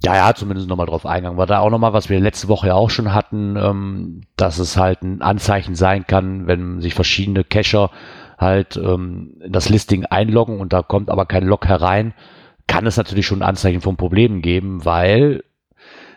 Ja, 0.06 0.14
er 0.14 0.26
hat 0.26 0.38
zumindest 0.38 0.68
nochmal 0.68 0.86
drauf 0.86 1.04
eingegangen. 1.04 1.36
War 1.36 1.48
da 1.48 1.58
auch 1.58 1.68
nochmal, 1.68 1.92
was 1.92 2.08
wir 2.08 2.20
letzte 2.20 2.46
Woche 2.46 2.68
ja 2.68 2.74
auch 2.74 2.90
schon 2.90 3.12
hatten, 3.12 3.56
ähm, 3.56 4.20
dass 4.36 4.60
es 4.60 4.76
halt 4.76 5.02
ein 5.02 5.20
Anzeichen 5.20 5.74
sein 5.74 6.06
kann, 6.06 6.46
wenn 6.46 6.80
sich 6.80 6.94
verschiedene 6.94 7.42
Cacher 7.42 7.90
halt 8.38 8.76
ähm, 8.76 9.34
in 9.40 9.50
das 9.50 9.68
Listing 9.68 10.04
einloggen 10.04 10.60
und 10.60 10.72
da 10.72 10.82
kommt 10.82 11.10
aber 11.10 11.26
kein 11.26 11.42
Log 11.42 11.66
herein, 11.66 12.14
kann 12.68 12.86
es 12.86 12.96
natürlich 12.96 13.26
schon 13.26 13.40
ein 13.40 13.48
Anzeichen 13.48 13.80
von 13.80 13.96
Problemen 13.96 14.42
geben, 14.42 14.84
weil 14.84 15.42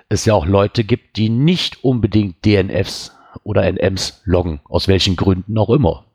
es 0.07 0.23
ja 0.23 0.35
auch 0.35 0.45
Leute 0.45 0.83
gibt, 0.83 1.17
die 1.17 1.29
nicht 1.29 1.83
unbedingt 1.83 2.45
DNFs 2.45 3.17
oder 3.41 3.63
NMs 3.63 4.21
loggen, 4.23 4.59
aus 4.69 4.87
welchen 4.87 5.15
Gründen 5.15 5.57
auch 5.57 5.71
immer. 5.71 6.05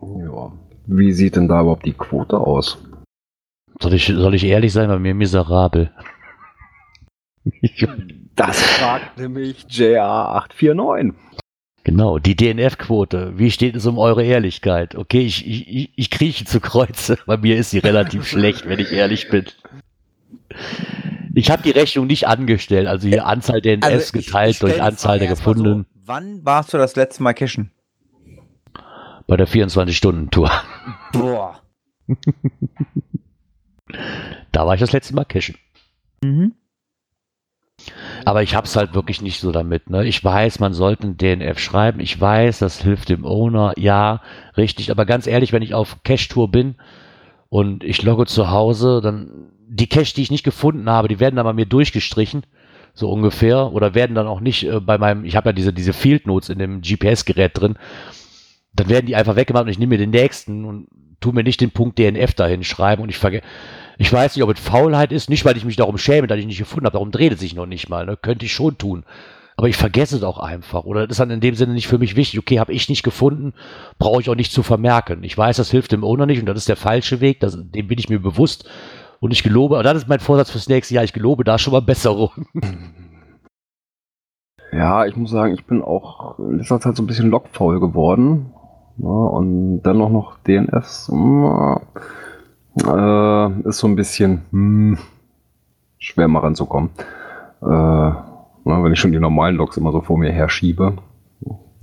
Ja. 0.00 0.52
Wie 0.86 1.12
sieht 1.12 1.34
denn 1.34 1.48
da 1.48 1.62
überhaupt 1.62 1.84
die 1.84 1.94
Quote 1.94 2.38
aus? 2.38 2.78
Soll 3.80 3.94
ich, 3.94 4.06
soll 4.06 4.36
ich 4.36 4.44
ehrlich 4.44 4.72
sein, 4.72 4.86
bei 4.88 5.00
mir 5.00 5.16
miserabel. 5.16 5.90
Das 8.34 8.60
fragt 8.62 9.18
nämlich 9.18 9.66
JA849. 9.68 11.12
Genau, 11.84 12.18
die 12.18 12.36
DNF-Quote. 12.36 13.32
Wie 13.38 13.50
steht 13.50 13.76
es 13.76 13.84
um 13.86 13.98
eure 13.98 14.24
Ehrlichkeit? 14.24 14.94
Okay, 14.94 15.20
ich, 15.20 15.46
ich, 15.46 15.92
ich- 15.96 16.10
krieche 16.10 16.44
zu 16.44 16.60
Kreuze. 16.60 17.18
Bei 17.26 17.36
mir 17.36 17.56
ist 17.56 17.70
sie 17.70 17.78
relativ 17.80 18.26
schlecht, 18.26 18.66
wenn 18.68 18.78
ich 18.78 18.92
ehrlich 18.92 19.28
bin. 19.28 19.44
Ich 21.34 21.50
habe 21.50 21.62
die 21.62 21.70
Rechnung 21.72 22.06
nicht 22.06 22.26
angestellt, 22.28 22.86
also 22.86 23.08
die 23.08 23.20
Anzahl 23.20 23.60
DNFs 23.60 23.86
Also 23.86 24.12
geteilt 24.12 24.52
ich 24.52 24.58
durch 24.60 24.74
die 24.74 24.80
Anzahl 24.80 25.18
der 25.18 25.28
gefundenen 25.28 25.86
So, 25.94 26.00
wann 26.06 26.44
warst 26.44 26.72
du 26.72 26.78
das 26.78 26.94
letzte 26.96 27.22
Mal 27.22 27.32
cashen? 27.34 27.70
bei 29.26 29.36
der 29.36 29.48
24-Stunden-Tour. 29.48 30.50
Boah. 31.12 31.60
Da 34.52 34.66
war 34.66 34.74
ich 34.74 34.80
das 34.80 34.92
letzte 34.92 35.14
Mal 35.14 35.24
cashen. 35.24 35.56
Mhm. 36.22 36.54
Aber 38.24 38.42
ich 38.42 38.54
hab's 38.54 38.76
halt 38.76 38.94
wirklich 38.94 39.22
nicht 39.22 39.40
so 39.40 39.52
damit. 39.52 39.90
Ne? 39.90 40.06
Ich 40.06 40.22
weiß, 40.22 40.60
man 40.60 40.74
sollte 40.74 41.06
ein 41.06 41.16
DNF 41.16 41.58
schreiben. 41.58 42.00
Ich 42.00 42.20
weiß, 42.20 42.60
das 42.60 42.82
hilft 42.82 43.08
dem 43.08 43.24
Owner. 43.24 43.72
Ja, 43.76 44.22
richtig. 44.56 44.90
Aber 44.90 45.06
ganz 45.06 45.26
ehrlich, 45.26 45.52
wenn 45.52 45.62
ich 45.62 45.74
auf 45.74 46.02
Cache-Tour 46.04 46.50
bin 46.50 46.76
und 47.48 47.84
ich 47.84 48.02
logge 48.02 48.26
zu 48.26 48.50
Hause, 48.50 49.00
dann 49.02 49.50
die 49.68 49.88
Cache, 49.88 50.14
die 50.14 50.22
ich 50.22 50.30
nicht 50.30 50.44
gefunden 50.44 50.88
habe, 50.88 51.08
die 51.08 51.20
werden 51.20 51.36
dann 51.36 51.46
bei 51.46 51.52
mir 51.52 51.66
durchgestrichen. 51.66 52.44
So 52.94 53.10
ungefähr. 53.10 53.72
Oder 53.72 53.94
werden 53.94 54.14
dann 54.14 54.26
auch 54.26 54.40
nicht 54.40 54.64
äh, 54.64 54.80
bei 54.80 54.98
meinem, 54.98 55.24
ich 55.24 55.36
habe 55.36 55.48
ja 55.48 55.52
diese, 55.52 55.72
diese 55.72 55.92
Field 55.92 56.26
Notes 56.26 56.48
in 56.48 56.58
dem 56.58 56.82
GPS-Gerät 56.82 57.58
drin. 57.58 57.76
Dann 58.74 58.88
werden 58.88 59.06
die 59.06 59.16
einfach 59.16 59.36
weggemacht 59.36 59.64
und 59.64 59.70
ich 59.70 59.78
nehme 59.78 59.90
mir 59.90 59.98
den 59.98 60.10
nächsten 60.10 60.64
und 60.64 60.88
tu 61.20 61.32
mir 61.32 61.42
nicht 61.42 61.60
den 61.60 61.70
Punkt 61.70 61.98
DNF 61.98 62.34
dahin 62.34 62.64
schreiben 62.64 63.02
und 63.02 63.08
ich 63.08 63.18
vergesse. 63.18 63.44
Ich 63.98 64.12
weiß 64.12 64.34
nicht, 64.34 64.42
ob 64.42 64.50
es 64.50 64.60
Faulheit 64.60 65.12
ist, 65.12 65.30
nicht 65.30 65.44
weil 65.44 65.56
ich 65.56 65.64
mich 65.64 65.76
darum 65.76 65.98
schäme, 65.98 66.26
dass 66.26 66.38
ich 66.38 66.46
nicht 66.46 66.58
gefunden 66.58 66.86
habe, 66.86 66.94
darum 66.94 67.10
dreht 67.10 67.32
es 67.32 67.40
sich 67.40 67.54
noch 67.54 67.66
nicht 67.66 67.88
mal, 67.88 68.06
ne? 68.06 68.16
könnte 68.16 68.46
ich 68.46 68.52
schon 68.52 68.78
tun. 68.78 69.04
Aber 69.56 69.68
ich 69.68 69.76
vergesse 69.76 70.16
es 70.16 70.22
auch 70.22 70.38
einfach. 70.38 70.84
Oder 70.84 71.06
das 71.06 71.14
ist 71.14 71.20
dann 71.20 71.30
in 71.30 71.40
dem 71.40 71.54
Sinne 71.54 71.74
nicht 71.74 71.86
für 71.86 71.98
mich 71.98 72.16
wichtig. 72.16 72.40
Okay, 72.40 72.58
habe 72.58 72.72
ich 72.72 72.88
nicht 72.88 73.02
gefunden, 73.02 73.52
brauche 73.98 74.20
ich 74.20 74.30
auch 74.30 74.34
nicht 74.34 74.50
zu 74.50 74.62
vermerken. 74.62 75.22
Ich 75.24 75.36
weiß, 75.36 75.58
das 75.58 75.70
hilft 75.70 75.92
dem 75.92 76.04
Owner 76.04 76.26
nicht 76.26 76.40
und 76.40 76.46
das 76.46 76.56
ist 76.58 76.68
der 76.68 76.76
falsche 76.76 77.20
Weg, 77.20 77.40
das, 77.40 77.58
dem 77.60 77.86
bin 77.86 77.98
ich 77.98 78.08
mir 78.08 78.18
bewusst. 78.18 78.68
Und 79.20 79.30
ich 79.30 79.42
gelobe, 79.42 79.76
und 79.76 79.84
das 79.84 79.98
ist 79.98 80.08
mein 80.08 80.20
Vorsatz 80.20 80.50
fürs 80.50 80.68
nächste 80.68 80.94
Jahr, 80.94 81.04
ich 81.04 81.12
gelobe 81.12 81.44
da 81.44 81.58
schon 81.58 81.72
mal 81.72 81.82
Besserung. 81.82 82.30
Ja, 84.72 85.04
ich 85.04 85.14
muss 85.16 85.30
sagen, 85.30 85.52
ich 85.52 85.66
bin 85.66 85.82
auch 85.82 86.38
in 86.38 86.56
letzter 86.56 86.80
Zeit 86.80 86.96
so 86.96 87.02
ein 87.02 87.06
bisschen 87.06 87.28
lockfaul 87.28 87.78
geworden. 87.78 88.54
Ja, 88.96 89.08
und 89.08 89.82
dann 89.82 89.98
noch 89.98 90.38
DNFs. 90.46 91.10
mm, 91.10 91.76
Äh, 92.76 93.68
ist 93.68 93.78
so 93.78 93.86
ein 93.86 93.96
bisschen 93.96 94.42
hm, 94.50 94.98
schwer 95.98 96.28
mal 96.28 96.40
ranzukommen. 96.40 96.90
Äh, 97.60 97.66
na, 97.66 98.44
wenn 98.64 98.92
ich 98.92 99.00
schon 99.00 99.12
die 99.12 99.18
normalen 99.18 99.56
Logs 99.56 99.76
immer 99.76 99.92
so 99.92 100.00
vor 100.00 100.18
mir 100.18 100.32
herschiebe, 100.32 100.96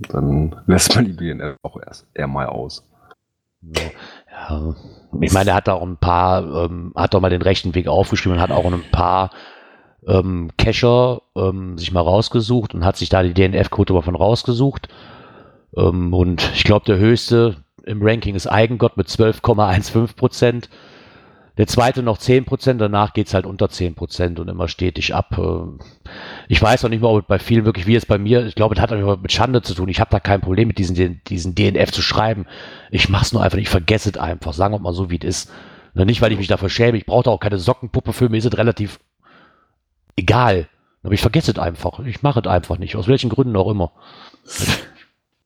dann 0.08 0.56
lässt 0.66 0.94
man 0.94 1.04
die 1.04 1.16
DNF 1.16 1.56
auch 1.62 1.78
erst 1.80 2.06
eher 2.14 2.26
mal 2.26 2.46
aus. 2.46 2.86
Ja, 3.62 4.74
ich 5.20 5.32
meine, 5.32 5.50
er 5.50 5.56
hat 5.56 5.68
da 5.68 5.74
auch 5.74 5.82
ein 5.82 5.98
paar, 5.98 6.64
ähm, 6.64 6.92
hat 6.96 7.12
doch 7.12 7.20
mal 7.20 7.30
den 7.30 7.42
rechten 7.42 7.74
Weg 7.74 7.88
aufgeschrieben 7.88 8.38
und 8.38 8.42
hat 8.42 8.52
auch 8.52 8.64
ein 8.64 8.82
paar 8.90 9.30
ähm, 10.06 10.50
Cacher 10.56 11.20
ähm, 11.36 11.76
sich 11.76 11.92
mal 11.92 12.00
rausgesucht 12.00 12.74
und 12.74 12.84
hat 12.84 12.96
sich 12.96 13.10
da 13.10 13.22
die 13.22 13.34
DNF-Code 13.34 13.92
davon 13.92 14.16
rausgesucht. 14.16 14.88
Ähm, 15.76 16.14
und 16.14 16.50
ich 16.54 16.64
glaube, 16.64 16.86
der 16.86 16.98
höchste 16.98 17.56
im 17.84 18.02
Ranking 18.02 18.34
ist 18.34 18.46
Eigengott 18.46 18.96
mit 18.96 19.08
12,15 19.08 20.16
Prozent. 20.16 20.68
Der 21.58 21.66
zweite 21.66 22.02
noch 22.02 22.16
10 22.16 22.46
Prozent, 22.46 22.80
danach 22.80 23.12
geht's 23.12 23.34
halt 23.34 23.44
unter 23.44 23.68
10 23.68 23.94
Prozent 23.94 24.40
und 24.40 24.48
immer 24.48 24.68
stetig 24.68 25.14
ab. 25.14 25.36
Ähm, 25.36 25.78
Ich 26.48 26.62
weiß 26.62 26.82
noch 26.82 26.90
nicht 26.90 27.02
mal, 27.02 27.08
ob 27.08 27.22
es 27.22 27.26
bei 27.28 27.38
vielen 27.38 27.64
wirklich 27.64 27.86
wie 27.86 27.96
es 27.96 28.06
bei 28.06 28.18
mir, 28.18 28.46
ich 28.46 28.54
glaube, 28.54 28.74
es 28.74 28.80
hat 28.80 28.92
einfach 28.92 29.20
mit 29.20 29.32
Schande 29.32 29.60
zu 29.60 29.74
tun. 29.74 29.88
Ich 29.88 30.00
habe 30.00 30.10
da 30.10 30.20
kein 30.20 30.40
Problem 30.40 30.68
mit 30.68 30.78
diesen, 30.78 31.20
diesen 31.24 31.54
DNF 31.54 31.92
zu 31.92 32.02
schreiben. 32.02 32.46
Ich 32.90 33.08
mach's 33.08 33.32
nur 33.32 33.42
einfach, 33.42 33.58
ich 33.58 33.68
vergesse 33.68 34.10
es 34.10 34.16
einfach. 34.16 34.54
Sagen 34.54 34.74
wir 34.74 34.78
mal 34.78 34.94
so, 34.94 35.10
wie 35.10 35.18
es 35.18 35.24
ist. 35.24 35.52
Na, 35.92 36.04
Nicht, 36.04 36.22
weil 36.22 36.32
ich 36.32 36.38
mich 36.38 36.48
dafür 36.48 36.70
schäme. 36.70 36.96
Ich 36.96 37.04
brauche 37.04 37.24
da 37.24 37.30
auch 37.30 37.40
keine 37.40 37.58
Sockenpuppe 37.58 38.12
für. 38.12 38.28
Mir 38.28 38.38
ist 38.38 38.46
es 38.46 38.56
relativ 38.56 39.00
egal. 40.16 40.68
Aber 41.02 41.12
ich 41.12 41.20
vergesse 41.20 41.50
es 41.52 41.58
einfach. 41.58 41.98
Ich 42.00 42.22
mache 42.22 42.40
es 42.40 42.46
einfach 42.46 42.78
nicht. 42.78 42.96
Aus 42.96 43.08
welchen 43.08 43.30
Gründen 43.30 43.56
auch 43.56 43.70
immer. 43.70 43.92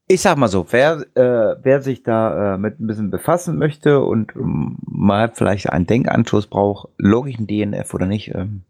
Ich 0.06 0.20
sag 0.20 0.36
mal 0.36 0.48
so, 0.48 0.66
wer, 0.70 1.06
äh, 1.14 1.56
wer 1.62 1.80
sich 1.80 2.02
da 2.02 2.54
äh, 2.54 2.58
mit 2.58 2.78
ein 2.78 2.86
bisschen 2.86 3.10
befassen 3.10 3.56
möchte 3.56 4.00
und 4.00 4.36
ähm, 4.36 4.76
mal 4.86 5.30
vielleicht 5.32 5.70
einen 5.70 5.86
Denkanstoß 5.86 6.48
braucht, 6.48 6.90
logischen 6.98 7.46
DNF 7.46 7.94
oder 7.94 8.04
nicht, 8.04 8.34
ähm, 8.34 8.64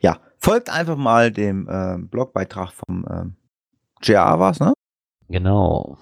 ja, 0.00 0.18
folgt 0.38 0.70
einfach 0.70 0.96
mal 0.96 1.30
dem 1.30 1.68
äh, 1.68 1.98
Blogbeitrag 1.98 2.72
vom 2.72 3.06
ähm, 3.08 3.36
JR 4.02 4.40
was, 4.40 4.58
ne? 4.58 4.72
Genau. 5.28 5.98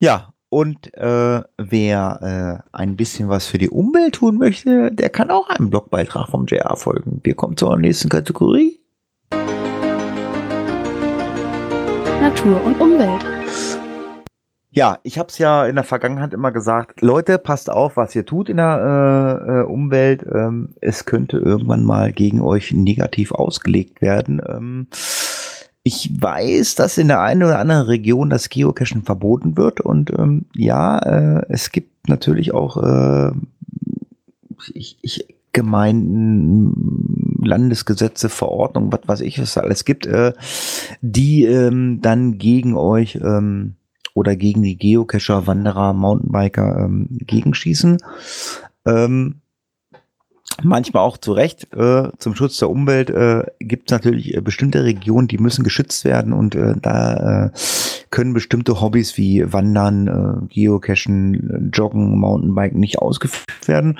Ja, 0.00 0.34
und 0.50 0.92
äh, 0.94 1.42
wer 1.58 2.64
äh, 2.72 2.76
ein 2.76 2.96
bisschen 2.96 3.28
was 3.28 3.46
für 3.46 3.58
die 3.58 3.70
Umwelt 3.70 4.16
tun 4.16 4.38
möchte, 4.38 4.90
der 4.90 5.10
kann 5.10 5.30
auch 5.30 5.48
einem 5.48 5.70
Blogbeitrag 5.70 6.28
vom 6.28 6.46
JR 6.46 6.76
folgen. 6.76 7.20
Wir 7.22 7.34
kommen 7.34 7.56
zur 7.56 7.76
nächsten 7.78 8.08
Kategorie. 8.08 8.80
Natur 12.28 12.62
und 12.62 12.78
Umwelt. 12.78 13.26
Ja, 14.70 14.98
ich 15.02 15.18
habe 15.18 15.30
es 15.30 15.38
ja 15.38 15.64
in 15.64 15.76
der 15.76 15.84
Vergangenheit 15.84 16.34
immer 16.34 16.52
gesagt, 16.52 17.00
Leute, 17.00 17.38
passt 17.38 17.70
auf, 17.70 17.96
was 17.96 18.14
ihr 18.14 18.26
tut 18.26 18.50
in 18.50 18.58
der 18.58 19.40
äh, 19.48 19.60
äh, 19.60 19.62
Umwelt. 19.62 20.26
Ähm, 20.30 20.74
es 20.82 21.06
könnte 21.06 21.38
irgendwann 21.38 21.84
mal 21.84 22.12
gegen 22.12 22.42
euch 22.42 22.70
negativ 22.72 23.32
ausgelegt 23.32 24.02
werden. 24.02 24.42
Ähm, 24.46 24.88
ich 25.84 26.20
weiß, 26.20 26.74
dass 26.74 26.98
in 26.98 27.08
der 27.08 27.22
einen 27.22 27.44
oder 27.44 27.60
anderen 27.60 27.86
Region 27.86 28.28
das 28.28 28.50
Geocachen 28.50 29.04
verboten 29.04 29.56
wird 29.56 29.80
und 29.80 30.10
ähm, 30.10 30.44
ja, 30.54 30.98
äh, 30.98 31.46
es 31.48 31.72
gibt 31.72 32.10
natürlich 32.10 32.52
auch 32.52 32.76
äh, 32.76 33.30
ich, 34.74 34.98
ich, 35.00 35.37
Gemeinden, 35.52 37.38
Landesgesetze, 37.42 38.28
Verordnungen, 38.28 38.92
was 38.92 39.00
weiß 39.06 39.20
ich, 39.22 39.40
was 39.40 39.50
es 39.50 39.58
alles 39.58 39.84
gibt, 39.84 40.06
äh, 40.06 40.32
die 41.00 41.44
ähm, 41.44 42.00
dann 42.02 42.38
gegen 42.38 42.76
euch 42.76 43.16
ähm, 43.16 43.74
oder 44.14 44.36
gegen 44.36 44.62
die 44.62 44.76
Geocacher, 44.76 45.46
Wanderer, 45.46 45.92
Mountainbiker 45.92 46.84
ähm, 46.84 47.06
gegenschießen. 47.10 47.98
Ähm, 48.84 49.36
manchmal 50.62 51.02
auch 51.04 51.16
zu 51.16 51.32
Recht. 51.32 51.72
Äh, 51.74 52.10
zum 52.18 52.34
Schutz 52.34 52.58
der 52.58 52.70
Umwelt 52.70 53.10
äh, 53.10 53.44
gibt 53.60 53.90
es 53.90 53.92
natürlich 53.92 54.34
äh, 54.34 54.40
bestimmte 54.40 54.84
Regionen, 54.84 55.28
die 55.28 55.38
müssen 55.38 55.64
geschützt 55.64 56.04
werden 56.04 56.32
und 56.32 56.54
äh, 56.54 56.74
da 56.80 57.46
äh, 57.46 57.50
können 58.10 58.32
bestimmte 58.34 58.80
Hobbys 58.80 59.16
wie 59.16 59.52
Wandern, 59.52 60.06
äh, 60.08 60.46
Geocachen, 60.54 61.70
Joggen, 61.72 62.18
Mountainbiken 62.18 62.80
nicht 62.80 62.98
ausgeführt 62.98 63.66
werden. 63.68 63.98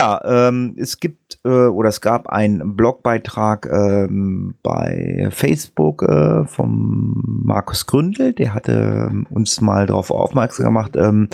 Ja, 0.00 0.20
ähm, 0.48 0.74
es 0.78 1.00
gibt 1.00 1.38
äh, 1.44 1.48
oder 1.48 1.88
es 1.88 2.00
gab 2.00 2.28
einen 2.28 2.76
Blogbeitrag 2.76 3.66
ähm, 3.70 4.54
bei 4.62 5.28
Facebook 5.30 6.02
äh, 6.02 6.44
vom 6.46 7.22
Markus 7.44 7.86
Gründel, 7.86 8.32
der 8.32 8.54
hatte 8.54 9.08
ähm, 9.10 9.26
uns 9.30 9.60
mal 9.60 9.86
darauf 9.86 10.10
aufmerksam 10.10 10.66
gemacht, 10.66 10.96
ähm, 10.96 11.28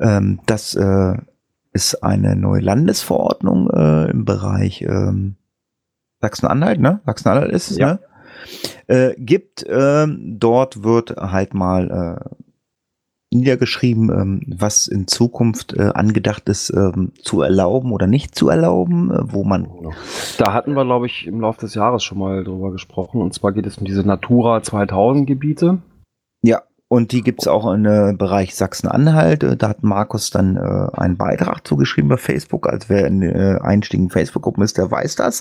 ähm, 0.00 0.40
dass 0.46 0.74
äh, 0.74 1.14
es 1.72 1.94
eine 2.02 2.36
neue 2.36 2.60
Landesverordnung 2.60 3.68
äh, 3.70 4.10
im 4.10 4.24
Bereich 4.24 4.82
ähm, 4.82 5.36
Sachsen-Anhalt, 6.20 6.80
ne? 6.80 7.00
Sachsen-Anhalt 7.04 7.52
ist 7.52 7.70
es, 7.70 7.76
Ja. 7.78 7.94
ne? 7.94 7.98
Äh, 8.86 9.14
gibt. 9.16 9.64
Ähm, 9.68 10.36
dort 10.38 10.82
wird 10.82 11.16
halt 11.16 11.54
mal 11.54 12.20
äh, 12.20 12.34
niedergeschrieben, 13.34 14.10
ähm, 14.10 14.40
was 14.46 14.86
in 14.86 15.06
Zukunft 15.06 15.74
äh, 15.74 15.90
angedacht 15.94 16.48
ist, 16.48 16.70
ähm, 16.70 17.12
zu 17.20 17.42
erlauben 17.42 17.92
oder 17.92 18.06
nicht 18.06 18.34
zu 18.34 18.48
erlauben, 18.48 19.10
äh, 19.10 19.32
wo 19.32 19.44
man 19.44 19.68
Da 20.38 20.52
hatten 20.52 20.74
wir, 20.74 20.84
glaube 20.84 21.06
ich, 21.06 21.26
im 21.26 21.40
Laufe 21.40 21.60
des 21.60 21.74
Jahres 21.74 22.04
schon 22.04 22.18
mal 22.18 22.44
drüber 22.44 22.70
gesprochen. 22.70 23.20
Und 23.20 23.34
zwar 23.34 23.52
geht 23.52 23.66
es 23.66 23.78
um 23.78 23.84
diese 23.84 24.06
Natura 24.06 24.62
2000 24.62 25.26
Gebiete. 25.26 25.78
Ja, 26.42 26.62
und 26.94 27.10
die 27.10 27.22
gibt's 27.22 27.48
auch 27.48 27.72
im 27.72 27.84
äh, 27.86 28.14
Bereich 28.16 28.54
Sachsen-Anhalt. 28.54 29.42
Äh, 29.42 29.56
Da 29.56 29.68
hat 29.70 29.82
Markus 29.82 30.30
dann 30.30 30.56
äh, 30.56 30.96
einen 30.96 31.16
Beitrag 31.16 31.66
zugeschrieben 31.66 32.08
bei 32.08 32.16
Facebook. 32.16 32.68
Also 32.68 32.88
wer 32.88 33.06
in 33.08 33.20
äh, 33.20 33.58
einstiegen 33.60 34.10
Facebook-Gruppen 34.10 34.62
ist, 34.62 34.78
der 34.78 34.88
weiß 34.88 35.16
das. 35.16 35.40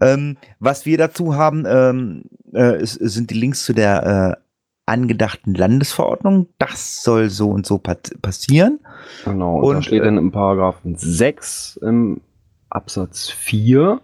Ähm, 0.00 0.36
was 0.60 0.84
wir 0.84 0.98
dazu 0.98 1.34
haben, 1.34 1.64
ähm, 1.66 2.24
äh, 2.52 2.76
es 2.76 2.92
sind 2.92 3.30
die 3.30 3.38
Links 3.38 3.64
zu 3.64 3.72
der 3.72 4.36
äh, 4.36 4.42
angedachten 4.84 5.54
Landesverordnung. 5.54 6.48
Das 6.58 7.02
soll 7.02 7.30
so 7.30 7.48
und 7.48 7.64
so 7.64 7.78
passieren. 7.78 8.80
Genau. 9.24 9.56
Und, 9.60 9.64
Und, 9.64 9.74
da 9.76 9.82
steht 9.82 10.02
äh, 10.02 10.04
dann 10.04 10.18
im 10.18 10.30
Paragraphen 10.30 10.94
6 10.94 11.78
im 11.82 12.20
Absatz 12.68 13.30
4 13.30 13.98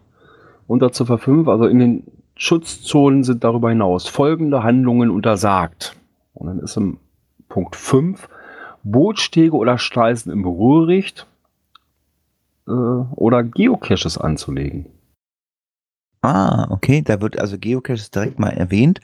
unter 0.68 0.90
Ziffer 0.90 1.18
5, 1.18 1.48
also 1.48 1.66
in 1.66 1.78
den 1.78 2.04
Schutzzonen 2.34 3.24
sind 3.24 3.44
darüber 3.44 3.68
hinaus 3.68 4.08
folgende 4.08 4.62
Handlungen 4.62 5.10
untersagt. 5.10 5.96
Und 6.42 6.48
dann 6.48 6.58
ist 6.58 6.76
im 6.76 6.98
Punkt 7.48 7.76
5 7.76 8.28
Bootstege 8.82 9.54
oder 9.54 9.78
Schleisen 9.78 10.32
im 10.32 10.44
Röhricht 10.44 11.28
äh, 12.66 12.72
oder 12.72 13.44
Geocaches 13.44 14.18
anzulegen. 14.18 14.86
Ah, 16.20 16.66
okay, 16.70 17.02
da 17.02 17.20
wird 17.20 17.38
also 17.38 17.58
Geocaches 17.58 18.10
direkt 18.10 18.40
mal 18.40 18.50
erwähnt. 18.50 19.00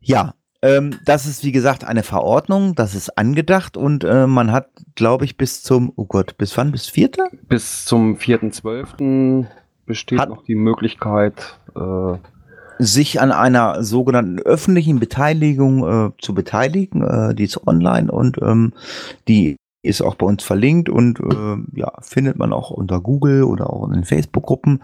Ja, 0.00 0.34
ähm, 0.60 0.98
das 1.04 1.24
ist 1.26 1.44
wie 1.44 1.52
gesagt 1.52 1.84
eine 1.84 2.02
Verordnung, 2.02 2.74
das 2.74 2.96
ist 2.96 3.16
angedacht 3.16 3.76
und 3.76 4.02
äh, 4.02 4.26
man 4.26 4.50
hat, 4.50 4.70
glaube 4.96 5.24
ich, 5.24 5.36
bis 5.36 5.62
zum, 5.62 5.92
oh 5.94 6.04
Gott, 6.06 6.36
bis 6.36 6.56
wann? 6.56 6.72
Bis 6.72 6.88
vierte? 6.88 7.22
Bis 7.48 7.84
zum 7.84 8.16
4.12. 8.16 9.46
besteht 9.86 10.18
Hat- 10.18 10.28
noch 10.30 10.42
die 10.42 10.56
Möglichkeit, 10.56 11.60
äh, 11.76 12.18
sich 12.80 13.20
an 13.20 13.30
einer 13.30 13.82
sogenannten 13.84 14.38
öffentlichen 14.38 14.98
Beteiligung 14.98 15.84
äh, 15.84 16.10
zu 16.20 16.34
beteiligen. 16.34 17.02
Äh, 17.02 17.34
die 17.34 17.44
ist 17.44 17.66
online 17.66 18.10
und 18.10 18.38
ähm, 18.42 18.72
die 19.28 19.56
ist 19.82 20.02
auch 20.02 20.14
bei 20.14 20.26
uns 20.26 20.42
verlinkt 20.42 20.88
und 20.88 21.20
äh, 21.20 21.78
ja, 21.78 21.92
findet 22.02 22.36
man 22.36 22.52
auch 22.52 22.70
unter 22.70 23.00
Google 23.00 23.44
oder 23.44 23.70
auch 23.70 23.86
in 23.86 23.94
den 23.94 24.04
Facebook-Gruppen 24.04 24.82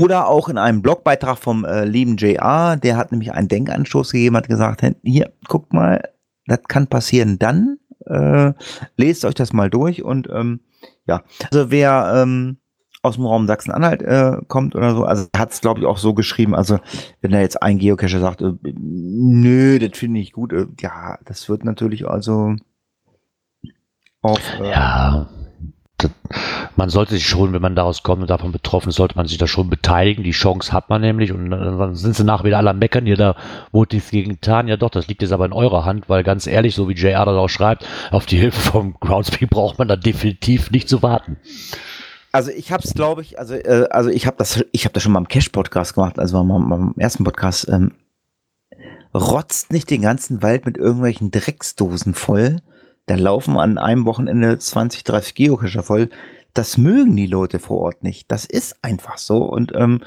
oder 0.00 0.28
auch 0.28 0.48
in 0.48 0.56
einem 0.56 0.80
Blogbeitrag 0.80 1.38
vom 1.38 1.64
äh, 1.64 1.84
lieben 1.84 2.16
JR, 2.16 2.76
der 2.76 2.96
hat 2.96 3.12
nämlich 3.12 3.32
einen 3.32 3.48
Denkanstoß 3.48 4.12
gegeben, 4.12 4.36
hat 4.36 4.48
gesagt, 4.48 4.82
"Hey, 4.82 4.94
hier, 5.02 5.32
guckt 5.48 5.74
mal, 5.74 6.08
das 6.46 6.60
kann 6.66 6.86
passieren 6.86 7.38
dann, 7.38 7.78
äh, 8.06 8.52
lest 8.96 9.24
euch 9.26 9.34
das 9.34 9.52
mal 9.52 9.68
durch 9.68 10.02
und 10.02 10.28
ähm, 10.32 10.60
ja, 11.06 11.22
also 11.50 11.70
wer 11.70 12.12
ähm, 12.16 12.56
aus 13.02 13.16
dem 13.16 13.26
Raum 13.26 13.46
Sachsen-Anhalt 13.46 14.02
äh, 14.02 14.36
kommt 14.46 14.74
oder 14.74 14.94
so, 14.94 15.04
also 15.04 15.26
hat 15.36 15.52
es 15.52 15.60
glaube 15.60 15.80
ich 15.80 15.86
auch 15.86 15.98
so 15.98 16.14
geschrieben, 16.14 16.54
also 16.54 16.78
wenn 17.20 17.32
da 17.32 17.40
jetzt 17.40 17.62
ein 17.62 17.78
Geocacher 17.78 18.20
sagt, 18.20 18.42
äh, 18.42 18.52
nö, 18.62 19.78
das 19.78 19.98
finde 19.98 20.20
ich 20.20 20.32
gut, 20.32 20.52
äh, 20.52 20.66
ja, 20.80 21.18
das 21.24 21.48
wird 21.48 21.64
natürlich 21.64 22.08
also 22.08 22.56
auf 24.22 24.40
äh, 24.60 24.70
Ja. 24.70 25.28
Man 26.74 26.88
sollte 26.88 27.14
sich 27.14 27.26
schon, 27.26 27.52
wenn 27.52 27.62
man 27.62 27.76
daraus 27.76 28.02
kommt 28.02 28.22
und 28.22 28.30
davon 28.30 28.50
betroffen 28.50 28.88
ist, 28.88 28.96
sollte 28.96 29.14
man 29.16 29.26
sich 29.26 29.38
da 29.38 29.46
schon 29.46 29.70
beteiligen. 29.70 30.24
Die 30.24 30.32
Chance 30.32 30.72
hat 30.72 30.88
man 30.88 31.00
nämlich 31.00 31.30
und 31.30 31.50
dann 31.50 31.94
sind 31.94 32.16
sie 32.16 32.24
nachher 32.24 32.44
wieder 32.44 32.58
alle 32.58 32.70
am 32.70 32.80
Meckern, 32.80 33.06
hier 33.06 33.16
da 33.16 33.36
wurde 33.70 33.94
nichts 33.94 34.10
gegen 34.10 34.32
getan. 34.32 34.66
Ja 34.66 34.76
doch, 34.76 34.90
das 34.90 35.06
liegt 35.06 35.22
jetzt 35.22 35.32
aber 35.32 35.44
in 35.44 35.52
eurer 35.52 35.84
Hand, 35.84 36.08
weil 36.08 36.24
ganz 36.24 36.48
ehrlich, 36.48 36.74
so 36.74 36.88
wie 36.88 36.94
JR 36.94 37.24
das 37.24 37.36
auch 37.36 37.48
schreibt, 37.48 37.86
auf 38.10 38.26
die 38.26 38.38
Hilfe 38.38 38.60
vom 38.72 38.94
Groundspeak 38.98 39.50
braucht 39.50 39.78
man 39.78 39.86
da 39.86 39.96
definitiv 39.96 40.72
nicht 40.72 40.88
zu 40.88 41.02
warten. 41.02 41.36
Also 42.32 42.50
ich 42.50 42.72
habe 42.72 42.82
es, 42.82 42.94
glaube 42.94 43.20
ich, 43.20 43.38
also 43.38 43.54
äh, 43.54 43.88
also 43.90 44.08
ich 44.08 44.26
habe 44.26 44.38
das, 44.38 44.64
ich 44.72 44.86
habe 44.86 44.94
das 44.94 45.02
schon 45.02 45.12
mal 45.12 45.20
im 45.20 45.28
Cash 45.28 45.50
Podcast 45.50 45.94
gemacht, 45.94 46.18
also 46.18 46.42
mal, 46.42 46.58
mal 46.58 46.78
im 46.78 46.94
ersten 46.96 47.24
Podcast. 47.24 47.68
Ähm, 47.68 47.92
rotzt 49.14 49.70
nicht 49.70 49.90
den 49.90 50.02
ganzen 50.02 50.42
Wald 50.42 50.64
mit 50.64 50.78
irgendwelchen 50.78 51.30
Drecksdosen 51.30 52.14
voll. 52.14 52.60
Da 53.06 53.16
laufen 53.16 53.58
an 53.58 53.76
einem 53.76 54.06
Wochenende 54.06 54.58
20, 54.58 55.04
30 55.04 55.34
Geocacher 55.34 55.82
voll. 55.82 56.08
Das 56.54 56.78
mögen 56.78 57.16
die 57.16 57.26
Leute 57.26 57.58
vor 57.58 57.80
Ort 57.80 58.02
nicht. 58.02 58.30
Das 58.30 58.46
ist 58.46 58.76
einfach 58.82 59.18
so. 59.18 59.44
Und 59.44 59.72
ähm, 59.74 60.00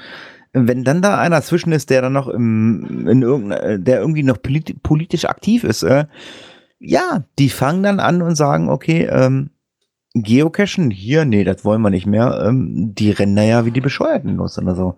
wenn 0.54 0.84
dann 0.84 1.02
da 1.02 1.20
einer 1.20 1.42
zwischen 1.42 1.74
ist, 1.74 1.90
der 1.90 2.02
dann 2.02 2.14
noch 2.14 2.28
im, 2.28 3.08
in 3.08 3.22
irgendeiner, 3.22 3.78
der 3.78 4.00
irgendwie 4.00 4.24
noch 4.24 4.42
polit 4.42 4.82
politisch 4.82 5.26
aktiv 5.26 5.64
ist, 5.64 5.84
äh, 5.84 6.06
ja, 6.80 7.24
die 7.38 7.50
fangen 7.50 7.84
dann 7.84 8.00
an 8.00 8.22
und 8.22 8.36
sagen, 8.36 8.70
okay, 8.70 9.08
ähm, 9.12 9.50
Geocachen 10.18 10.92
hier, 10.92 11.26
nee, 11.26 11.44
das 11.44 11.66
wollen 11.66 11.82
wir 11.82 11.90
nicht 11.90 12.06
mehr. 12.06 12.44
Ähm, 12.48 12.96
die 12.96 13.12
rennen 13.12 13.36
da 13.36 13.44
ja 13.44 13.66
wie 13.66 13.72
die 13.72 13.82
Bescheuerten 13.82 14.38
los 14.38 14.58
oder 14.58 14.74
so. 14.76 14.96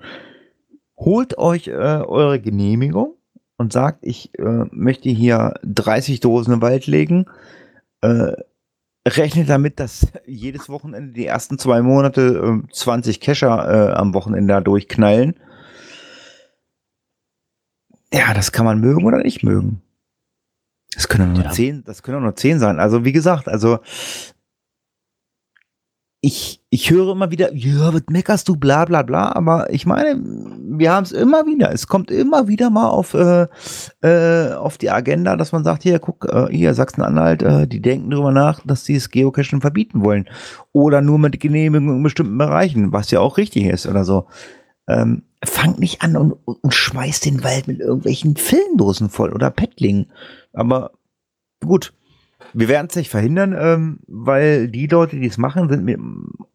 Holt 0.95 1.37
euch 1.39 1.67
äh, 1.67 1.71
eure 1.71 2.39
Genehmigung 2.39 3.15
und 3.57 3.73
sagt, 3.73 3.99
ich 4.03 4.37
äh, 4.37 4.65
möchte 4.71 5.09
hier 5.09 5.55
30 5.63 6.19
Dosen 6.19 6.53
im 6.53 6.61
Wald 6.61 6.85
legen. 6.85 7.25
Äh, 8.01 8.33
rechnet 9.07 9.49
damit, 9.49 9.79
dass 9.79 10.07
jedes 10.27 10.69
Wochenende 10.69 11.13
die 11.13 11.25
ersten 11.25 11.57
zwei 11.57 11.81
Monate 11.81 12.61
äh, 12.63 12.71
20 12.71 13.19
Cacher 13.19 13.89
äh, 13.89 13.93
am 13.93 14.13
Wochenende 14.13 14.53
da 14.53 14.61
durchknallen. 14.61 15.35
Ja, 18.13 18.33
das 18.33 18.51
kann 18.51 18.65
man 18.65 18.79
mögen 18.79 19.05
oder 19.05 19.17
nicht 19.17 19.43
mögen. 19.43 19.81
Das 20.93 21.07
können 21.07 21.33
nur 21.33 21.43
Ja. 21.43 21.51
zehn, 21.51 21.83
das 21.85 22.03
können 22.03 22.17
auch 22.17 22.21
nur 22.21 22.35
zehn 22.35 22.59
sein. 22.59 22.79
Also 22.79 23.03
wie 23.03 23.11
gesagt, 23.11 23.47
also 23.47 23.79
ich, 26.27 26.61
ich 26.69 26.91
höre 26.91 27.13
immer 27.13 27.31
wieder, 27.31 27.53
ja, 27.53 27.93
was 27.93 28.03
meckerst 28.09 28.49
du, 28.49 28.57
bla 28.57 28.83
bla 28.83 29.01
bla, 29.01 29.31
aber 29.31 29.71
ich 29.73 29.85
meine, 29.85 30.21
wir 30.21 30.91
haben 30.91 31.05
es 31.05 31.13
immer 31.13 31.45
wieder. 31.45 31.71
Es 31.71 31.87
kommt 31.87 32.11
immer 32.11 32.49
wieder 32.49 32.69
mal 32.69 32.89
auf, 32.89 33.13
äh, 33.13 33.47
äh, 34.01 34.53
auf 34.53 34.77
die 34.77 34.91
Agenda, 34.91 35.37
dass 35.37 35.53
man 35.53 35.63
sagt, 35.63 35.83
hier, 35.83 35.99
guck, 35.99 36.25
äh, 36.25 36.47
hier, 36.51 36.73
Sachsen-Anhalt, 36.73 37.43
äh, 37.43 37.65
die 37.65 37.81
denken 37.81 38.09
darüber 38.09 38.33
nach, 38.33 38.59
dass 38.65 38.83
sie 38.83 38.95
das 38.95 39.09
Geocachen 39.09 39.61
verbieten 39.61 40.03
wollen. 40.03 40.27
Oder 40.73 41.01
nur 41.01 41.17
mit 41.17 41.39
Genehmigung 41.39 41.95
in 41.95 42.03
bestimmten 42.03 42.37
Bereichen, 42.37 42.91
was 42.91 43.09
ja 43.09 43.21
auch 43.21 43.37
richtig 43.37 43.63
ist 43.63 43.87
oder 43.87 44.03
so. 44.03 44.27
Ähm, 44.89 45.23
fangt 45.45 45.79
nicht 45.79 46.01
an 46.01 46.17
und, 46.17 46.33
und 46.43 46.73
schmeißt 46.73 47.25
den 47.25 47.45
Wald 47.45 47.69
mit 47.69 47.79
irgendwelchen 47.79 48.35
Filmdosen 48.35 49.09
voll 49.09 49.31
oder 49.31 49.49
Pettlingen. 49.49 50.11
Aber 50.51 50.91
gut, 51.65 51.93
wir 52.57 52.69
werden 52.69 52.87
es 52.89 52.95
nicht 52.95 53.11
verhindern, 53.11 53.55
ähm, 53.55 53.99
weil 54.07 54.67
die 54.67 54.87
Leute, 54.87 55.19
die 55.19 55.27
es 55.27 55.37
machen, 55.37 55.69
sind 55.69 55.95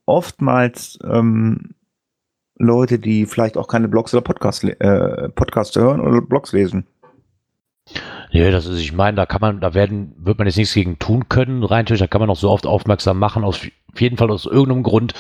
oftmals 0.05 0.99
ähm, 1.09 1.77
Leute, 2.57 2.99
die 2.99 3.25
vielleicht 3.25 3.57
auch 3.57 3.69
keine 3.69 3.87
Blogs 3.87 4.13
oder 4.13 4.23
Podcasts, 4.23 4.65
äh, 4.65 5.29
Podcasts 5.29 5.77
hören 5.77 6.01
oder 6.01 6.21
Blogs 6.21 6.53
lesen. 6.53 6.89
Ja, 8.31 8.51
das 8.51 8.67
ist, 8.67 8.81
ich 8.81 8.93
meine, 8.93 9.17
da 9.17 9.27
kann 9.27 9.41
man, 9.41 9.61
da 9.61 9.75
werden, 9.75 10.13
wird 10.19 10.39
man 10.39 10.49
jetzt 10.49 10.57
nichts 10.57 10.75
gegen 10.75 10.99
tun 10.99 11.29
können, 11.29 11.63
rein 11.63 11.85
da 11.87 12.07
kann 12.09 12.21
man 12.21 12.31
auch 12.31 12.37
so 12.37 12.51
oft 12.51 12.67
aufmerksam 12.67 13.21
machen, 13.21 13.45
aus, 13.45 13.61
auf 13.93 14.01
jeden 14.01 14.17
Fall 14.17 14.31
aus 14.33 14.47
irgendeinem 14.47 14.83
Grund 14.83 15.15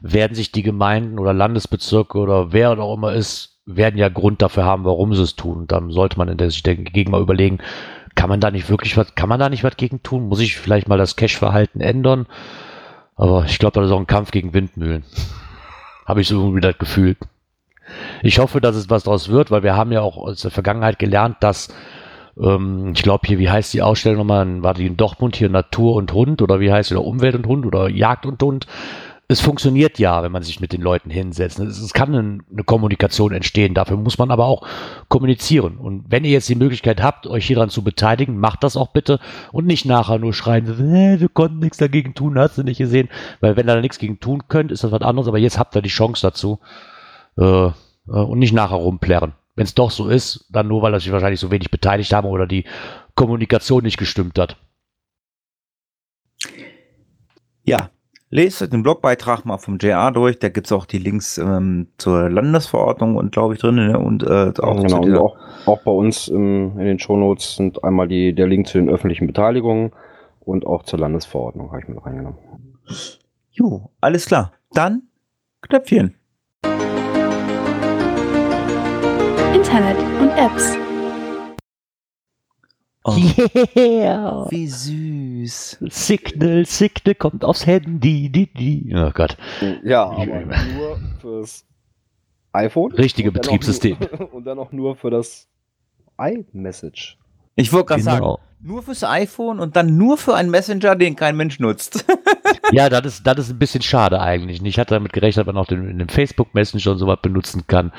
werden 0.00 0.34
sich 0.34 0.52
die 0.52 0.62
Gemeinden 0.62 1.18
oder 1.18 1.34
Landesbezirke 1.34 2.18
oder 2.18 2.52
wer 2.52 2.78
auch 2.78 2.96
immer 2.96 3.12
ist, 3.12 3.60
werden 3.66 3.98
ja 3.98 4.08
Grund 4.08 4.40
dafür 4.40 4.64
haben, 4.64 4.84
warum 4.84 5.14
sie 5.14 5.22
es 5.22 5.36
tun. 5.36 5.66
Dann 5.66 5.90
sollte 5.90 6.16
man 6.16 6.28
in 6.28 6.38
der 6.38 6.50
sich 6.50 6.62
dagegen 6.62 7.10
mal 7.10 7.22
überlegen, 7.22 7.58
kann 8.14 8.28
man 8.28 8.40
da 8.40 8.50
nicht 8.50 8.68
wirklich 8.68 8.96
was, 8.96 9.14
kann 9.14 9.28
man 9.28 9.40
da 9.40 9.48
nicht 9.48 9.64
was 9.64 9.76
gegen 9.76 10.02
tun? 10.02 10.28
Muss 10.28 10.40
ich 10.40 10.56
vielleicht 10.56 10.88
mal 10.88 10.98
das 10.98 11.16
Cash-Verhalten 11.16 11.80
ändern? 11.80 12.26
Aber 13.16 13.44
ich 13.44 13.58
glaube, 13.58 13.80
das 13.80 13.86
ist 13.86 13.92
auch 13.92 14.00
ein 14.00 14.06
Kampf 14.06 14.30
gegen 14.30 14.54
Windmühlen. 14.54 15.04
Habe 16.06 16.20
ich 16.20 16.28
so 16.28 16.40
irgendwie 16.40 16.60
das 16.60 16.78
Gefühl. 16.78 17.16
Ich 18.22 18.38
hoffe, 18.38 18.60
dass 18.60 18.76
es 18.76 18.90
was 18.90 19.04
daraus 19.04 19.28
wird, 19.28 19.50
weil 19.50 19.62
wir 19.62 19.76
haben 19.76 19.92
ja 19.92 20.00
auch 20.00 20.16
aus 20.16 20.40
der 20.40 20.50
Vergangenheit 20.50 20.98
gelernt, 20.98 21.36
dass 21.40 21.68
ähm, 22.40 22.92
ich 22.94 23.02
glaube 23.02 23.26
hier, 23.26 23.38
wie 23.38 23.50
heißt 23.50 23.72
die 23.74 23.82
Ausstellung 23.82 24.18
nochmal? 24.18 24.62
War 24.62 24.74
die 24.74 24.86
in 24.86 24.96
Dortmund 24.96 25.36
hier 25.36 25.48
Natur 25.48 25.96
und 25.96 26.12
Hund 26.12 26.42
oder 26.42 26.60
wie 26.60 26.72
heißt 26.72 26.90
die? 26.90 26.94
Oder 26.94 27.04
Umwelt 27.04 27.34
und 27.34 27.46
Hund 27.46 27.66
oder 27.66 27.88
Jagd 27.88 28.26
und 28.26 28.42
Hund? 28.42 28.66
Es 29.26 29.40
funktioniert 29.40 29.98
ja, 29.98 30.22
wenn 30.22 30.32
man 30.32 30.42
sich 30.42 30.60
mit 30.60 30.72
den 30.72 30.82
Leuten 30.82 31.08
hinsetzt. 31.08 31.58
Es, 31.58 31.78
es 31.78 31.94
kann 31.94 32.14
eine, 32.14 32.40
eine 32.52 32.64
Kommunikation 32.64 33.32
entstehen. 33.32 33.72
Dafür 33.72 33.96
muss 33.96 34.18
man 34.18 34.30
aber 34.30 34.44
auch 34.44 34.66
kommunizieren. 35.08 35.78
Und 35.78 36.04
wenn 36.10 36.24
ihr 36.24 36.30
jetzt 36.30 36.48
die 36.48 36.54
Möglichkeit 36.54 37.02
habt, 37.02 37.26
euch 37.26 37.46
hieran 37.46 37.70
zu 37.70 37.82
beteiligen, 37.82 38.38
macht 38.38 38.62
das 38.62 38.76
auch 38.76 38.88
bitte 38.88 39.20
und 39.50 39.66
nicht 39.66 39.86
nachher 39.86 40.18
nur 40.18 40.34
schreien, 40.34 40.66
äh, 40.66 41.20
wir 41.20 41.30
konnten 41.30 41.60
nichts 41.60 41.78
dagegen 41.78 42.14
tun, 42.14 42.38
hast 42.38 42.58
du 42.58 42.62
nicht 42.62 42.78
gesehen. 42.78 43.08
Weil 43.40 43.56
wenn 43.56 43.66
ihr 43.66 43.74
da 43.74 43.80
nichts 43.80 43.98
gegen 43.98 44.20
tun 44.20 44.42
könnt, 44.48 44.70
ist 44.70 44.84
das 44.84 44.92
was 44.92 45.02
anderes. 45.02 45.28
Aber 45.28 45.38
jetzt 45.38 45.58
habt 45.58 45.74
ihr 45.74 45.82
die 45.82 45.88
Chance 45.88 46.20
dazu. 46.26 46.60
Äh, 47.38 47.70
äh, 48.08 48.10
und 48.10 48.38
nicht 48.38 48.52
nachher 48.52 48.76
rumplärren. 48.76 49.34
Wenn 49.54 49.64
es 49.64 49.74
doch 49.74 49.90
so 49.90 50.08
ist, 50.08 50.46
dann 50.50 50.68
nur, 50.68 50.82
weil 50.82 50.98
sich 50.98 51.12
wahrscheinlich 51.12 51.40
so 51.40 51.50
wenig 51.50 51.70
beteiligt 51.70 52.12
haben 52.12 52.28
oder 52.28 52.46
die 52.46 52.64
Kommunikation 53.14 53.84
nicht 53.84 53.98
gestimmt 53.98 54.38
hat. 54.38 54.56
Ja, 57.62 57.90
lest 58.34 58.60
euch 58.62 58.70
den 58.70 58.82
Blogbeitrag 58.82 59.44
mal 59.44 59.58
vom 59.58 59.78
JR 59.78 60.10
durch. 60.10 60.40
Da 60.40 60.48
gibt's 60.48 60.72
auch 60.72 60.86
die 60.86 60.98
Links 60.98 61.38
ähm, 61.38 61.86
zur 61.98 62.28
Landesverordnung 62.28 63.14
und 63.14 63.30
glaube 63.30 63.54
ich 63.54 63.60
drin. 63.60 63.76
Ne? 63.76 63.96
Und 63.96 64.24
äh, 64.24 64.52
auch 64.60 64.82
genau, 64.82 65.02
und 65.02 65.16
auch, 65.16 65.36
auch 65.66 65.82
bei 65.82 65.92
uns 65.92 66.26
im, 66.26 66.76
in 66.78 66.84
den 66.84 66.98
Shownotes 66.98 67.56
sind 67.56 67.84
einmal 67.84 68.08
die, 68.08 68.34
der 68.34 68.48
Link 68.48 68.66
zu 68.66 68.78
den 68.78 68.90
öffentlichen 68.90 69.28
Beteiligungen 69.28 69.92
und 70.40 70.66
auch 70.66 70.82
zur 70.82 70.98
Landesverordnung 70.98 71.70
habe 71.70 71.82
ich 71.82 71.88
mit 71.88 72.04
reingenommen. 72.04 72.38
Jo, 73.52 73.90
alles 74.00 74.26
klar. 74.26 74.52
Dann 74.72 75.02
Knöpfchen. 75.62 76.16
Internet 79.54 79.96
und 80.20 80.30
Apps. 80.30 80.76
Oh, 83.06 83.16
Yeah! 83.76 84.46
wie 84.50 84.66
süß. 84.66 85.78
Signal, 85.90 86.64
Signal 86.64 87.14
kommt 87.14 87.44
aufs 87.44 87.66
Handy. 87.66 88.30
Die, 88.30 88.46
die. 88.52 88.94
Oh 88.96 89.10
Gott. 89.12 89.36
Ja, 89.82 90.04
aber 90.04 90.24
nur 90.26 90.98
fürs 91.20 91.66
iPhone. 92.52 92.92
Richtige 92.92 93.28
Und 93.28 93.34
Betriebssystem. 93.34 93.98
Nur, 94.18 94.32
und 94.34 94.44
dann 94.44 94.58
auch 94.58 94.72
nur 94.72 94.96
für 94.96 95.10
das 95.10 95.48
iMessage. 96.18 97.18
Ich 97.56 97.72
wollte 97.72 97.86
gerade 97.88 98.02
sagen, 98.02 98.20
Genau. 98.20 98.40
nur 98.60 98.82
fürs 98.82 99.04
iPhone 99.04 99.60
und 99.60 99.76
dann 99.76 99.96
nur 99.98 100.16
für 100.16 100.34
einen 100.34 100.50
Messenger, 100.50 100.96
den 100.96 101.14
kein 101.14 101.36
Mensch 101.36 101.60
nutzt. 101.60 102.04
Ja, 102.72 102.88
das 102.88 103.06
ist, 103.06 103.26
das 103.26 103.38
ist 103.38 103.50
ein 103.50 103.58
bisschen 103.58 103.82
schade 103.82 104.20
eigentlich. 104.20 104.62
Ich 104.62 104.78
hatte 104.78 104.94
damit 104.94 105.12
gerechnet, 105.12 105.46
dass 105.46 105.54
man 105.54 105.62
auch 105.62 105.66
den, 105.66 105.88
in 105.88 105.98
dem 105.98 106.08
Facebook 106.08 106.54
Messenger 106.54 106.92
und 106.92 106.98
sowas 106.98 107.18
benutzen 107.22 107.66
kann. 107.66 107.92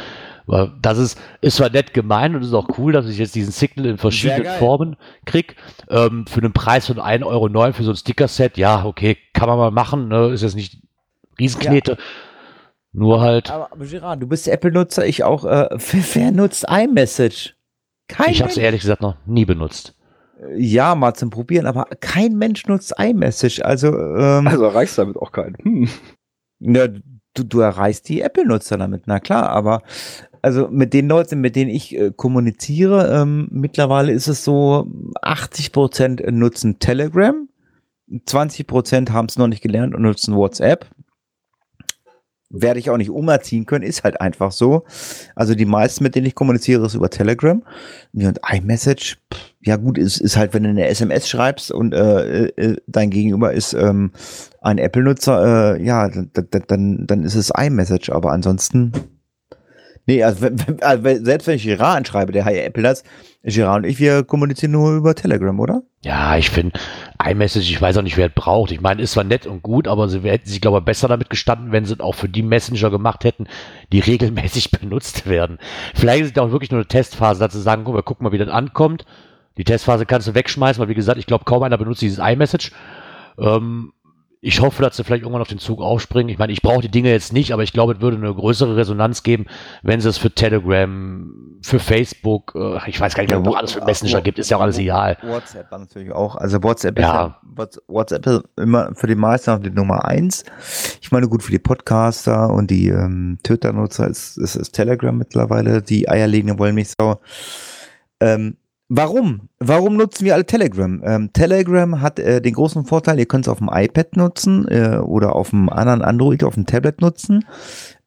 Aber 0.48 0.74
das 0.82 0.98
ist, 0.98 1.20
ist 1.42 1.58
zwar 1.58 1.70
nett 1.70 1.94
gemeint 1.94 2.36
und 2.36 2.44
ist 2.44 2.54
auch 2.54 2.78
cool, 2.78 2.94
dass 2.94 3.08
ich 3.08 3.18
jetzt 3.18 3.36
diesen 3.36 3.52
Signal 3.52 3.88
in 3.88 3.98
verschiedenen. 3.98 4.46
Formen 4.60 4.96
krieg. 5.26 5.56
Ähm, 5.90 6.26
für 6.28 6.42
einen 6.42 6.54
Preis 6.54 6.88
von 6.88 6.98
1,09 6.98 7.26
Euro 7.26 7.72
für 7.74 7.84
so 7.84 7.92
ein 7.92 7.98
Sticker-Set, 7.98 8.58
ja, 8.58 8.86
okay, 8.86 9.18
kann 9.34 9.50
man 9.50 9.58
mal 9.58 9.72
machen. 9.72 10.08
Ne? 10.08 10.28
Ist 10.28 10.44
jetzt 10.44 10.56
nicht 10.56 10.78
Riesenknete. 11.40 11.98
Nur 12.94 13.20
halt, 13.20 13.52
aber, 13.52 13.72
aber 13.74 13.86
Gerard, 13.86 14.22
du 14.22 14.28
bist 14.28 14.48
Apple-Nutzer, 14.48 15.06
ich 15.06 15.24
auch. 15.24 15.44
Äh, 15.44 15.68
wer, 15.72 16.04
wer 16.14 16.32
nutzt 16.32 16.66
iMessage? 16.70 17.56
Kein 18.08 18.30
ich 18.30 18.42
habe 18.42 18.52
es 18.52 18.58
ehrlich 18.58 18.82
gesagt 18.82 19.02
noch 19.02 19.16
nie 19.26 19.46
benutzt. 19.46 19.96
Ja, 20.56 20.96
mal 20.96 21.14
zum 21.14 21.30
Probieren, 21.30 21.66
aber 21.66 21.86
kein 22.00 22.36
Mensch 22.36 22.66
nutzt 22.66 22.94
iMessage. 23.00 23.62
Also, 23.64 23.88
ähm, 23.88 24.48
Also 24.48 24.66
erreichst 24.66 24.98
damit 24.98 25.18
auch 25.18 25.32
keinen. 25.32 25.56
Hm. 25.62 25.90
Ja, 26.60 26.88
du, 26.88 27.44
du 27.44 27.60
erreichst 27.60 28.10
die 28.10 28.22
Apple-Nutzer 28.22 28.78
damit, 28.78 29.04
na 29.06 29.20
klar, 29.20 29.50
aber 29.50 29.82
also 30.42 30.68
mit 30.70 30.94
den 30.94 31.08
Leuten, 31.08 31.42
mit 31.42 31.56
denen 31.56 31.72
ich 31.72 31.98
äh, 31.98 32.12
kommuniziere, 32.16 33.22
ähm, 33.22 33.48
mittlerweile 33.52 34.12
ist 34.12 34.28
es 34.28 34.44
so, 34.44 34.88
80% 35.24 36.30
nutzen 36.32 36.80
Telegram, 36.80 37.48
20% 38.12 39.10
haben 39.10 39.26
es 39.28 39.38
noch 39.38 39.48
nicht 39.48 39.64
gelernt 39.64 39.96
und 39.96 40.04
nutzen 40.04 40.36
WhatsApp. 40.36 40.86
Werde 42.62 42.80
ich 42.80 42.90
auch 42.90 42.98
nicht 42.98 43.10
umerziehen 43.10 43.66
können, 43.66 43.84
ist 43.84 44.04
halt 44.04 44.22
einfach 44.22 44.52
so. 44.52 44.86
Also 45.36 45.56
die 45.56 45.66
meisten, 45.66 46.04
mit 46.04 46.16
denen 46.16 46.28
ich 46.28 46.36
kommuniziere, 46.36 46.86
ist 46.86 46.94
über 46.96 47.10
Telegram. 47.10 47.64
Und 48.14 48.40
iMessage, 48.50 49.18
ja 49.62 49.76
gut, 49.76 49.98
ist, 49.98 50.18
ist 50.18 50.38
halt, 50.38 50.54
wenn 50.54 50.64
du 50.64 50.70
eine 50.70 50.88
SMS 50.88 51.28
schreibst 51.28 51.72
und 51.72 51.94
äh, 51.94 52.46
äh, 52.48 52.78
dein 52.88 53.10
Gegenüber 53.10 53.54
ist 53.54 53.74
ähm, 53.74 54.12
ein 54.62 54.78
Apple-Nutzer, 54.78 55.76
äh, 55.76 55.84
ja, 55.84 56.10
dann, 56.10 56.32
dann, 56.68 57.08
dann 57.08 57.24
ist 57.24 57.36
es 57.36 57.52
iMessage, 57.56 58.10
aber 58.10 58.32
ansonsten, 58.32 58.92
Nee, 60.08 60.24
also, 60.24 60.42
wenn, 60.42 60.82
also 60.84 61.24
selbst 61.24 61.48
wenn 61.48 61.56
ich 61.56 61.64
Gerard 61.64 61.98
anschreibe, 61.98 62.32
der 62.32 62.46
Hi 62.46 62.60
Apple 62.60 62.84
das, 62.84 63.04
Gerard 63.44 63.84
und 63.84 63.90
ich, 63.90 64.00
wir 64.00 64.24
kommunizieren 64.24 64.72
nur 64.72 64.96
über 64.96 65.16
Telegram, 65.16 65.60
oder? 65.60 65.82
Ja, 66.04 66.38
ich 66.38 66.52
finde, 66.52 66.80
iMessage, 67.24 67.72
ich 67.72 67.82
weiß 67.82 67.98
auch 67.98 68.04
nicht, 68.04 68.18
wer 68.18 68.28
es 68.28 68.34
braucht. 68.34 68.72
Ich 68.72 68.82
meine, 68.82 69.02
ist 69.02 69.14
zwar 69.14 69.24
nett 69.24 69.48
und 69.48 69.64
gut, 69.64 69.88
aber 69.88 70.08
sie 70.08 70.20
hätten 70.22 70.48
sich, 70.48 70.62
glaube 70.62 70.80
ich, 70.80 70.86
besser 70.86 71.08
damit 71.08 71.32
gestanden, 71.32 71.72
wenn 71.72 71.86
sie 71.86 71.94
es 71.94 72.00
auch 72.00 72.14
für 72.14 72.30
die 72.30 72.44
Messenger 72.44 72.92
gemacht 72.92 73.24
hätten, 73.24 73.48
die 73.92 74.00
regelmäßig 74.12 74.72
benutzt 74.72 75.28
werden. 75.28 75.58
Vielleicht 75.96 76.26
ist 76.26 76.38
es 76.38 76.42
auch 76.42 76.52
wirklich 76.52 76.72
nur 76.72 76.82
eine 76.82 76.88
Testphase, 76.88 77.48
sie 77.50 77.62
sagen, 77.62 77.84
guck 77.86 77.96
mal, 77.96 78.04
guck 78.04 78.22
mal, 78.22 78.32
wie 78.32 78.38
das 78.38 78.50
ankommt. 78.50 79.06
Die 79.58 79.64
Testphase 79.64 80.06
kannst 80.06 80.28
du 80.28 80.36
wegschmeißen, 80.36 80.82
weil 80.82 80.90
wie 80.90 80.96
gesagt, 80.96 81.18
ich 81.18 81.26
glaube, 81.26 81.46
kaum 81.46 81.64
einer 81.64 81.78
benutzt 81.78 82.02
dieses 82.02 82.20
iMessage. 82.20 82.72
Ähm, 83.40 83.94
ich 84.48 84.62
hoffe, 84.62 84.84
dass 84.84 84.96
sie 84.96 85.04
vielleicht 85.04 85.24
irgendwann 85.24 85.42
auf 85.42 85.48
den 85.48 85.58
Zug 85.58 85.82
aufspringen. 85.82 86.30
Ich 86.30 86.38
meine, 86.38 86.54
ich 86.54 86.62
brauche 86.62 86.82
die 86.82 86.90
Dinge 86.90 87.10
jetzt 87.10 87.34
nicht, 87.34 87.52
aber 87.52 87.64
ich 87.64 87.74
glaube, 87.74 87.94
es 87.94 88.02
würde 88.02 88.18
eine 88.18 88.32
größere 88.32 88.76
Resonanz 88.78 89.24
geben, 89.24 89.48
wenn 89.82 90.02
sie 90.02 90.08
es 90.10 90.20
für 90.20 90.30
Telegram, 90.30 91.58
für 91.64 91.80
Facebook, 91.80 92.54
äh, 92.56 92.78
ich 92.88 93.00
weiß 93.02 93.16
gar 93.16 93.24
nicht, 93.24 93.32
was 93.32 93.40
es 93.40 93.46
noch 93.46 93.56
alles 93.58 93.72
für 93.72 93.84
Messenger 93.84 94.22
gibt, 94.22 94.38
ist 94.38 94.52
ja 94.52 94.58
auch 94.58 94.62
alles 94.62 94.78
egal. 94.78 95.18
WhatsApp 95.24 95.72
natürlich 95.72 96.12
auch. 96.12 96.36
Also 96.36 96.62
WhatsApp 96.62 97.00
Ja. 97.00 97.06
ist 97.08 97.14
ja 97.14 97.38
Whats- 97.56 97.82
WhatsApp 97.88 98.28
ist 98.28 98.44
immer 98.58 98.94
für 98.94 99.08
die 99.08 99.16
meisten 99.16 99.64
die 99.64 99.72
Nummer 99.72 100.06
eins. 100.06 100.44
Ich 101.02 101.12
meine, 101.12 101.28
gut, 101.28 101.42
für 101.42 101.52
die 101.52 101.58
Podcaster 101.60 102.52
und 102.52 102.70
die 102.70 102.90
ähm, 102.90 103.40
Twitter-Nutzer 103.42 104.08
ist, 104.08 104.38
ist, 104.38 104.56
ist 104.56 104.74
Telegram 104.74 105.18
mittlerweile 105.18 105.82
die 105.82 106.08
eierlegende 106.08 106.60
Wollmilchsau. 106.60 107.20
Ähm, 108.20 108.58
warum? 108.90 109.50
Warum 109.60 109.98
nutzen 109.98 110.26
wir 110.26 110.34
alle 110.34 110.46
Telegram? 110.46 111.02
Ähm, 111.04 111.34
Telegram 111.34 112.02
hat 112.02 112.20
äh, 112.20 112.42
den 112.42 112.54
großen 112.54 112.86
Vorteil, 112.86 113.20
ihr 113.20 113.26
könnt 113.26 113.46
es 113.46 113.50
auf 113.52 113.60
dem 113.60 113.70
iPad 113.72 114.18
nutzen 114.18 114.68
äh, 114.68 114.98
oder 114.98 115.36
auf 115.36 115.50
dem 115.50 115.70
anderen 115.70 116.02
Android, 116.02 116.44
auf 116.44 116.56
dem 116.56 116.66
Tablet 116.66 117.02
nutzen. 117.02 117.46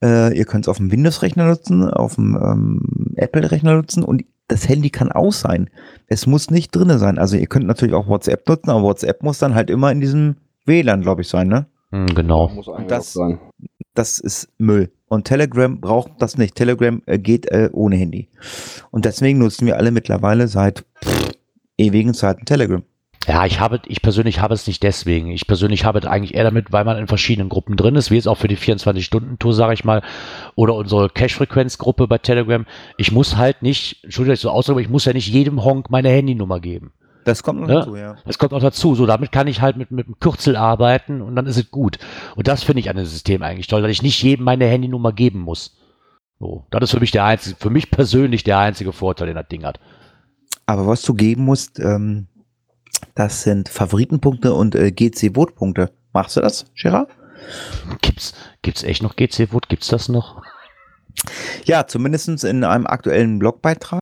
Äh, 0.03 0.37
ihr 0.37 0.45
könnt 0.45 0.64
es 0.64 0.68
auf 0.68 0.79
dem 0.79 0.91
Windows-Rechner 0.93 1.47
nutzen, 1.47 1.89
auf 1.89 2.14
dem 2.14 2.37
ähm, 2.37 3.14
Apple-Rechner 3.16 3.74
nutzen 3.74 4.03
und 4.03 4.24
das 4.47 4.68
Handy 4.68 4.91
kann 4.91 5.12
aus 5.12 5.41
sein. 5.41 5.68
Es 6.07 6.26
muss 6.26 6.51
nicht 6.51 6.74
drinne 6.74 6.99
sein. 6.99 7.18
Also 7.18 7.37
ihr 7.37 7.47
könnt 7.47 7.66
natürlich 7.66 7.95
auch 7.95 8.09
WhatsApp 8.09 8.49
nutzen, 8.49 8.70
aber 8.70 8.83
WhatsApp 8.83 9.22
muss 9.22 9.39
dann 9.39 9.55
halt 9.55 9.70
immer 9.70 9.93
in 9.93 10.01
diesem 10.01 10.37
WLAN, 10.64 11.03
glaube 11.03 11.20
ich, 11.20 11.29
sein, 11.29 11.49
ne? 11.49 11.66
Hm, 11.91 12.07
genau. 12.14 12.49
Muss 12.49 12.68
eigentlich 12.68 12.89
das-. 12.89 13.18
Das 13.95 14.18
ist 14.18 14.49
Müll. 14.59 14.93
Und 15.09 15.25
Telegram 15.25 15.81
braucht 15.81 16.13
das 16.19 16.37
nicht. 16.37 16.55
Telegram 16.55 17.03
äh, 17.07 17.19
geht 17.19 17.51
äh, 17.51 17.71
ohne 17.73 17.97
Handy. 17.97 18.29
Und 18.91 19.05
deswegen 19.05 19.39
nutzen 19.39 19.67
wir 19.67 19.77
alle 19.77 19.91
mittlerweile 19.91 20.49
seit 20.49 20.85
pff, 21.03 21.33
ewigen 21.79 22.15
Zeiten 22.15 22.45
Telegram. 22.45 22.83
Ja, 23.27 23.45
ich 23.45 23.61
habe, 23.61 23.83
ich 23.87 24.01
persönlich 24.01 24.41
habe 24.41 24.55
es 24.55 24.67
nicht 24.67 24.83
deswegen. 24.83 25.31
Ich 25.31 25.47
persönlich 25.47 25.85
habe 25.85 25.99
es 25.99 26.07
eigentlich 26.07 26.35
eher 26.35 26.45
damit, 26.45 26.73
weil 26.73 26.85
man 26.85 26.97
in 26.97 27.09
verschiedenen 27.09 27.51
Gruppen 27.51 27.77
drin 27.77 27.95
ist, 27.95 28.11
wie 28.11 28.15
jetzt 28.15 28.29
auch 28.29 28.39
für 28.39 28.49
die 28.49 28.57
24-Stunden-Tour, 28.57 29.53
sage 29.53 29.75
ich 29.75 29.85
mal, 29.85 30.03
oder 30.55 30.75
unsere 30.75 31.11
Cash-Frequenz-Gruppe 31.11 32.09
bei 32.09 32.17
Telegram. 32.17 32.65
Ich 32.97 33.13
muss 33.13 33.37
halt 33.37 33.61
nicht, 33.61 34.03
Entschuldigung, 34.03 34.33
dass 34.33 34.39
ich 34.39 34.43
so 34.43 34.51
ausdrücke, 34.51 34.81
ich 34.81 34.89
muss 34.89 35.05
ja 35.05 35.13
nicht 35.13 35.29
jedem 35.29 35.63
Honk 35.63 35.91
meine 35.91 36.09
Handynummer 36.09 36.61
geben. 36.61 36.93
Das 37.29 37.43
kommt 37.43 37.61
noch 37.61 37.68
Ja. 37.68 37.74
dazu, 37.81 37.97
ja. 37.97 38.16
Das 38.24 38.39
kommt 38.39 38.53
auch 38.55 38.61
dazu. 38.61 38.95
So, 38.95 39.05
damit 39.07 39.33
kann 39.33 39.47
ich 39.47 39.61
halt 39.61 39.76
mit, 39.76 39.91
mit 39.91 40.07
einem 40.07 40.18
Kürzel 40.18 40.57
arbeiten 40.57 41.20
und 41.20 41.37
dann 41.37 41.47
ist 41.47 41.59
es 41.59 41.70
gut. 41.70 41.99
Und 42.37 42.49
das 42.49 42.62
finde 42.62 42.81
ich 42.81 42.89
an 42.91 42.97
dem 42.97 43.05
System 43.07 43.43
eigentlich 43.43 43.66
toll, 43.66 43.83
dass 43.83 43.91
ich 43.91 44.03
nicht 44.03 44.22
jedem 44.22 44.45
meine 44.45 44.66
Handynummer 44.66 45.12
geben 45.12 45.41
muss. 45.41 45.76
So, 46.41 46.64
das 46.70 46.85
ist 46.85 46.91
für 46.93 47.01
mich 47.01 47.11
der 47.11 47.24
einzige, 47.24 47.57
für 47.57 47.70
mich 47.70 47.91
persönlich 47.91 48.45
der 48.45 48.59
einzige 48.59 48.93
Vorteil, 48.93 49.26
den 49.26 49.37
das 49.37 49.49
Ding 49.49 49.64
hat. 49.64 49.79
Aber 50.66 50.87
was 50.87 51.03
du 51.03 51.14
geben 51.14 51.45
musst, 51.45 51.79
ähm, 51.81 52.29
das 53.14 53.43
sind 53.43 53.68
Favoritenpunkte 53.68 54.55
und 54.55 54.74
äh, 54.74 54.91
GC-Vote-Punkte. 54.91 55.91
Machst 56.12 56.37
du 56.37 56.41
das, 56.41 56.66
Gerard? 56.74 57.11
Gibt's, 58.03 58.35
gibt's 58.62 58.83
echt 58.83 59.03
noch 59.03 59.16
GC 59.16 59.53
Wood? 59.53 59.68
Gibt's 59.68 59.89
das 59.89 60.09
noch? 60.09 60.43
Ja, 61.64 61.87
zumindestens 61.87 62.45
in 62.45 62.64
einem 62.64 62.87
aktuellen 62.87 63.39
Blogbeitrag 63.39 64.01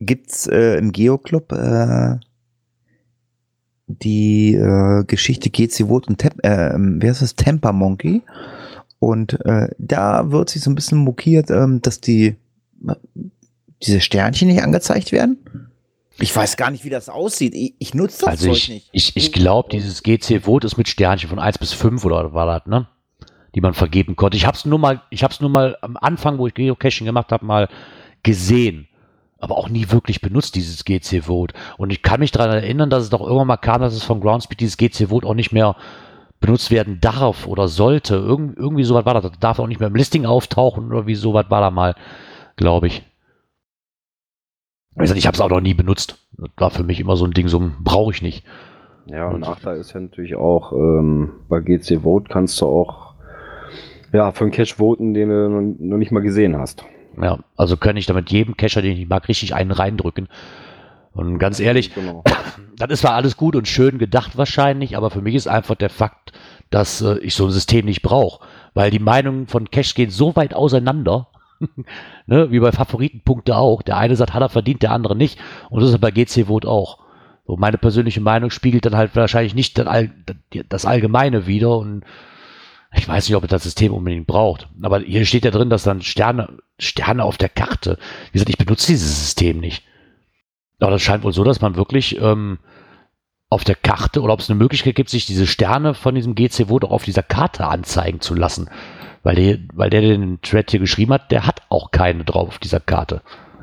gibt's 0.00 0.46
äh, 0.46 0.76
im 0.78 0.92
Geo-Club 0.92 1.52
äh, 1.52 2.16
die 3.86 4.54
äh, 4.54 5.04
Geschichte 5.04 5.50
GC 5.50 5.88
Vote 5.88 6.08
und 6.08 6.18
Tem 6.18 6.32
äh, 6.42 6.74
wie 7.02 7.08
heißt 7.08 7.22
das? 7.22 7.34
Temper 7.34 7.72
Monkey. 7.72 8.22
Und 8.98 9.44
äh, 9.46 9.68
da 9.78 10.30
wird 10.30 10.50
sich 10.50 10.62
so 10.62 10.70
ein 10.70 10.74
bisschen 10.74 10.98
mokiert, 10.98 11.50
ähm, 11.50 11.80
dass 11.82 12.00
die 12.00 12.36
diese 13.82 14.00
Sternchen 14.00 14.48
nicht 14.48 14.62
angezeigt 14.62 15.10
werden. 15.12 15.38
Ich 16.18 16.36
weiß 16.36 16.58
gar 16.58 16.70
nicht, 16.70 16.84
wie 16.84 16.90
das 16.90 17.08
aussieht. 17.08 17.54
Ich, 17.54 17.74
ich 17.78 17.94
nutze 17.94 18.20
das 18.20 18.28
Also 18.28 18.48
Zeug 18.48 18.56
ich, 18.56 18.68
nicht. 18.68 18.88
ich, 18.92 19.16
ich 19.16 19.32
glaube, 19.32 19.70
dieses 19.70 20.02
GC 20.02 20.42
Vote 20.44 20.66
ist 20.66 20.76
mit 20.76 20.88
Sternchen 20.88 21.30
von 21.30 21.38
1 21.38 21.58
bis 21.58 21.72
5 21.72 22.04
oder 22.04 22.34
war 22.34 22.46
das, 22.46 22.66
ne? 22.66 22.88
Die 23.54 23.62
man 23.62 23.72
vergeben 23.74 24.16
konnte. 24.16 24.36
Ich 24.36 24.46
hab's 24.46 24.66
nur 24.66 24.78
mal, 24.78 25.02
ich 25.10 25.24
hab's 25.24 25.40
nur 25.40 25.50
mal 25.50 25.76
am 25.80 25.96
Anfang, 25.96 26.38
wo 26.38 26.46
ich 26.46 26.54
Geocaching 26.54 27.06
gemacht 27.06 27.32
habe, 27.32 27.44
mal 27.44 27.68
gesehen. 28.22 28.86
Aber 29.40 29.56
auch 29.56 29.68
nie 29.68 29.90
wirklich 29.90 30.20
benutzt, 30.20 30.54
dieses 30.54 30.84
GC 30.84 31.24
Vote. 31.24 31.54
Und 31.78 31.90
ich 31.90 32.02
kann 32.02 32.20
mich 32.20 32.30
daran 32.30 32.50
erinnern, 32.50 32.90
dass 32.90 33.04
es 33.04 33.10
doch 33.10 33.22
irgendwann 33.22 33.46
mal 33.46 33.56
kam, 33.56 33.80
dass 33.80 33.94
es 33.94 34.02
von 34.02 34.20
Groundspeed 34.20 34.60
dieses 34.60 34.76
GC 34.76 35.08
Vote 35.08 35.26
auch 35.26 35.34
nicht 35.34 35.52
mehr 35.52 35.76
benutzt 36.40 36.70
werden 36.70 37.00
darf 37.00 37.46
oder 37.46 37.68
sollte. 37.68 38.16
Irgend, 38.16 38.58
irgendwie 38.58 38.84
sowas 38.84 39.04
war 39.04 39.14
das. 39.14 39.24
Das 39.24 39.38
darf 39.38 39.58
auch 39.58 39.66
nicht 39.66 39.80
mehr 39.80 39.88
im 39.88 39.96
Listing 39.96 40.26
auftauchen 40.26 40.92
oder 40.92 41.06
wie 41.06 41.14
sowas 41.14 41.46
war 41.48 41.60
da 41.60 41.70
mal, 41.70 41.94
glaube 42.56 42.86
ich. 42.86 43.02
Gesagt, 44.96 45.18
Ich 45.18 45.26
habe 45.26 45.34
es 45.34 45.40
auch 45.40 45.50
noch 45.50 45.60
nie 45.60 45.74
benutzt. 45.74 46.18
Das 46.36 46.50
war 46.56 46.70
für 46.70 46.82
mich 46.82 47.00
immer 47.00 47.16
so 47.16 47.24
ein 47.24 47.32
Ding, 47.32 47.48
so 47.48 47.70
brauche 47.80 48.12
ich 48.12 48.22
nicht. 48.22 48.44
Ja, 49.06 49.28
und 49.28 49.40
Nachteil 49.40 49.78
ist 49.78 49.92
ja 49.92 50.00
natürlich 50.00 50.34
auch, 50.34 50.72
ähm, 50.72 51.30
bei 51.48 51.60
GC 51.60 52.02
Vote 52.02 52.28
kannst 52.28 52.60
du 52.60 52.66
auch 52.66 53.14
ja, 54.12 54.32
für 54.32 54.44
einen 54.44 54.52
Cache 54.52 54.74
voten, 54.76 55.14
den 55.14 55.28
du 55.28 55.48
noch 55.48 55.98
nicht 55.98 56.12
mal 56.12 56.20
gesehen 56.20 56.56
hast. 56.56 56.84
Ja, 57.20 57.38
also 57.56 57.76
kann 57.76 57.96
ich 57.96 58.06
damit 58.06 58.30
jedem 58.30 58.56
Cacher, 58.56 58.82
den 58.82 58.96
ich 58.96 59.08
mag, 59.08 59.28
richtig 59.28 59.54
einen 59.54 59.72
reindrücken. 59.72 60.28
Und 61.12 61.38
ganz 61.38 61.60
ehrlich, 61.60 61.94
Genau. 61.94 62.22
das 62.76 62.90
ist 62.90 63.00
zwar 63.00 63.14
alles 63.14 63.36
gut 63.36 63.56
und 63.56 63.68
schön 63.68 63.98
gedacht 63.98 64.36
wahrscheinlich, 64.36 64.96
aber 64.96 65.10
für 65.10 65.22
mich 65.22 65.34
ist 65.34 65.48
einfach 65.48 65.74
der 65.74 65.90
Fakt, 65.90 66.32
dass 66.70 67.00
äh, 67.02 67.18
ich 67.18 67.34
so 67.34 67.46
ein 67.46 67.50
System 67.50 67.84
nicht 67.84 68.02
brauche. 68.02 68.44
Weil 68.74 68.90
die 68.90 69.00
Meinungen 69.00 69.46
von 69.48 69.70
Cache 69.70 69.94
gehen 69.94 70.10
so 70.10 70.36
weit 70.36 70.54
auseinander, 70.54 71.28
ne, 72.26 72.50
wie 72.50 72.60
bei 72.60 72.72
Favoritenpunkte 72.72 73.56
auch. 73.56 73.82
Der 73.82 73.96
eine 73.96 74.16
sagt, 74.16 74.32
hat 74.32 74.42
er 74.42 74.48
verdient, 74.48 74.82
der 74.82 74.92
andere 74.92 75.16
nicht. 75.16 75.38
Und 75.68 75.82
das 75.82 75.90
ist 75.90 76.00
bei 76.00 76.10
GC 76.10 76.46
Vote 76.46 76.68
auch. 76.68 76.98
So, 77.46 77.56
meine 77.56 77.78
persönliche 77.78 78.20
Meinung 78.20 78.50
spiegelt 78.50 78.86
dann 78.86 78.96
halt 78.96 79.16
wahrscheinlich 79.16 79.54
nicht 79.54 79.76
das, 79.76 79.86
All, 79.86 80.10
das 80.68 80.86
Allgemeine 80.86 81.46
wieder 81.46 81.76
und 81.78 82.04
ich 82.94 83.08
weiß 83.08 83.28
nicht, 83.28 83.36
ob 83.36 83.46
das 83.46 83.62
System 83.62 83.92
unbedingt 83.92 84.26
braucht. 84.26 84.68
Aber 84.82 85.00
hier 85.00 85.24
steht 85.24 85.44
ja 85.44 85.50
drin, 85.50 85.70
dass 85.70 85.84
dann 85.84 86.02
Sterne, 86.02 86.58
Sterne 86.78 87.24
auf 87.24 87.38
der 87.38 87.48
Karte. 87.48 87.98
Wie 88.26 88.32
gesagt, 88.32 88.50
ich 88.50 88.58
benutze 88.58 88.88
dieses 88.88 89.20
System 89.20 89.60
nicht. 89.60 89.84
Aber 90.80 90.92
das 90.92 91.02
scheint 91.02 91.22
wohl 91.22 91.32
so, 91.32 91.44
dass 91.44 91.60
man 91.60 91.76
wirklich 91.76 92.20
ähm, 92.20 92.58
auf 93.48 93.64
der 93.64 93.76
Karte 93.76 94.22
oder 94.22 94.32
ob 94.32 94.40
es 94.40 94.50
eine 94.50 94.58
Möglichkeit 94.58 94.94
gibt, 94.94 95.10
sich 95.10 95.26
diese 95.26 95.46
Sterne 95.46 95.94
von 95.94 96.14
diesem 96.14 96.34
GC 96.34 96.68
Vote 96.68 96.86
auch 96.86 96.92
auf 96.92 97.04
dieser 97.04 97.22
Karte 97.22 97.66
anzeigen 97.66 98.20
zu 98.20 98.34
lassen. 98.34 98.70
Weil 99.22 99.34
der, 99.36 99.58
weil 99.74 99.90
der 99.90 100.00
den 100.00 100.40
Thread 100.40 100.70
hier 100.70 100.80
geschrieben 100.80 101.12
hat, 101.12 101.30
der 101.30 101.46
hat 101.46 101.62
auch 101.68 101.90
keine 101.90 102.24
drauf 102.24 102.48
auf 102.48 102.58
dieser 102.58 102.80
Karte. 102.80 103.20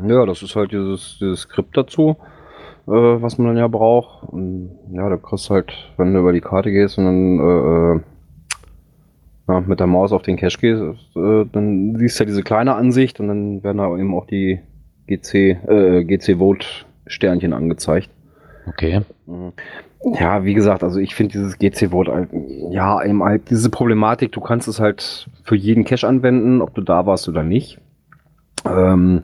Ja, 0.07 0.25
das 0.25 0.43
ist 0.43 0.55
halt 0.55 0.71
dieses, 0.71 1.17
dieses 1.19 1.41
Skript 1.41 1.75
dazu, 1.75 2.17
äh, 2.85 2.91
was 2.91 3.37
man 3.37 3.47
dann 3.47 3.57
ja 3.57 3.67
braucht. 3.67 4.23
Und 4.23 4.69
ja, 4.91 5.09
da 5.09 5.17
kriegst 5.17 5.49
halt, 5.49 5.73
wenn 5.97 6.13
du 6.13 6.19
über 6.19 6.33
die 6.33 6.41
Karte 6.41 6.71
gehst 6.71 6.97
und 6.97 7.05
dann 7.05 7.39
äh, 7.39 7.97
äh, 7.97 8.01
ja, 9.47 9.61
mit 9.61 9.79
der 9.79 9.87
Maus 9.87 10.11
auf 10.11 10.23
den 10.23 10.37
Cache 10.37 10.57
gehst, 10.59 10.81
äh, 11.15 11.45
dann 11.51 11.95
siehst 11.97 12.19
du 12.19 12.23
ja 12.23 12.27
diese 12.27 12.43
kleine 12.43 12.75
Ansicht 12.75 13.19
und 13.19 13.27
dann 13.27 13.63
werden 13.63 13.77
da 13.77 13.95
eben 13.97 14.13
auch 14.13 14.25
die 14.25 14.59
GC, 15.07 15.57
äh, 15.67 16.03
GC 16.03 16.39
Vote 16.39 16.65
Sternchen 17.05 17.53
angezeigt. 17.53 18.09
Okay. 18.67 19.01
Mhm. 19.25 19.53
Ja, 20.19 20.43
wie 20.43 20.53
gesagt, 20.53 20.83
also 20.83 20.99
ich 20.99 21.15
finde 21.15 21.31
dieses 21.33 21.57
GC-Vote, 21.57 22.11
halt, 22.11 22.29
ja, 22.69 23.03
eben 23.03 23.23
halt 23.23 23.49
diese 23.49 23.69
Problematik, 23.69 24.31
du 24.31 24.41
kannst 24.41 24.67
es 24.67 24.79
halt 24.79 25.27
für 25.43 25.55
jeden 25.55 25.85
Cache 25.85 26.07
anwenden, 26.07 26.61
ob 26.61 26.75
du 26.75 26.81
da 26.81 27.05
warst 27.05 27.27
oder 27.27 27.43
nicht. 27.43 27.79
Ähm, 28.65 29.23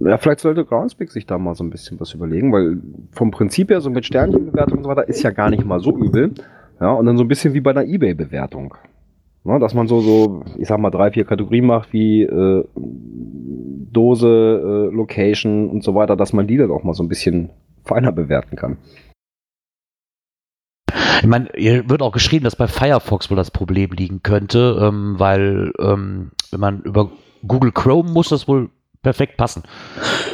ja, 0.00 0.18
vielleicht 0.18 0.40
sollte 0.40 0.64
Groundspeak 0.64 1.12
sich 1.12 1.26
da 1.26 1.38
mal 1.38 1.54
so 1.54 1.62
ein 1.62 1.70
bisschen 1.70 2.00
was 2.00 2.12
überlegen, 2.12 2.52
weil 2.52 2.78
vom 3.12 3.30
Prinzip 3.30 3.70
her, 3.70 3.80
so 3.80 3.90
mit 3.90 4.04
Sternchenbewertung 4.04 4.78
und 4.78 4.84
so 4.84 4.90
weiter, 4.90 5.08
ist 5.08 5.22
ja 5.22 5.30
gar 5.30 5.50
nicht 5.50 5.64
mal 5.64 5.78
so 5.78 5.96
übel. 5.96 6.32
Ja, 6.80 6.92
und 6.92 7.06
dann 7.06 7.16
so 7.16 7.22
ein 7.22 7.28
bisschen 7.28 7.54
wie 7.54 7.60
bei 7.60 7.70
einer 7.70 7.84
Ebay-Bewertung. 7.84 8.74
Ne, 9.46 9.58
dass 9.58 9.74
man 9.74 9.86
so, 9.88 10.00
so, 10.00 10.42
ich 10.58 10.68
sag 10.68 10.78
mal, 10.80 10.90
drei, 10.90 11.10
vier 11.10 11.24
Kategorien 11.26 11.66
macht, 11.66 11.92
wie 11.92 12.22
äh, 12.22 12.64
Dose, 13.92 14.26
äh, 14.90 14.94
Location 14.94 15.68
und 15.68 15.84
so 15.84 15.94
weiter, 15.94 16.16
dass 16.16 16.32
man 16.32 16.46
die 16.46 16.56
dann 16.56 16.70
auch 16.70 16.82
mal 16.82 16.94
so 16.94 17.02
ein 17.02 17.08
bisschen 17.08 17.50
feiner 17.84 18.10
bewerten 18.10 18.56
kann. 18.56 18.78
Ich 21.20 21.26
meine, 21.26 21.48
hier 21.54 21.88
wird 21.88 22.02
auch 22.02 22.12
geschrieben, 22.12 22.44
dass 22.44 22.56
bei 22.56 22.66
Firefox 22.68 23.30
wohl 23.30 23.36
das 23.36 23.50
Problem 23.50 23.90
liegen 23.92 24.22
könnte, 24.22 24.78
ähm, 24.80 25.14
weil 25.18 25.72
ähm, 25.78 26.30
wenn 26.50 26.60
man 26.60 26.80
über 26.82 27.10
Google 27.46 27.72
Chrome 27.72 28.10
muss 28.10 28.30
das 28.30 28.48
wohl 28.48 28.70
perfekt 29.02 29.36
passen. 29.36 29.62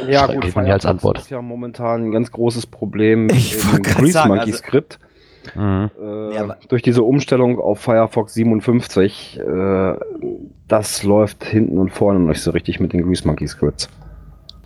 Ja, 0.08 0.26
Schreibt 0.26 0.42
gut, 0.44 0.56
man 0.56 0.66
als 0.70 0.86
Antwort. 0.86 1.18
ist 1.18 1.30
ja 1.30 1.42
momentan 1.42 2.04
ein 2.04 2.10
ganz 2.12 2.30
großes 2.30 2.66
Problem 2.66 3.26
mit 3.26 3.34
Ich 3.36 3.56
dem 3.56 3.72
wollte 3.72 3.82
grad 3.82 3.98
Grease 3.98 4.12
sagen, 4.12 4.28
Monkey 4.28 4.44
also- 4.52 4.58
Skript. 4.58 4.98
Mhm. 5.54 5.90
Äh, 6.00 6.34
Ja, 6.34 6.56
durch 6.68 6.82
diese 6.82 7.02
Umstellung 7.02 7.58
auf 7.58 7.80
Firefox 7.80 8.34
57, 8.34 9.40
äh, 9.40 9.94
das 10.68 11.02
läuft 11.02 11.44
hinten 11.44 11.78
und 11.78 11.90
vorne 11.90 12.20
nicht 12.20 12.40
so 12.42 12.50
richtig 12.50 12.80
mit 12.80 12.92
den 12.92 13.02
Grease 13.02 13.26
Monkey 13.26 13.46
Scripts. 13.46 13.88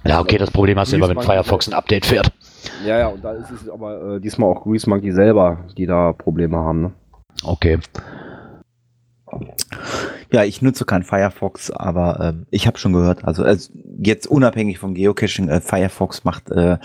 Ja, 0.06 0.20
okay, 0.20 0.36
das 0.36 0.50
Problem 0.50 0.78
hast 0.78 0.92
du 0.92 0.96
immer, 0.96 1.08
wenn 1.08 1.20
Firefox 1.20 1.66
ein 1.68 1.74
Update 1.74 2.04
fährt. 2.04 2.30
Ja, 2.86 2.98
ja, 2.98 3.08
und 3.08 3.24
da 3.24 3.32
ist 3.32 3.50
es 3.50 3.68
aber 3.70 4.16
äh, 4.16 4.20
diesmal 4.20 4.50
auch 4.50 4.64
Grease 4.64 4.88
Monkey 4.88 5.12
selber, 5.12 5.64
die 5.78 5.86
da 5.86 6.12
Probleme 6.12 6.56
haben. 6.58 6.82
Ne? 6.82 6.92
Okay. 7.42 7.78
Ja, 10.30 10.44
ich 10.44 10.62
nutze 10.62 10.84
kein 10.84 11.02
Firefox, 11.02 11.70
aber 11.70 12.20
ähm, 12.20 12.46
ich 12.50 12.66
habe 12.66 12.78
schon 12.78 12.92
gehört, 12.92 13.24
also, 13.24 13.42
also 13.44 13.72
jetzt 13.98 14.26
unabhängig 14.26 14.78
vom 14.78 14.94
Geocaching, 14.94 15.48
äh, 15.48 15.60
Firefox 15.60 16.24
macht 16.24 16.50
äh, 16.50 16.78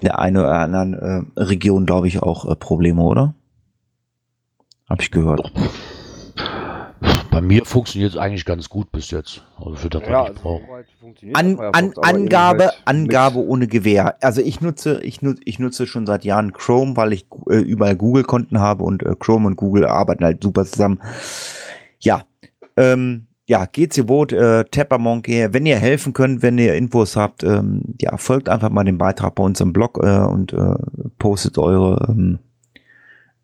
in 0.00 0.06
der 0.06 0.18
einen 0.18 0.36
oder 0.36 0.52
anderen 0.58 0.94
äh, 0.94 1.40
Region, 1.40 1.86
glaube 1.86 2.08
ich, 2.08 2.22
auch 2.22 2.50
äh, 2.50 2.54
Probleme, 2.56 3.02
oder? 3.02 3.34
Habe 4.88 5.02
ich 5.02 5.10
gehört. 5.10 5.52
Bei 7.30 7.40
mir 7.42 7.66
funktioniert 7.66 8.12
es 8.12 8.16
eigentlich 8.16 8.44
ganz 8.46 8.68
gut 8.68 8.90
bis 8.92 9.10
jetzt. 9.10 9.44
Also 9.58 9.74
für 9.74 9.90
das, 9.90 10.02
was 10.02 10.30
ich 10.88 10.96
funktioniert 10.98 11.36
An, 11.36 11.58
an, 11.58 11.92
Angabe, 12.00 12.64
halt 12.64 12.82
Angabe 12.86 13.38
mit- 13.40 13.48
ohne 13.48 13.66
Gewehr. 13.66 14.16
Also 14.22 14.40
ich 14.40 14.60
nutze, 14.62 15.02
ich 15.02 15.20
nutze, 15.20 15.42
ich 15.44 15.58
nutze 15.58 15.86
schon 15.86 16.06
seit 16.06 16.24
Jahren 16.24 16.52
Chrome, 16.54 16.96
weil 16.96 17.12
ich 17.12 17.26
äh, 17.50 17.56
überall 17.56 17.96
Google-Konten 17.96 18.58
habe 18.60 18.84
und 18.84 19.02
äh, 19.02 19.14
Chrome 19.18 19.48
und 19.48 19.56
Google 19.56 19.84
arbeiten 19.86 20.24
halt 20.24 20.42
super 20.42 20.64
zusammen. 20.64 21.00
Ja, 22.00 22.24
ähm, 22.76 23.26
ja, 23.48 23.64
geht's 23.66 23.96
ihr 23.96 24.06
Boot, 24.06 24.32
äh, 24.32 24.64
Tapper 24.64 24.98
Monkey. 24.98 25.52
Wenn 25.52 25.66
ihr 25.66 25.76
helfen 25.78 26.12
könnt, 26.12 26.42
wenn 26.42 26.58
ihr 26.58 26.74
Infos 26.74 27.16
habt, 27.16 27.44
ähm, 27.44 27.82
ja, 28.00 28.16
folgt 28.16 28.48
einfach 28.48 28.70
mal 28.70 28.84
dem 28.84 28.98
Beitrag 28.98 29.36
bei 29.36 29.44
uns 29.44 29.60
im 29.60 29.72
Blog 29.72 30.00
äh, 30.02 30.18
und 30.18 30.52
äh, 30.52 30.74
postet 31.18 31.56
eure 31.56 32.06
ähm, 32.08 32.38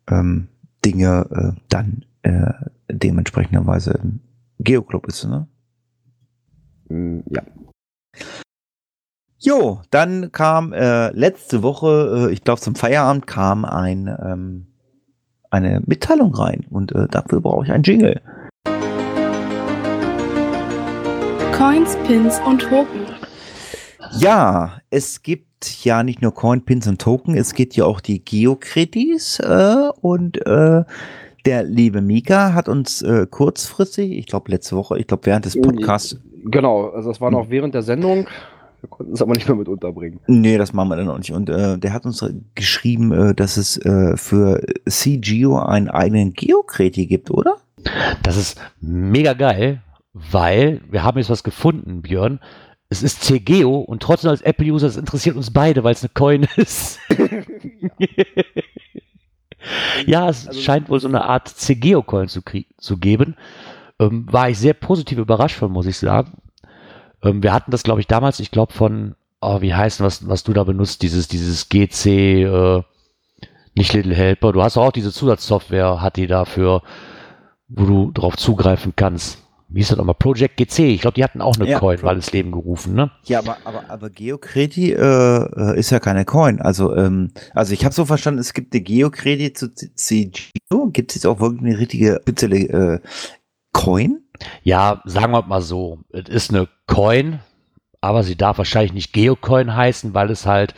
ähm, 0.09 0.47
Dinge 0.83 1.25
äh, 1.55 1.61
dann 1.69 2.05
äh, 2.23 2.51
dementsprechenderweise 2.91 3.99
im 4.03 4.19
Geoclub 4.59 5.07
ist, 5.07 5.25
ne? 5.25 5.47
Mm, 6.89 7.19
Ja. 7.29 7.41
Jo, 9.39 9.81
dann 9.89 10.31
kam 10.31 10.71
äh, 10.71 11.09
letzte 11.11 11.63
Woche, 11.63 12.29
äh, 12.29 12.33
ich 12.33 12.43
glaube 12.45 12.61
zum 12.61 12.75
Feierabend, 12.75 13.27
kam 13.27 13.65
ein, 13.65 14.07
ähm, 14.07 14.67
eine 15.49 15.81
Mitteilung 15.85 16.33
rein 16.33 16.65
und 16.69 16.93
äh, 16.93 17.07
dafür 17.09 17.41
brauche 17.41 17.65
ich 17.65 17.71
einen 17.71 17.83
Jingle. 17.83 18.21
Coins, 21.53 21.95
Pins 22.07 22.39
und 22.45 22.61
Token. 22.61 23.05
Ja, 24.19 24.79
es 24.89 25.21
gibt 25.21 25.83
ja 25.83 26.03
nicht 26.03 26.21
nur 26.21 26.33
Coin, 26.33 26.65
Pins 26.65 26.87
und 26.87 26.99
Token, 26.99 27.35
es 27.35 27.53
gibt 27.53 27.75
ja 27.75 27.85
auch 27.85 28.01
die 28.01 28.23
Geokredits 28.23 29.39
äh, 29.39 29.89
und 30.01 30.45
äh, 30.45 30.83
der 31.45 31.63
liebe 31.63 32.01
Mika 32.01 32.53
hat 32.53 32.67
uns 32.67 33.01
äh, 33.01 33.27
kurzfristig, 33.29 34.11
ich 34.11 34.25
glaube 34.27 34.51
letzte 34.51 34.75
Woche, 34.75 34.99
ich 34.99 35.07
glaube 35.07 35.25
während 35.25 35.45
des 35.45 35.59
Podcasts, 35.59 36.17
Genau, 36.45 36.89
also 36.89 37.09
das 37.09 37.21
war 37.21 37.31
noch 37.31 37.49
während 37.49 37.73
der 37.73 37.83
Sendung. 37.83 38.27
Wir 38.81 38.89
konnten 38.89 39.13
es 39.13 39.21
aber 39.21 39.33
nicht 39.33 39.47
mehr 39.47 39.55
mit 39.55 39.69
unterbringen. 39.69 40.19
Nee, 40.27 40.57
das 40.57 40.73
machen 40.73 40.89
wir 40.89 40.97
dann 40.97 41.05
noch 41.05 41.17
nicht. 41.17 41.31
Und 41.31 41.49
äh, 41.49 41.77
der 41.77 41.93
hat 41.93 42.05
uns 42.05 42.25
geschrieben, 42.53 43.13
äh, 43.13 43.33
dass 43.33 43.55
es 43.55 43.77
äh, 43.77 44.17
für 44.17 44.61
CGO 44.89 45.57
einen 45.57 45.87
eigenen 45.87 46.33
Geokreti 46.33 47.05
gibt, 47.05 47.31
oder? 47.31 47.55
Das 48.23 48.35
ist 48.35 48.59
mega 48.81 49.33
geil, 49.33 49.81
weil 50.13 50.81
wir 50.89 51.03
haben 51.03 51.17
jetzt 51.17 51.29
was 51.29 51.43
gefunden, 51.43 52.01
Björn. 52.01 52.39
Es 52.89 53.01
ist 53.01 53.23
CGO 53.23 53.79
und 53.79 54.03
trotzdem 54.03 54.29
als 54.29 54.41
Apple-User, 54.41 54.85
es 54.87 54.97
interessiert 54.97 55.35
uns 55.35 55.51
beide, 55.51 55.83
weil 55.83 55.93
es 55.93 56.03
eine 56.03 56.11
Coin 56.13 56.43
ist. 56.57 56.99
ja, 60.05 60.29
es 60.29 60.47
Also- 60.47 60.59
scheint 60.61 60.89
wohl 60.89 60.99
so 60.99 61.07
eine 61.07 61.25
Art 61.25 61.47
CGO-Coin 61.47 62.27
zu, 62.27 62.41
zu 62.77 62.97
geben. 62.97 63.35
Ähm, 63.99 64.27
war 64.31 64.49
ich 64.49 64.57
sehr 64.59 64.73
positiv 64.73 65.17
überrascht 65.19 65.55
von, 65.57 65.71
muss 65.71 65.85
ich 65.85 65.97
sagen. 65.97 66.33
Ähm, 67.23 67.41
wir 67.43 67.53
hatten 67.53 67.71
das, 67.71 67.83
glaube 67.83 68.01
ich, 68.01 68.07
damals, 68.07 68.39
ich 68.39 68.51
glaube 68.51 68.73
von, 68.73 69.15
oh, 69.41 69.61
wie 69.61 69.73
heißt 69.73 70.01
was, 70.01 70.27
was 70.27 70.43
du 70.43 70.53
da 70.53 70.63
benutzt, 70.63 71.01
dieses, 71.01 71.27
dieses 71.27 71.69
GC, 71.69 72.05
äh, 72.43 72.81
nicht 73.75 73.93
Little 73.93 74.15
Helper. 74.15 74.51
Du 74.51 74.61
hast 74.61 74.77
auch 74.77 74.91
diese 74.91 75.11
Zusatzsoftware, 75.11 76.01
hat 76.01 76.17
die 76.17 76.27
dafür, 76.27 76.81
wo 77.69 77.85
du 77.85 78.11
drauf 78.11 78.35
zugreifen 78.37 78.93
kannst. 78.95 79.42
Wie 79.73 79.81
ist 79.81 79.89
das 79.91 79.97
nochmal? 79.97 80.15
Project 80.15 80.55
GC. 80.57 80.79
Ich 80.93 81.01
glaube, 81.01 81.15
die 81.15 81.23
hatten 81.23 81.41
auch 81.41 81.55
eine 81.57 81.67
Ja, 81.69 81.79
Coin 81.79 81.97
Pro- 81.97 82.05
mal 82.05 82.15
ins 82.15 82.31
Leben 82.31 82.51
gerufen, 82.51 82.93
ne? 82.93 83.11
Ja, 83.23 83.39
aber 83.39 83.57
aber 83.65 83.89
aber 83.89 84.09
Geokreti 84.09 84.91
äh, 84.93 84.97
äh, 84.97 85.77
ist 85.79 85.89
ja 85.89 85.99
keine 85.99 86.25
Coin. 86.25 86.61
Also 86.61 86.95
ähm, 86.95 87.31
also 87.53 87.73
ich 87.73 87.83
habe 87.83 87.93
so 87.93 88.05
verstanden, 88.05 88.39
es 88.39 88.53
gibt 88.53 88.73
eine 88.73 88.81
Geokreti 88.83 89.51
zu 89.53 89.73
CGO. 89.73 90.87
Gibt 90.91 91.11
es 91.11 91.15
jetzt 91.15 91.25
auch 91.25 91.39
wirklich 91.39 91.61
eine 91.61 91.79
richtige 91.79 92.19
spezielle 92.21 92.57
äh, 92.57 92.99
Coin? 93.71 94.21
Ja, 94.63 95.01
sagen 95.05 95.31
wir 95.33 95.41
mal 95.43 95.61
so. 95.61 95.99
Es 96.11 96.29
ist 96.29 96.51
eine 96.51 96.67
Coin, 96.87 97.39
aber 98.01 98.23
sie 98.23 98.35
darf 98.35 98.57
wahrscheinlich 98.59 98.93
nicht 98.93 99.11
Geocoin 99.13 99.75
heißen, 99.75 100.13
weil 100.13 100.29
es 100.29 100.45
halt 100.45 100.75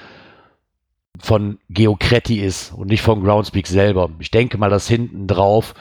von 1.19 1.59
Geocreti 1.69 2.39
ist 2.41 2.73
und 2.73 2.87
nicht 2.89 3.01
von 3.01 3.23
Groundspeak 3.23 3.67
selber. 3.67 4.09
Ich 4.19 4.31
denke 4.31 4.57
mal, 4.57 4.69
dass 4.69 4.87
hinten 4.87 5.27
drauf 5.27 5.73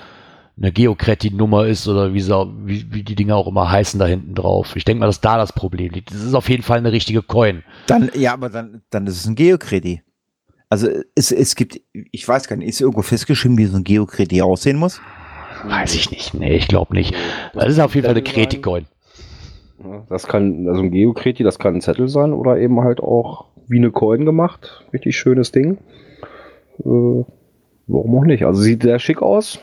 eine 0.56 0.72
Geocreti-Nummer 0.72 1.66
ist 1.66 1.88
oder 1.88 2.14
wie, 2.14 2.20
sie, 2.20 2.46
wie, 2.64 2.92
wie 2.92 3.02
die 3.02 3.16
Dinge 3.16 3.34
auch 3.34 3.48
immer 3.48 3.70
heißen 3.70 3.98
da 3.98 4.06
hinten 4.06 4.34
drauf. 4.34 4.76
Ich 4.76 4.84
denke 4.84 5.00
mal, 5.00 5.06
dass 5.06 5.20
da 5.20 5.36
das 5.36 5.52
Problem 5.52 5.92
liegt. 5.92 6.12
Das 6.12 6.22
ist 6.22 6.34
auf 6.34 6.48
jeden 6.48 6.62
Fall 6.62 6.78
eine 6.78 6.92
richtige 6.92 7.22
Coin. 7.22 7.64
Dann 7.86 8.10
ja, 8.14 8.32
aber 8.32 8.50
dann 8.50 8.82
dann 8.90 9.06
ist 9.06 9.16
es 9.16 9.26
ein 9.26 9.34
Geokreti. 9.34 10.02
Also 10.68 10.88
es, 11.14 11.32
es 11.32 11.56
gibt, 11.56 11.80
ich 11.92 12.26
weiß 12.26 12.48
gar 12.48 12.56
nicht, 12.56 12.68
ist 12.68 12.80
irgendwo 12.80 13.02
festgeschrieben, 13.02 13.58
wie 13.58 13.66
so 13.66 13.76
ein 13.76 13.84
Geokreti 13.84 14.42
aussehen 14.42 14.76
muss? 14.78 15.00
Weiß 15.66 15.94
ich 15.94 16.10
nicht. 16.10 16.34
Nee, 16.34 16.56
ich 16.56 16.68
glaube 16.68 16.94
nicht. 16.94 17.14
Das 17.52 17.68
ist 17.68 17.80
auf 17.80 17.94
jeden 17.94 18.06
Fall 18.06 18.14
eine. 18.14 18.22
Kreti-Coin. 18.22 18.86
Das 20.08 20.26
kann, 20.26 20.68
also 20.68 20.80
ein 20.80 20.90
Geokreti, 20.90 21.42
das 21.42 21.58
kann 21.58 21.74
ein 21.74 21.80
Zettel 21.80 22.08
sein 22.08 22.32
oder 22.32 22.58
eben 22.58 22.80
halt 22.80 23.00
auch 23.00 23.46
wie 23.66 23.78
eine 23.78 23.90
Coin 23.90 24.24
gemacht. 24.24 24.84
Richtig 24.92 25.16
schönes 25.16 25.52
Ding. 25.52 25.78
Äh, 26.80 27.24
warum 27.86 28.18
auch 28.18 28.24
nicht? 28.24 28.44
Also 28.44 28.60
sieht 28.62 28.82
sehr 28.82 28.98
schick 28.98 29.20
aus. 29.20 29.60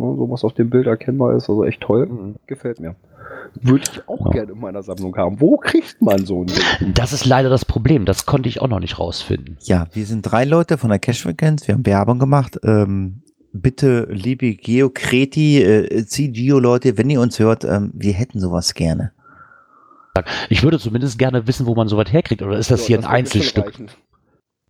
Ne, 0.00 0.16
so 0.16 0.30
was 0.30 0.44
auf 0.44 0.54
dem 0.54 0.70
Bild 0.70 0.86
erkennbar 0.86 1.36
ist, 1.36 1.50
also 1.50 1.62
echt 1.64 1.82
toll. 1.82 2.06
Mhm. 2.06 2.36
Gefällt 2.46 2.80
mir. 2.80 2.96
Würde 3.60 3.84
ich 3.92 4.08
auch 4.08 4.26
Ja. 4.26 4.30
gerne 4.32 4.52
in 4.52 4.58
meiner 4.60 4.82
Sammlung 4.82 5.14
haben. 5.16 5.40
Wo 5.40 5.58
kriegt 5.58 6.00
man 6.00 6.24
so 6.24 6.42
ein 6.42 6.46
Ding? 6.46 6.94
Das 6.94 7.12
ist 7.12 7.26
leider 7.26 7.50
das 7.50 7.64
Problem. 7.66 8.06
Das 8.06 8.24
konnte 8.24 8.48
ich 8.48 8.62
auch 8.62 8.68
noch 8.68 8.80
nicht 8.80 8.98
rausfinden. 8.98 9.58
Ja, 9.62 9.88
wir 9.92 10.06
sind 10.06 10.22
drei 10.22 10.44
Leute 10.44 10.78
von 10.78 10.88
der 10.88 10.98
Cash 10.98 11.22
Frequenz. 11.22 11.68
Wir 11.68 11.74
haben 11.74 11.84
Werbung 11.84 12.18
gemacht. 12.18 12.58
Ähm, 12.64 13.22
bitte, 13.52 14.08
liebe 14.10 14.54
Geokreti, 14.54 15.62
äh, 15.62 16.04
CGO-Leute, 16.06 16.96
wenn 16.96 17.10
ihr 17.10 17.20
uns 17.20 17.38
hört, 17.38 17.64
ähm, 17.64 17.90
wir 17.94 18.14
hätten 18.14 18.40
sowas 18.40 18.72
gerne. 18.72 19.12
Ich 20.48 20.62
würde 20.62 20.78
zumindest 20.78 21.18
gerne 21.18 21.46
wissen, 21.46 21.66
wo 21.66 21.74
man 21.74 21.88
sowas 21.88 22.10
herkriegt. 22.12 22.42
Oder 22.42 22.56
ist 22.58 22.70
das 22.70 22.80
So, 22.82 22.86
hier 22.88 22.98
ein 22.98 23.02
wird 23.24 23.32
bestimmt 23.32 23.66
Einzelstück? 23.66 23.96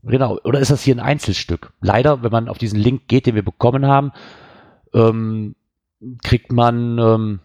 Genau. 0.02 0.38
Oder 0.44 0.60
ist 0.60 0.70
das 0.70 0.82
hier 0.82 0.94
ein 0.96 1.00
Einzelstück? 1.00 1.72
Leider, 1.80 2.22
wenn 2.22 2.32
man 2.32 2.48
auf 2.48 2.58
diesen 2.58 2.78
Link 2.80 3.02
geht, 3.08 3.26
den 3.26 3.34
wir 3.36 3.44
bekommen 3.44 3.86
haben, 3.86 4.12
ähm, 4.94 5.54
kriegt 6.22 6.52
man 6.52 6.98
ähm, 6.98 7.40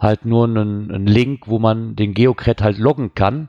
halt 0.00 0.24
nur 0.24 0.44
einen, 0.44 0.90
einen 0.90 1.06
Link, 1.06 1.46
wo 1.46 1.58
man 1.58 1.96
den 1.96 2.14
Geocred 2.14 2.62
halt 2.62 2.78
loggen 2.78 3.14
kann. 3.14 3.48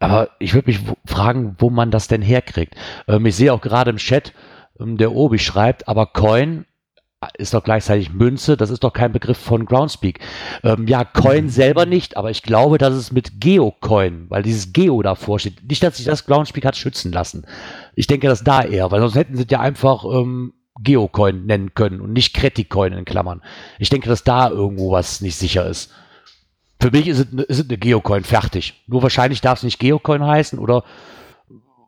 Aber 0.00 0.30
ich 0.38 0.54
würde 0.54 0.68
mich 0.68 0.80
fragen, 1.06 1.56
wo 1.58 1.70
man 1.70 1.90
das 1.90 2.08
denn 2.08 2.22
herkriegt. 2.22 2.74
Ähm, 3.06 3.26
ich 3.26 3.36
sehe 3.36 3.52
auch 3.52 3.60
gerade 3.60 3.90
im 3.90 3.98
Chat, 3.98 4.32
ähm, 4.80 4.96
der 4.96 5.12
Obi 5.12 5.38
schreibt, 5.38 5.88
aber 5.88 6.06
Coin 6.06 6.64
ist 7.36 7.52
doch 7.52 7.62
gleichzeitig 7.62 8.14
Münze, 8.14 8.56
das 8.56 8.70
ist 8.70 8.82
doch 8.82 8.94
kein 8.94 9.12
Begriff 9.12 9.36
von 9.36 9.66
Groundspeak. 9.66 10.20
Ähm, 10.62 10.86
ja, 10.88 11.04
Coin 11.04 11.50
selber 11.50 11.84
nicht, 11.84 12.16
aber 12.16 12.30
ich 12.30 12.42
glaube, 12.42 12.78
dass 12.78 12.94
es 12.94 13.12
mit 13.12 13.42
Geocoin, 13.42 14.24
weil 14.30 14.42
dieses 14.42 14.72
Geo 14.72 15.02
davor 15.02 15.38
steht, 15.38 15.68
nicht, 15.68 15.82
dass 15.82 15.98
sich 15.98 16.06
das 16.06 16.24
Groundspeak 16.24 16.64
hat 16.64 16.76
schützen 16.76 17.12
lassen. 17.12 17.46
Ich 17.94 18.06
denke, 18.06 18.26
dass 18.26 18.42
da 18.42 18.62
eher, 18.62 18.90
weil 18.90 19.00
sonst 19.00 19.16
hätten 19.16 19.36
sie 19.36 19.44
ja 19.50 19.60
einfach 19.60 20.04
ähm, 20.06 20.54
Geocoin 20.82 21.46
nennen 21.46 21.74
können 21.74 22.00
und 22.00 22.12
nicht 22.12 22.34
Creticoin 22.34 22.92
in 22.92 23.04
Klammern. 23.04 23.42
Ich 23.78 23.90
denke, 23.90 24.08
dass 24.08 24.24
da 24.24 24.50
irgendwo 24.50 24.92
was 24.92 25.20
nicht 25.20 25.36
sicher 25.36 25.66
ist. 25.66 25.92
Für 26.80 26.90
mich 26.90 27.08
ist 27.08 27.18
es, 27.18 27.26
ist 27.44 27.58
es 27.58 27.68
eine 27.68 27.78
Geocoin 27.78 28.24
fertig. 28.24 28.82
Nur 28.86 29.02
wahrscheinlich 29.02 29.40
darf 29.40 29.58
es 29.58 29.64
nicht 29.64 29.78
Geocoin 29.78 30.24
heißen 30.24 30.58
oder 30.58 30.84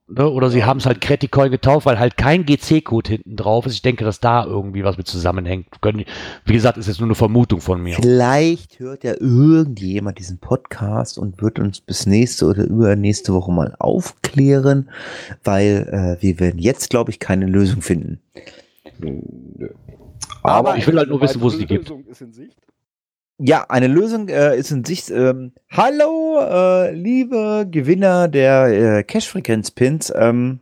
ne, 0.06 0.28
oder 0.28 0.50
sie 0.50 0.64
haben 0.64 0.78
es 0.78 0.86
halt 0.86 1.00
Creticoin 1.00 1.50
getauft, 1.50 1.86
weil 1.86 1.98
halt 1.98 2.16
kein 2.16 2.44
GC-Code 2.44 3.10
hinten 3.10 3.36
drauf 3.36 3.66
ist. 3.66 3.74
Ich 3.74 3.82
denke, 3.82 4.04
dass 4.04 4.20
da 4.20 4.44
irgendwie 4.44 4.84
was 4.84 4.98
mit 4.98 5.06
zusammenhängt. 5.06 5.66
Können 5.80 6.04
Wie 6.44 6.52
gesagt, 6.52 6.78
ist 6.78 6.88
jetzt 6.88 7.00
nur 7.00 7.06
eine 7.06 7.14
Vermutung 7.14 7.60
von 7.60 7.82
mir. 7.82 7.96
Vielleicht 7.96 8.78
hört 8.78 9.04
ja 9.04 9.14
irgendjemand 9.18 10.18
diesen 10.18 10.38
Podcast 10.38 11.18
und 11.18 11.40
wird 11.40 11.58
uns 11.58 11.80
bis 11.80 12.06
nächste 12.06 12.46
oder 12.46 12.64
übernächste 12.64 13.32
Woche 13.32 13.52
mal 13.52 13.74
aufklären, 13.78 14.90
weil 15.42 15.88
äh, 16.18 16.22
wir 16.22 16.40
werden 16.40 16.58
jetzt, 16.58 16.90
glaube 16.90 17.10
ich, 17.10 17.18
keine 17.18 17.46
Lösung 17.46 17.82
finden. 17.82 18.20
Nö. 18.98 19.68
Aber 20.42 20.76
ich 20.76 20.86
will 20.86 20.98
halt 20.98 21.08
nur 21.08 21.20
wissen, 21.20 21.40
wo 21.40 21.48
es 21.48 21.58
die 21.58 21.66
gibt. 21.66 21.88
Lösung 21.88 22.04
ist 22.06 22.20
in 22.20 22.32
Sicht. 22.32 22.56
Ja, 23.38 23.66
eine 23.68 23.88
Lösung 23.88 24.28
äh, 24.28 24.56
ist 24.56 24.70
in 24.70 24.84
Sicht. 24.84 25.10
Ähm, 25.10 25.52
hallo, 25.70 26.38
äh, 26.40 26.92
liebe 26.92 27.66
Gewinner 27.70 28.28
der 28.28 28.98
äh, 28.98 29.02
Cash-Frequenz-Pins. 29.02 30.12
Ähm, 30.14 30.60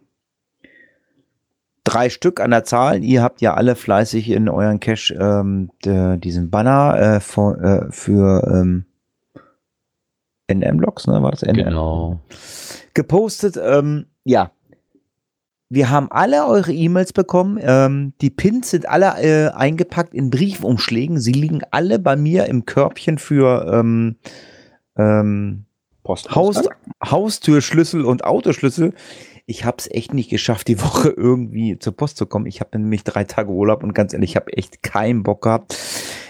drei 1.84 2.08
Stück 2.08 2.40
an 2.40 2.50
der 2.50 2.64
Zahl. 2.64 3.02
Ihr 3.04 3.22
habt 3.22 3.40
ja 3.40 3.54
alle 3.54 3.74
fleißig 3.74 4.30
in 4.30 4.48
euren 4.48 4.80
Cache 4.80 5.14
ähm, 5.14 5.70
de, 5.84 6.16
diesen 6.18 6.50
Banner 6.50 7.16
äh, 7.16 7.20
für, 7.20 7.88
äh, 7.88 7.92
für 7.92 8.48
ähm, 8.50 8.84
NM-Logs, 10.50 11.06
ne? 11.06 11.22
War 11.22 11.32
das 11.32 11.42
NM? 11.42 11.64
Genau. 11.64 12.20
gepostet. 12.94 13.58
Ähm, 13.62 14.06
ja. 14.24 14.52
Wir 15.72 15.88
haben 15.88 16.10
alle 16.10 16.46
eure 16.46 16.72
E-Mails 16.72 17.12
bekommen. 17.12 17.56
Ähm, 17.62 18.12
die 18.20 18.30
Pins 18.30 18.70
sind 18.70 18.88
alle 18.88 19.22
äh, 19.22 19.50
eingepackt 19.52 20.14
in 20.14 20.28
Briefumschlägen. 20.28 21.20
Sie 21.20 21.30
liegen 21.30 21.60
alle 21.70 22.00
bei 22.00 22.16
mir 22.16 22.46
im 22.46 22.66
Körbchen 22.66 23.18
für 23.18 23.72
ähm, 23.72 24.16
ähm, 24.96 25.66
Post. 26.02 26.34
Haus, 26.34 26.68
Haustürschlüssel 27.04 28.04
und 28.04 28.24
Autoschlüssel. 28.24 28.94
Ich 29.50 29.64
habe 29.64 29.78
es 29.80 29.90
echt 29.90 30.14
nicht 30.14 30.30
geschafft, 30.30 30.68
die 30.68 30.80
Woche 30.82 31.08
irgendwie 31.08 31.76
zur 31.76 31.96
Post 31.96 32.16
zu 32.16 32.26
kommen. 32.26 32.46
Ich 32.46 32.60
habe 32.60 32.78
nämlich 32.78 33.02
drei 33.02 33.24
Tage 33.24 33.50
Urlaub 33.50 33.82
und 33.82 33.94
ganz 33.94 34.12
ehrlich, 34.12 34.30
ich 34.30 34.36
habe 34.36 34.52
echt 34.52 34.84
keinen 34.84 35.24
Bock 35.24 35.42
gehabt. 35.42 35.76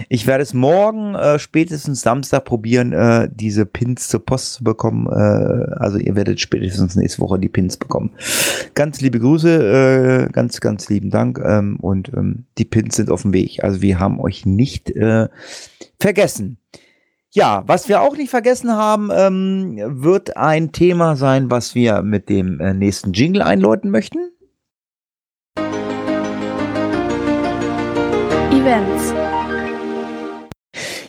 Ich 0.08 0.26
werde 0.26 0.42
es 0.42 0.54
morgen, 0.54 1.14
äh, 1.14 1.38
spätestens 1.38 2.00
Samstag 2.00 2.46
probieren, 2.46 2.94
äh, 2.94 3.28
diese 3.30 3.66
Pins 3.66 4.08
zur 4.08 4.24
Post 4.24 4.54
zu 4.54 4.64
bekommen. 4.64 5.06
Äh, 5.06 5.74
also 5.74 5.98
ihr 5.98 6.16
werdet 6.16 6.40
spätestens 6.40 6.96
nächste 6.96 7.20
Woche 7.20 7.38
die 7.38 7.50
Pins 7.50 7.76
bekommen. 7.76 8.12
Ganz 8.74 9.02
liebe 9.02 9.20
Grüße, 9.20 10.28
äh, 10.28 10.32
ganz, 10.32 10.58
ganz 10.60 10.88
lieben 10.88 11.10
Dank. 11.10 11.38
Ähm, 11.44 11.76
und 11.80 12.10
ähm, 12.14 12.46
die 12.56 12.64
Pins 12.64 12.96
sind 12.96 13.10
auf 13.10 13.20
dem 13.22 13.34
Weg. 13.34 13.62
Also 13.62 13.82
wir 13.82 14.00
haben 14.00 14.18
euch 14.18 14.46
nicht 14.46 14.90
äh, 14.92 15.28
vergessen. 16.00 16.56
Ja, 17.32 17.62
was 17.66 17.88
wir 17.88 18.00
auch 18.02 18.16
nicht 18.16 18.30
vergessen 18.30 18.72
haben, 18.72 19.10
ähm, 19.12 20.02
wird 20.02 20.36
ein 20.36 20.72
Thema 20.72 21.14
sein, 21.14 21.48
was 21.48 21.76
wir 21.76 22.02
mit 22.02 22.28
dem 22.28 22.58
äh, 22.58 22.74
nächsten 22.74 23.12
Jingle 23.12 23.42
einläuten 23.42 23.90
möchten. 23.90 24.32
Events. 28.50 29.29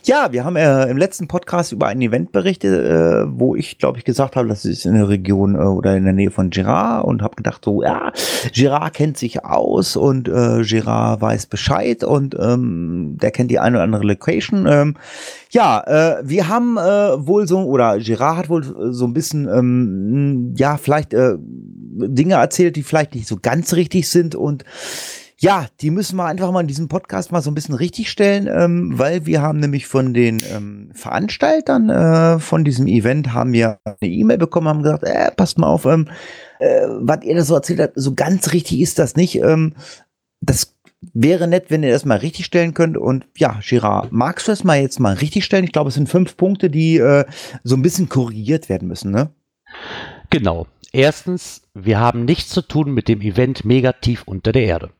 Ja, 0.04 0.32
wir 0.32 0.44
haben 0.44 0.56
äh, 0.56 0.86
im 0.90 0.96
letzten 0.96 1.28
Podcast 1.28 1.70
über 1.70 1.86
ein 1.86 2.00
Event 2.00 2.32
berichtet, 2.32 2.84
äh, 2.84 3.24
wo 3.28 3.54
ich, 3.54 3.78
glaube 3.78 3.98
ich, 3.98 4.04
gesagt 4.04 4.34
habe, 4.34 4.48
das 4.48 4.64
ist 4.64 4.84
in 4.84 4.94
der 4.94 5.08
Region 5.08 5.54
äh, 5.54 5.58
oder 5.58 5.96
in 5.96 6.02
der 6.02 6.12
Nähe 6.12 6.32
von 6.32 6.50
Girard 6.50 7.04
und 7.04 7.22
habe 7.22 7.36
gedacht, 7.36 7.64
so, 7.64 7.84
ja, 7.84 8.10
Girard 8.52 8.94
kennt 8.94 9.16
sich 9.16 9.44
aus 9.44 9.94
und 9.94 10.26
äh, 10.26 10.62
Girard 10.64 11.20
weiß 11.20 11.46
Bescheid 11.46 12.02
und 12.02 12.34
ähm, 12.36 13.16
der 13.22 13.30
kennt 13.30 13.52
die 13.52 13.60
eine 13.60 13.76
oder 13.76 13.84
andere 13.84 14.02
Location. 14.02 14.66
Ähm, 14.66 14.96
ja, 15.50 15.80
äh, 15.86 16.22
wir 16.24 16.48
haben 16.48 16.78
äh, 16.78 17.24
wohl 17.24 17.46
so, 17.46 17.60
oder 17.60 18.00
Girard 18.00 18.38
hat 18.38 18.48
wohl 18.48 18.92
so 18.92 19.04
ein 19.04 19.14
bisschen, 19.14 19.46
ähm, 19.46 20.54
ja, 20.56 20.78
vielleicht 20.78 21.14
äh, 21.14 21.36
Dinge 21.38 22.34
erzählt, 22.34 22.74
die 22.74 22.82
vielleicht 22.82 23.14
nicht 23.14 23.28
so 23.28 23.38
ganz 23.40 23.72
richtig 23.74 24.08
sind 24.08 24.34
und 24.34 24.64
ja, 25.42 25.66
die 25.80 25.90
müssen 25.90 26.16
wir 26.16 26.26
einfach 26.26 26.52
mal 26.52 26.60
in 26.60 26.68
diesem 26.68 26.86
Podcast 26.86 27.32
mal 27.32 27.42
so 27.42 27.50
ein 27.50 27.56
bisschen 27.56 27.74
richtigstellen, 27.74 28.46
ähm, 28.46 28.96
weil 28.96 29.26
wir 29.26 29.42
haben 29.42 29.58
nämlich 29.58 29.88
von 29.88 30.14
den 30.14 30.40
ähm, 30.54 30.90
Veranstaltern 30.94 31.90
äh, 31.90 32.38
von 32.38 32.64
diesem 32.64 32.86
Event 32.86 33.32
haben 33.32 33.52
wir 33.52 33.80
eine 33.84 33.96
E-Mail 34.08 34.38
bekommen, 34.38 34.68
haben 34.68 34.84
gesagt, 34.84 35.02
äh, 35.02 35.32
passt 35.32 35.58
mal 35.58 35.66
auf, 35.66 35.84
ähm, 35.84 36.08
äh, 36.60 36.86
was 36.86 37.24
ihr 37.24 37.34
da 37.34 37.42
so 37.42 37.56
erzählt 37.56 37.80
habt, 37.80 37.94
so 37.96 38.14
ganz 38.14 38.52
richtig 38.52 38.80
ist 38.80 39.00
das 39.00 39.16
nicht. 39.16 39.34
Ähm, 39.40 39.74
das 40.40 40.76
wäre 41.12 41.48
nett, 41.48 41.66
wenn 41.70 41.82
ihr 41.82 41.90
das 41.90 42.04
mal 42.04 42.18
richtig 42.18 42.46
stellen 42.46 42.72
könnt. 42.72 42.96
Und 42.96 43.26
ja, 43.36 43.58
Girard, 43.66 44.12
magst 44.12 44.46
du 44.46 44.52
das 44.52 44.62
mal 44.62 44.80
jetzt 44.80 45.00
mal 45.00 45.14
richtig 45.14 45.44
stellen? 45.44 45.64
Ich 45.64 45.72
glaube, 45.72 45.88
es 45.88 45.94
sind 45.96 46.08
fünf 46.08 46.36
Punkte, 46.36 46.70
die 46.70 46.98
äh, 46.98 47.24
so 47.64 47.74
ein 47.74 47.82
bisschen 47.82 48.08
korrigiert 48.08 48.68
werden 48.68 48.86
müssen, 48.86 49.10
ne? 49.10 49.30
Genau. 50.30 50.68
Erstens, 50.92 51.62
wir 51.74 51.98
haben 51.98 52.26
nichts 52.26 52.50
zu 52.50 52.62
tun 52.62 52.92
mit 52.92 53.08
dem 53.08 53.22
Event 53.22 53.64
mega 53.64 53.92
tief 53.92 54.22
unter 54.24 54.52
der 54.52 54.64
Erde. 54.64 54.90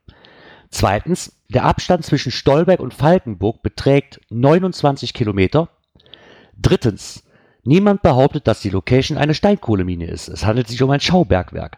Zweitens, 0.73 1.37
der 1.51 1.65
Abstand 1.65 2.05
zwischen 2.05 2.33
Stolberg 2.33 2.81
und 2.81 2.95
Falkenburg 2.95 3.63
beträgt 3.63 4.21
29 4.31 5.13
Kilometer. 5.13 5.69
Drittens, 6.61 7.25
niemand 7.63 8.01
behauptet, 8.01 8.49
dass 8.49 8.63
die 8.63 8.71
Location 8.71 9.19
eine 9.19 9.35
Steinkohlemine 9.35 10.07
ist. 10.07 10.29
Es 10.29 10.47
handelt 10.47 10.69
sich 10.69 10.83
um 10.83 10.91
ein 10.91 11.01
Schaubergwerk. 11.01 11.77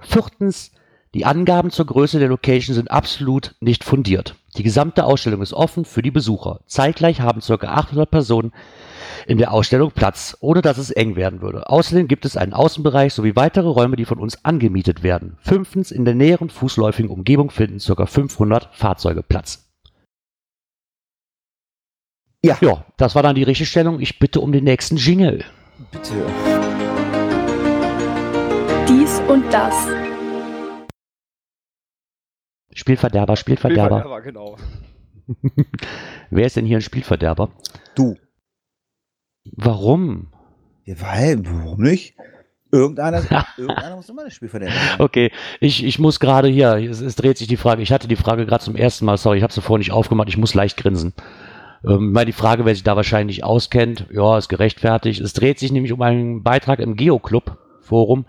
Viertens, 0.00 0.72
die 1.14 1.24
Angaben 1.24 1.70
zur 1.70 1.86
Größe 1.86 2.18
der 2.18 2.28
Location 2.28 2.74
sind 2.74 2.90
absolut 2.90 3.54
nicht 3.60 3.84
fundiert. 3.84 4.34
Die 4.56 4.64
gesamte 4.64 5.04
Ausstellung 5.04 5.40
ist 5.40 5.54
offen 5.54 5.84
für 5.84 6.02
die 6.02 6.10
Besucher. 6.10 6.60
Zeitgleich 6.66 7.20
haben 7.20 7.40
ca. 7.40 7.54
800 7.54 8.10
Personen 8.10 8.52
in 9.26 9.38
der 9.38 9.52
Ausstellung 9.52 9.90
Platz, 9.90 10.36
ohne 10.40 10.62
dass 10.62 10.78
es 10.78 10.90
eng 10.90 11.16
werden 11.16 11.40
würde. 11.40 11.68
Außerdem 11.68 12.08
gibt 12.08 12.24
es 12.24 12.36
einen 12.36 12.52
Außenbereich 12.52 13.12
sowie 13.14 13.36
weitere 13.36 13.68
Räume, 13.68 13.96
die 13.96 14.04
von 14.04 14.18
uns 14.18 14.44
angemietet 14.44 15.02
werden. 15.02 15.36
Fünftens, 15.40 15.90
in 15.90 16.04
der 16.04 16.14
näheren 16.14 16.50
fußläufigen 16.50 17.10
Umgebung 17.10 17.50
finden 17.50 17.78
ca. 17.78 18.06
500 18.06 18.70
Fahrzeuge 18.72 19.22
Platz. 19.22 19.64
Ja. 22.44 22.58
Ja, 22.60 22.84
das 22.98 23.14
war 23.14 23.22
dann 23.22 23.36
die 23.36 23.42
Richtigstellung. 23.42 24.00
Ich 24.00 24.18
bitte 24.18 24.40
um 24.40 24.52
den 24.52 24.64
nächsten 24.64 24.96
Jingle. 24.96 25.44
Bitte. 25.90 26.12
Dies 28.86 29.20
und 29.28 29.50
das. 29.50 29.74
Spielverderber, 32.74 33.36
Spielverderber. 33.36 34.00
Spielverderber, 34.00 34.20
genau. 34.20 34.56
Wer 36.30 36.46
ist 36.46 36.56
denn 36.56 36.66
hier 36.66 36.78
ein 36.78 36.82
Spielverderber? 36.82 37.50
Du. 37.94 38.16
Warum? 39.52 40.28
Ja, 40.84 40.94
weil, 41.00 41.40
warum 41.44 41.82
nicht? 41.82 42.14
Irgendeiner, 42.72 43.22
irgendeiner 43.56 43.96
muss 43.96 44.08
immer 44.08 44.24
das 44.24 44.34
Spiel 44.34 44.48
verderben. 44.48 44.74
Okay, 44.98 45.30
ich, 45.60 45.84
ich 45.84 45.98
muss 45.98 46.18
gerade 46.18 46.48
hier, 46.48 46.74
es, 46.74 47.00
es 47.00 47.16
dreht 47.16 47.38
sich 47.38 47.46
die 47.46 47.56
Frage, 47.56 47.82
ich 47.82 47.92
hatte 47.92 48.08
die 48.08 48.16
Frage 48.16 48.46
gerade 48.46 48.64
zum 48.64 48.74
ersten 48.74 49.04
Mal, 49.04 49.16
sorry, 49.16 49.38
ich 49.38 49.42
habe 49.42 49.52
sie 49.52 49.62
vorher 49.62 49.78
nicht 49.78 49.92
aufgemacht, 49.92 50.28
ich 50.28 50.36
muss 50.36 50.54
leicht 50.54 50.76
grinsen. 50.76 51.12
Ähm, 51.86 52.12
mal 52.12 52.24
die 52.24 52.32
Frage, 52.32 52.64
wer 52.64 52.74
sich 52.74 52.82
da 52.82 52.96
wahrscheinlich 52.96 53.44
auskennt, 53.44 54.06
ja, 54.10 54.38
ist 54.38 54.48
gerechtfertigt. 54.48 55.20
Es 55.20 55.34
dreht 55.34 55.58
sich 55.58 55.70
nämlich 55.70 55.92
um 55.92 56.02
einen 56.02 56.42
Beitrag 56.42 56.80
im 56.80 56.96
Geoclub 56.96 57.58
Forum. 57.84 58.26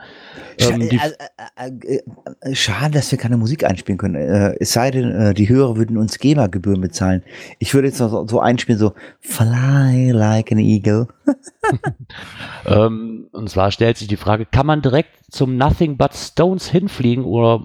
Ähm, 0.60 0.90
die, 0.90 1.00
Scha 1.00 1.08
äh, 1.56 1.70
äh, 1.70 2.02
äh, 2.42 2.56
schade, 2.56 2.94
dass 2.94 3.12
wir 3.12 3.18
keine 3.18 3.38
Musik 3.38 3.64
einspielen 3.64 3.98
können. 3.98 4.16
Äh, 4.16 4.56
es 4.60 4.74
sei 4.74 4.92
denn, 4.92 5.12
äh, 5.12 5.34
die 5.34 5.50
Hörer 5.50 5.78
würden 5.78 5.98
uns 5.98 6.20
GEMA-Gebühren 6.20 6.82
bezahlen. 6.82 7.24
Ich 7.60 7.74
würde 7.74 7.88
jetzt 7.88 8.00
noch 8.00 8.10
so, 8.10 8.28
so 8.28 8.40
einspielen, 8.40 8.80
so 8.80 8.94
Fly 9.20 10.12
like 10.12 10.52
an 10.52 10.60
eagle. 10.60 11.08
ähm, 12.66 13.28
und 13.32 13.50
zwar 13.50 13.72
stellt 13.72 13.98
sich 13.98 14.08
die 14.08 14.18
Frage, 14.18 14.46
kann 14.46 14.66
man 14.66 14.82
direkt 14.82 15.12
zum 15.32 15.58
Nothing 15.58 15.98
But 15.98 16.14
Stones 16.14 16.70
hinfliegen 16.70 17.24
oder 17.26 17.62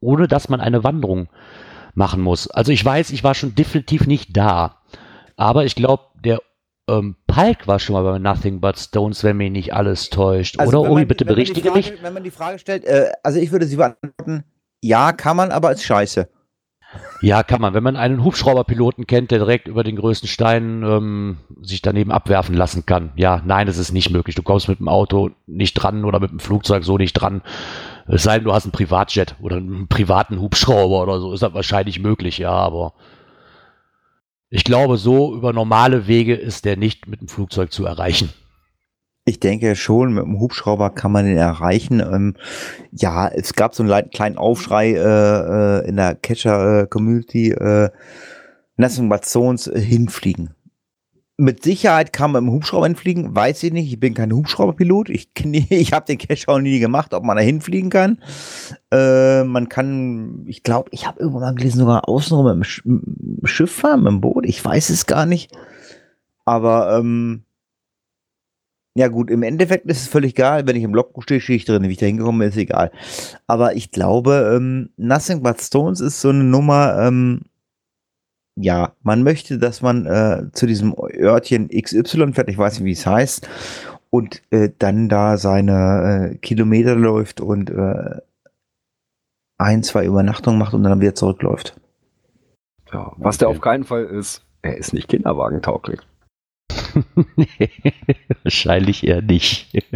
ohne 0.00 0.28
dass 0.28 0.48
man 0.48 0.60
eine 0.60 0.84
Wanderung 0.84 1.28
machen 1.94 2.20
muss? 2.20 2.48
Also 2.50 2.72
ich 2.72 2.84
weiß, 2.84 3.10
ich 3.10 3.24
war 3.24 3.34
schon 3.34 3.54
definitiv 3.54 4.06
nicht 4.06 4.36
da. 4.36 4.76
Aber 5.36 5.64
ich 5.64 5.74
glaube, 5.74 6.04
der 6.24 6.40
ähm, 6.88 7.16
Palk 7.30 7.66
war 7.68 7.78
schon 7.78 7.94
mal 7.94 8.02
bei 8.02 8.18
Nothing 8.18 8.60
But 8.60 8.78
Stones, 8.78 9.22
wenn 9.22 9.36
mich 9.36 9.50
nicht 9.52 9.72
alles 9.72 10.10
täuscht. 10.10 10.58
Also, 10.58 10.80
Oder, 10.80 10.92
man- 10.92 11.08
bitte 11.08 11.24
berichtige 11.24 11.70
Frage, 11.70 11.90
mich. 11.92 12.02
Wenn 12.02 12.12
man 12.12 12.24
die 12.24 12.30
Frage 12.30 12.58
stellt, 12.58 12.84
äh, 12.84 13.12
also 13.22 13.38
ich 13.38 13.52
würde 13.52 13.66
sie 13.66 13.76
beantworten, 13.76 14.44
ja, 14.82 15.12
kann 15.12 15.36
man, 15.36 15.50
aber 15.52 15.72
ist 15.72 15.84
scheiße. 15.84 16.28
Ja, 17.22 17.44
kann 17.44 17.60
man. 17.60 17.72
Wenn 17.72 17.84
man 17.84 17.94
einen 17.96 18.24
Hubschrauberpiloten 18.24 19.06
kennt, 19.06 19.30
der 19.30 19.38
direkt 19.38 19.68
über 19.68 19.84
den 19.84 19.94
größten 19.94 20.28
Stein 20.28 20.82
ähm, 20.82 21.36
sich 21.62 21.82
daneben 21.82 22.10
abwerfen 22.10 22.56
lassen 22.56 22.84
kann. 22.84 23.12
Ja, 23.14 23.42
nein, 23.44 23.68
das 23.68 23.78
ist 23.78 23.92
nicht 23.92 24.10
möglich. 24.10 24.34
Du 24.34 24.42
kommst 24.42 24.68
mit 24.68 24.80
dem 24.80 24.88
Auto 24.88 25.30
nicht 25.46 25.74
dran 25.74 26.04
oder 26.04 26.18
mit 26.18 26.30
dem 26.32 26.40
Flugzeug 26.40 26.82
so 26.82 26.98
nicht 26.98 27.12
dran. 27.12 27.42
Es 28.08 28.24
sei 28.24 28.36
denn, 28.38 28.44
du 28.44 28.52
hast 28.52 28.64
einen 28.64 28.72
Privatjet 28.72 29.36
oder 29.40 29.56
einen 29.56 29.86
privaten 29.86 30.40
Hubschrauber 30.40 31.02
oder 31.02 31.20
so, 31.20 31.32
ist 31.32 31.44
das 31.44 31.54
wahrscheinlich 31.54 32.00
möglich, 32.00 32.38
ja, 32.38 32.50
aber 32.50 32.94
ich 34.50 34.64
glaube, 34.64 34.96
so 34.96 35.34
über 35.34 35.52
normale 35.52 36.06
Wege 36.06 36.34
ist 36.34 36.64
der 36.64 36.76
nicht 36.76 37.06
mit 37.06 37.20
dem 37.20 37.28
Flugzeug 37.28 37.72
zu 37.72 37.86
erreichen. 37.86 38.30
Ich 39.24 39.38
denke 39.38 39.76
schon, 39.76 40.14
mit 40.14 40.24
dem 40.24 40.40
Hubschrauber 40.40 40.90
kann 40.90 41.12
man 41.12 41.24
den 41.24 41.36
erreichen. 41.36 42.00
Ähm, 42.00 42.36
ja, 42.90 43.28
es 43.28 43.54
gab 43.54 43.74
so 43.74 43.84
einen 43.84 44.10
kleinen 44.10 44.38
Aufschrei 44.38 44.90
äh, 44.92 44.98
äh, 45.84 45.88
in 45.88 45.96
der 45.96 46.16
Catcher-Community. 46.16 47.52
Äh, 47.52 47.90
Nothing 48.76 49.08
but 49.08 49.26
Stones 49.26 49.68
äh, 49.68 49.78
hinfliegen. 49.78 50.54
Mit 51.40 51.62
Sicherheit 51.62 52.12
kann 52.12 52.32
man 52.32 52.44
im 52.44 52.52
Hubschrauber 52.52 52.86
hinfliegen, 52.86 53.34
weiß 53.34 53.62
ich 53.62 53.72
nicht. 53.72 53.90
Ich 53.90 53.98
bin 53.98 54.12
kein 54.12 54.32
Hubschrauberpilot. 54.32 55.08
Ich, 55.08 55.30
ich 55.70 55.92
habe 55.92 56.06
den 56.06 56.18
Catcher 56.18 56.50
auch 56.50 56.58
nie 56.58 56.78
gemacht, 56.80 57.14
ob 57.14 57.24
man 57.24 57.36
da 57.36 57.42
hinfliegen 57.42 57.88
kann. 57.88 58.18
Äh, 58.92 59.44
man 59.44 59.68
kann, 59.70 60.44
ich 60.46 60.62
glaube, 60.62 60.90
ich 60.92 61.06
habe 61.06 61.20
irgendwann 61.20 61.42
mal 61.42 61.54
gelesen, 61.54 61.78
sogar 61.78 62.08
außenrum 62.08 62.46
dem 62.46 62.64
Sch 62.64 62.82
dem 62.84 63.40
Schiff 63.44 63.72
fahren, 63.72 64.04
dem 64.04 64.20
Boot. 64.20 64.44
Ich 64.46 64.62
weiß 64.62 64.90
es 64.90 65.06
gar 65.06 65.24
nicht. 65.24 65.50
Aber 66.44 66.98
ähm, 66.98 67.44
ja 68.94 69.08
gut, 69.08 69.30
im 69.30 69.42
Endeffekt 69.42 69.86
ist 69.86 70.02
es 70.02 70.08
völlig 70.08 70.32
egal. 70.32 70.66
Wenn 70.66 70.76
ich 70.76 70.82
im 70.82 70.94
Logbuch 70.94 71.22
stehe, 71.22 71.40
stehe 71.40 71.56
ich 71.56 71.64
drin. 71.64 71.84
Wie 71.84 71.92
ich 71.92 71.98
da 71.98 72.06
hingekommen 72.06 72.40
bin, 72.40 72.48
ist 72.48 72.56
egal. 72.56 72.90
Aber 73.46 73.76
ich 73.76 73.92
glaube, 73.92 74.52
ähm, 74.56 74.90
Nothing 74.96 75.42
But 75.42 75.62
Stones 75.62 76.00
ist 76.00 76.20
so 76.20 76.28
eine 76.30 76.44
Nummer, 76.44 76.98
ähm, 77.00 77.42
ja, 78.56 78.92
man 79.02 79.22
möchte, 79.22 79.58
dass 79.58 79.82
man 79.82 80.06
äh, 80.06 80.46
zu 80.52 80.66
diesem 80.66 80.94
Örtchen 80.98 81.68
XY 81.68 82.32
fährt, 82.32 82.48
ich 82.48 82.58
weiß 82.58 82.80
nicht, 82.80 82.86
wie 82.86 82.92
es 82.92 83.06
heißt, 83.06 83.48
und 84.10 84.42
äh, 84.50 84.70
dann 84.78 85.08
da 85.08 85.36
seine 85.36 86.32
äh, 86.32 86.36
Kilometer 86.38 86.96
läuft 86.96 87.40
und 87.40 87.70
äh, 87.70 88.16
ein, 89.58 89.82
zwei 89.82 90.04
Übernachtungen 90.04 90.58
macht 90.58 90.74
und 90.74 90.82
dann 90.82 91.00
wieder 91.00 91.14
zurückläuft. 91.14 91.76
Ja, 92.92 93.12
was 93.18 93.38
der 93.38 93.48
Okay. 93.48 93.56
auf 93.56 93.62
keinen 93.62 93.84
Fall 93.84 94.04
ist, 94.04 94.44
er 94.62 94.76
ist 94.76 94.92
nicht 94.92 95.08
kinderwagentauglich. 95.08 96.00
Wahrscheinlich 98.42 99.06
eher 99.06 99.22
nicht. 99.22 99.72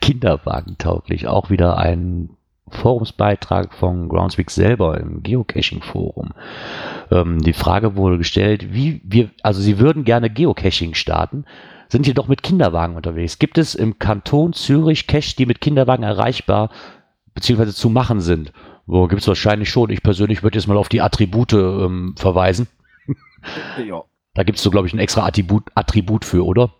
Kinderwagentauglich. 0.00 1.26
Auch 1.28 1.50
wieder 1.50 1.78
ein 1.78 2.30
Forumsbeitrag 2.70 3.74
von 3.74 4.08
Groundspeak 4.08 4.50
selber 4.50 4.98
im 4.98 5.22
Geocaching-Forum. 5.22 6.30
Ähm, 7.10 7.40
die 7.40 7.52
Frage 7.52 7.96
wurde 7.96 8.18
gestellt, 8.18 8.72
wie 8.72 9.00
wir, 9.04 9.30
also 9.42 9.60
sie 9.60 9.78
würden 9.78 10.04
gerne 10.04 10.30
Geocaching 10.30 10.94
starten, 10.94 11.44
sind 11.88 12.06
jedoch 12.06 12.28
mit 12.28 12.42
Kinderwagen 12.42 12.96
unterwegs. 12.96 13.38
Gibt 13.38 13.58
es 13.58 13.74
im 13.74 13.98
Kanton 13.98 14.52
Zürich 14.52 15.06
Cache, 15.06 15.34
die 15.36 15.46
mit 15.46 15.60
Kinderwagen 15.60 16.02
erreichbar 16.02 16.70
bzw. 17.34 17.72
zu 17.72 17.88
machen 17.88 18.20
sind? 18.20 18.52
Wo 18.86 19.06
gibt 19.06 19.20
es 19.20 19.28
wahrscheinlich 19.28 19.70
schon. 19.70 19.90
Ich 19.90 20.02
persönlich 20.02 20.42
würde 20.42 20.58
jetzt 20.58 20.66
mal 20.66 20.76
auf 20.76 20.88
die 20.88 21.02
Attribute 21.02 21.52
ähm, 21.52 22.14
verweisen. 22.16 22.68
Ja. 23.86 24.02
Da 24.34 24.42
gibt 24.42 24.58
es 24.58 24.64
so, 24.64 24.70
glaube 24.70 24.86
ich, 24.86 24.92
ein 24.92 24.98
extra 24.98 25.26
Attribut, 25.26 25.64
Attribut 25.74 26.24
für, 26.24 26.44
oder? 26.44 26.70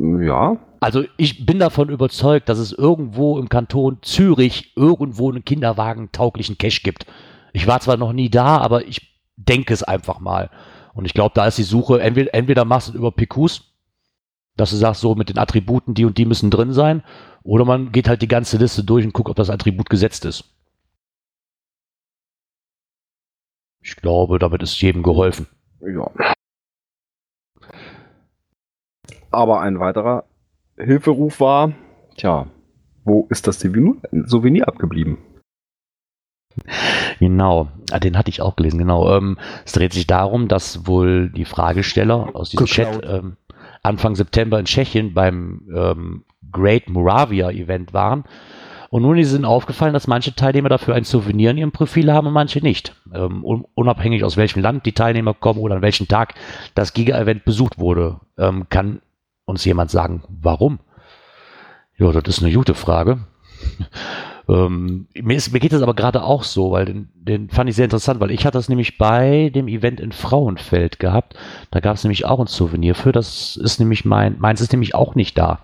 Ja. 0.00 0.56
Also 0.80 1.04
ich 1.18 1.44
bin 1.44 1.58
davon 1.58 1.90
überzeugt, 1.90 2.48
dass 2.48 2.58
es 2.58 2.72
irgendwo 2.72 3.38
im 3.38 3.50
Kanton 3.50 3.98
Zürich 4.00 4.72
irgendwo 4.74 5.30
einen 5.30 5.44
kinderwagentauglichen 5.44 6.56
Cache 6.56 6.80
gibt. 6.82 7.04
Ich 7.52 7.66
war 7.66 7.80
zwar 7.80 7.98
noch 7.98 8.14
nie 8.14 8.30
da, 8.30 8.58
aber 8.58 8.86
ich 8.86 9.18
denke 9.36 9.74
es 9.74 9.82
einfach 9.82 10.18
mal. 10.18 10.50
Und 10.94 11.04
ich 11.04 11.12
glaube, 11.12 11.32
da 11.34 11.46
ist 11.46 11.58
die 11.58 11.64
Suche, 11.64 12.00
entweder, 12.00 12.32
entweder 12.34 12.64
machst 12.64 12.88
du 12.88 12.92
es 12.92 12.96
über 12.98 13.12
PQs, 13.12 13.62
dass 14.56 14.70
du 14.70 14.76
sagst, 14.76 15.02
so 15.02 15.14
mit 15.14 15.28
den 15.28 15.38
Attributen, 15.38 15.92
die 15.94 16.06
und 16.06 16.16
die 16.16 16.24
müssen 16.24 16.50
drin 16.50 16.72
sein, 16.72 17.02
oder 17.42 17.66
man 17.66 17.92
geht 17.92 18.08
halt 18.08 18.22
die 18.22 18.28
ganze 18.28 18.56
Liste 18.56 18.82
durch 18.82 19.04
und 19.04 19.12
guckt, 19.12 19.28
ob 19.28 19.36
das 19.36 19.50
Attribut 19.50 19.90
gesetzt 19.90 20.24
ist. 20.24 20.44
Ich 23.82 23.96
glaube, 23.96 24.38
damit 24.38 24.62
ist 24.62 24.80
jedem 24.80 25.02
geholfen. 25.02 25.46
Ja. 25.80 26.10
Aber 29.30 29.60
ein 29.60 29.78
weiterer 29.78 30.24
Hilferuf 30.76 31.40
war, 31.40 31.72
tja, 32.16 32.46
wo 33.04 33.26
ist 33.30 33.46
das 33.46 33.60
Souvenir, 33.60 33.96
Souvenir 34.26 34.68
abgeblieben? 34.68 35.18
Genau, 37.20 37.68
ah, 37.90 37.98
den 38.00 38.16
hatte 38.16 38.30
ich 38.30 38.42
auch 38.42 38.56
gelesen, 38.56 38.78
genau. 38.78 39.16
Ähm, 39.16 39.36
es 39.64 39.72
dreht 39.72 39.92
sich 39.92 40.06
darum, 40.06 40.48
dass 40.48 40.86
wohl 40.86 41.30
die 41.30 41.44
Fragesteller 41.44 42.34
aus 42.34 42.50
diesem 42.50 42.66
Geklaut. 42.66 43.02
Chat 43.02 43.10
ähm, 43.10 43.36
Anfang 43.82 44.14
September 44.14 44.58
in 44.58 44.66
Tschechien 44.66 45.14
beim 45.14 45.62
ähm, 45.74 46.24
Great 46.50 46.88
Moravia 46.88 47.50
Event 47.50 47.92
waren. 47.92 48.24
Und 48.90 49.02
nun 49.02 49.18
ist 49.18 49.32
ihnen 49.32 49.44
aufgefallen, 49.44 49.92
dass 49.92 50.08
manche 50.08 50.34
Teilnehmer 50.34 50.68
dafür 50.68 50.96
ein 50.96 51.04
Souvenir 51.04 51.52
in 51.52 51.58
ihrem 51.58 51.72
Profil 51.72 52.12
haben 52.12 52.26
und 52.26 52.32
manche 52.32 52.58
nicht. 52.58 52.96
Ähm, 53.14 53.44
un 53.44 53.64
unabhängig 53.74 54.24
aus 54.24 54.36
welchem 54.36 54.62
Land 54.62 54.84
die 54.84 54.92
Teilnehmer 54.92 55.32
kommen 55.32 55.60
oder 55.60 55.76
an 55.76 55.82
welchem 55.82 56.08
Tag 56.08 56.34
das 56.74 56.92
Giga-Event 56.92 57.44
besucht 57.44 57.78
wurde. 57.78 58.18
Ähm, 58.36 58.66
kann 58.68 59.00
uns 59.50 59.64
jemand 59.64 59.90
sagen, 59.90 60.22
warum? 60.28 60.80
Ja, 61.98 62.12
das 62.12 62.38
ist 62.38 62.42
eine 62.42 62.52
gute 62.52 62.74
Frage. 62.74 63.18
Ähm, 64.50 65.06
mir, 65.14 65.36
ist, 65.36 65.52
mir 65.52 65.60
geht 65.60 65.72
das 65.72 65.82
aber 65.82 65.94
gerade 65.94 66.24
auch 66.24 66.42
so, 66.42 66.72
weil 66.72 66.84
den, 66.84 67.08
den 67.14 67.50
fand 67.50 67.70
ich 67.70 67.76
sehr 67.76 67.84
interessant, 67.84 68.18
weil 68.18 68.32
ich 68.32 68.44
hatte 68.44 68.58
das 68.58 68.68
nämlich 68.68 68.98
bei 68.98 69.50
dem 69.54 69.68
Event 69.68 70.00
in 70.00 70.10
Frauenfeld 70.10 70.98
gehabt. 70.98 71.36
Da 71.70 71.78
gab 71.78 71.94
es 71.94 72.02
nämlich 72.02 72.24
auch 72.24 72.40
ein 72.40 72.48
Souvenir 72.48 72.96
für. 72.96 73.12
Das 73.12 73.56
ist 73.56 73.78
nämlich 73.78 74.04
mein, 74.04 74.40
meins 74.40 74.60
ist 74.60 74.72
nämlich 74.72 74.94
auch 74.94 75.14
nicht 75.14 75.38
da. 75.38 75.60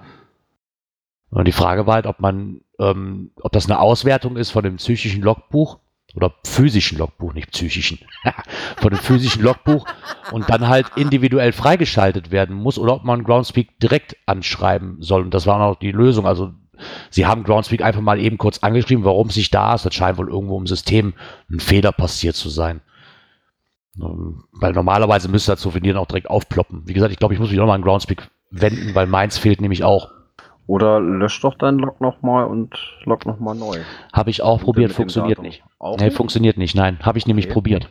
Und 1.30 1.48
die 1.48 1.52
Frage 1.52 1.86
war 1.86 1.94
halt, 1.94 2.06
ob 2.06 2.20
man, 2.20 2.60
ähm, 2.78 3.32
ob 3.42 3.50
das 3.50 3.68
eine 3.68 3.80
Auswertung 3.80 4.36
ist 4.36 4.50
von 4.50 4.62
dem 4.62 4.76
psychischen 4.76 5.22
Logbuch 5.22 5.78
oder 6.16 6.34
physischen 6.44 6.98
Logbuch, 6.98 7.34
nicht 7.34 7.52
psychischen, 7.52 7.98
von 8.78 8.90
dem 8.90 8.98
physischen 8.98 9.42
Logbuch 9.42 9.86
und 10.32 10.48
dann 10.48 10.66
halt 10.66 10.86
individuell 10.96 11.52
freigeschaltet 11.52 12.30
werden 12.30 12.56
muss 12.56 12.78
oder 12.78 12.94
ob 12.94 13.04
man 13.04 13.22
Groundspeak 13.22 13.78
direkt 13.78 14.16
anschreiben 14.26 14.96
soll. 15.00 15.22
Und 15.22 15.34
das 15.34 15.46
war 15.46 15.60
auch 15.60 15.76
die 15.76 15.92
Lösung. 15.92 16.26
Also 16.26 16.54
Sie 17.10 17.26
haben 17.26 17.44
Groundspeak 17.44 17.82
einfach 17.82 18.00
mal 18.00 18.20
eben 18.20 18.38
kurz 18.38 18.58
angeschrieben, 18.58 19.04
warum 19.04 19.28
es 19.28 19.36
nicht 19.36 19.54
da 19.54 19.74
ist. 19.74 19.86
Das 19.86 19.94
scheint 19.94 20.18
wohl 20.18 20.28
irgendwo 20.28 20.58
im 20.58 20.66
System 20.66 21.14
ein 21.50 21.60
Fehler 21.60 21.92
passiert 21.92 22.36
zu 22.36 22.48
sein. 22.48 22.80
Ähm, 24.00 24.44
Weil 24.52 24.72
normalerweise 24.72 25.28
müsste 25.28 25.52
das 25.52 25.62
Souvenir 25.62 25.98
auch 26.00 26.06
direkt 26.06 26.28
aufploppen. 26.28 26.82
Wie 26.86 26.92
gesagt, 26.92 27.12
ich 27.12 27.18
glaube, 27.18 27.34
ich 27.34 27.40
muss 27.40 27.50
mich 27.50 27.58
nochmal 27.58 27.76
an 27.76 27.82
Groundspeak 27.82 28.28
wenden, 28.50 28.94
weil 28.94 29.06
meins 29.06 29.38
fehlt 29.38 29.60
nämlich 29.60 29.84
auch. 29.84 30.10
Oder 30.66 31.00
lösch 31.00 31.40
doch 31.40 31.54
deinen 31.54 31.78
Log 31.78 32.00
nochmal 32.00 32.46
und 32.46 32.74
log 33.04 33.24
nochmal 33.24 33.54
neu. 33.54 33.78
Habe 34.12 34.30
ich 34.30 34.42
auch 34.42 34.60
probiert, 34.60 34.88
Mit 34.88 34.94
dem 34.94 34.96
funktioniert 34.96 35.40
nicht. 35.42 35.62
Auch 35.78 35.96
Nee, 35.98 36.06
nicht? 36.06 36.16
funktioniert 36.16 36.56
nicht. 36.56 36.74
Nein, 36.74 36.98
habe 37.02 37.18
ich 37.18 37.26
nämlich 37.26 37.46
Okay. 37.46 37.52
probiert. 37.52 37.88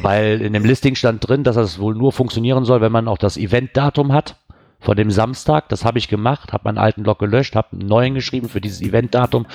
Weil 0.00 0.42
in 0.42 0.52
dem 0.52 0.64
Listing 0.64 0.96
stand 0.96 1.26
drin, 1.26 1.44
dass 1.44 1.54
das 1.56 1.78
wohl 1.78 1.94
nur 1.94 2.12
funktionieren 2.12 2.64
soll, 2.64 2.80
wenn 2.80 2.92
man 2.92 3.06
auch 3.08 3.18
das 3.18 3.36
Eventdatum 3.36 4.12
hat 4.12 4.36
von 4.80 4.96
dem 4.96 5.10
Samstag. 5.12 5.68
Das 5.68 5.84
habe 5.84 5.98
ich 5.98 6.08
gemacht, 6.08 6.52
habe 6.52 6.64
meinen 6.64 6.78
alten 6.78 7.04
Log 7.04 7.20
gelöscht, 7.20 7.54
habe 7.54 7.68
einen 7.72 7.86
neuen 7.86 8.14
geschrieben 8.14 8.48
für 8.48 8.60
dieses 8.60 8.82
Eventdatum. 8.82 9.46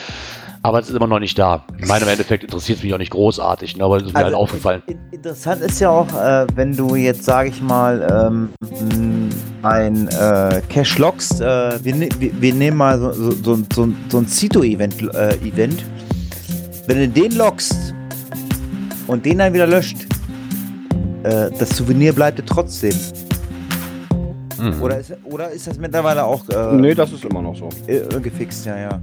Aber 0.67 0.79
es 0.81 0.89
ist 0.89 0.95
immer 0.97 1.07
noch 1.07 1.19
nicht 1.19 1.39
da. 1.39 1.63
In 1.81 1.87
meinem 1.87 2.09
Endeffekt 2.09 2.43
interessiert 2.43 2.79
es 2.79 2.83
mich 2.83 2.93
auch 2.93 2.97
nicht 2.97 3.11
großartig, 3.11 3.77
ne, 3.77 3.85
aber 3.85 3.95
es 3.97 4.03
ist 4.03 4.13
mir 4.13 4.25
halt 4.25 4.33
aufgefallen. 4.33 4.83
in- 4.87 4.99
Interessant 5.11 5.61
ist 5.61 5.79
ja 5.79 5.89
auch, 5.89 6.07
äh, 6.13 6.45
wenn 6.55 6.75
du 6.75 6.93
jetzt, 6.95 7.23
sage 7.23 7.47
ich 7.49 7.61
mal, 7.61 8.05
ähm, 8.11 8.49
ein 9.63 10.09
äh, 10.09 10.61
Cache 10.67 10.99
loggst, 11.01 11.39
äh, 11.39 11.81
wir, 11.83 11.95
ne 11.95 12.09
wir, 12.19 12.41
wir 12.41 12.53
nehmen 12.53 12.75
mal 12.75 12.99
so, 12.99 13.13
so, 13.13 13.31
so, 13.31 13.55
so, 13.73 13.87
so 14.09 14.17
ein 14.17 14.27
Cito-Event, 14.27 15.01
äh, 15.15 15.35
Event. 15.37 15.85
Wenn 16.85 16.97
du 16.99 17.07
den 17.07 17.31
loggst 17.37 17.93
und 19.07 19.25
den 19.25 19.37
dann 19.37 19.53
wieder 19.53 19.67
löscht, 19.67 20.05
äh, 21.23 21.49
das 21.57 21.69
Souvenir 21.77 22.11
bleibt 22.11 22.39
dir 22.39 22.45
trotzdem. 22.45 22.93
Mhm. 24.59 24.81
Oder 24.81 24.99
ist, 24.99 25.13
oder 25.23 25.49
ist 25.49 25.65
das 25.67 25.77
mittlerweile 25.77 26.25
auch 26.25 26.47
äh, 26.49 26.73
Nee, 26.75 26.93
das 26.93 27.13
ist 27.13 27.23
immer 27.23 27.41
noch 27.41 27.55
so. 27.55 27.69
äh, 27.87 28.01
gefixt? 28.19 28.65
Ja, 28.65 28.77
ja. 28.77 29.01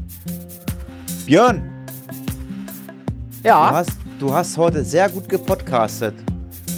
Björn, 1.27 1.62
du, 3.43 3.49
Ja, 3.49 3.70
hast, 3.72 3.93
du 4.18 4.33
hast 4.33 4.57
heute 4.57 4.85
sehr 4.85 5.09
gut 5.09 5.29
gepodcastet. 5.29 6.14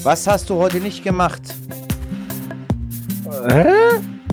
Was 0.02 0.26
hast 0.26 0.48
du 0.50 0.54
heute 0.54 0.78
nicht 0.78 1.02
gemacht? 1.02 1.42
Hä? 3.48 3.64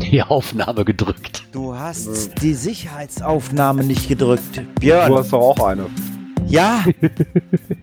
Die 0.01 0.21
Aufnahme 0.21 0.85
gedrückt. 0.85 1.43
Du 1.51 1.75
hast 1.75 2.41
die 2.41 2.53
Sicherheitsaufnahme 2.53 3.83
nicht 3.83 4.07
gedrückt. 4.07 4.61
Björn, 4.79 5.09
Du 5.09 5.17
hast 5.17 5.33
doch 5.33 5.41
auch 5.41 5.67
eine. 5.67 5.85
ja. 6.47 6.83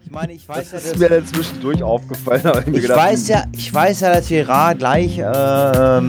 Ich 0.04 0.12
meine, 0.12 0.32
ich 0.32 0.48
weiß 0.48 0.70
Das 0.70 0.72
ja, 0.72 0.78
ist 0.78 0.90
dass, 0.94 0.98
mir 0.98 1.08
dann 1.08 1.24
zwischendurch 1.24 1.84
aufgefallen. 1.84 2.42
mir 2.66 2.74
ich 2.74 2.82
gedacht, 2.82 2.98
weiß 2.98 3.28
ja, 3.28 3.44
ich 3.52 3.72
weiß 3.72 4.00
ja, 4.00 4.12
dass 4.12 4.26
Gerard 4.26 4.78
gleich 4.80 5.18
äh, 5.18 6.00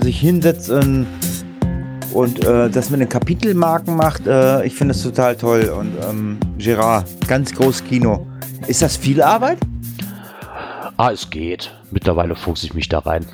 sich 0.00 0.20
hinsetzt 0.20 0.70
und, 0.70 1.06
und 2.12 2.44
äh, 2.44 2.70
das 2.70 2.90
mit 2.90 3.00
den 3.00 3.08
Kapitelmarken 3.08 3.96
macht. 3.96 4.26
Äh, 4.26 4.64
ich 4.64 4.74
finde 4.74 4.92
es 4.92 5.02
total 5.02 5.36
toll. 5.36 5.72
Und 5.76 5.92
ähm, 6.08 6.38
Gerard, 6.58 7.06
ganz 7.26 7.54
groß 7.54 7.84
Kino. 7.84 8.26
Ist 8.66 8.82
das 8.82 8.96
viel 8.96 9.22
Arbeit? 9.22 9.58
Ah, 10.96 11.10
es 11.12 11.28
geht. 11.30 11.72
Mittlerweile 11.90 12.34
fuchse 12.34 12.66
ich 12.66 12.74
mich 12.74 12.88
da 12.88 12.98
rein. 13.00 13.24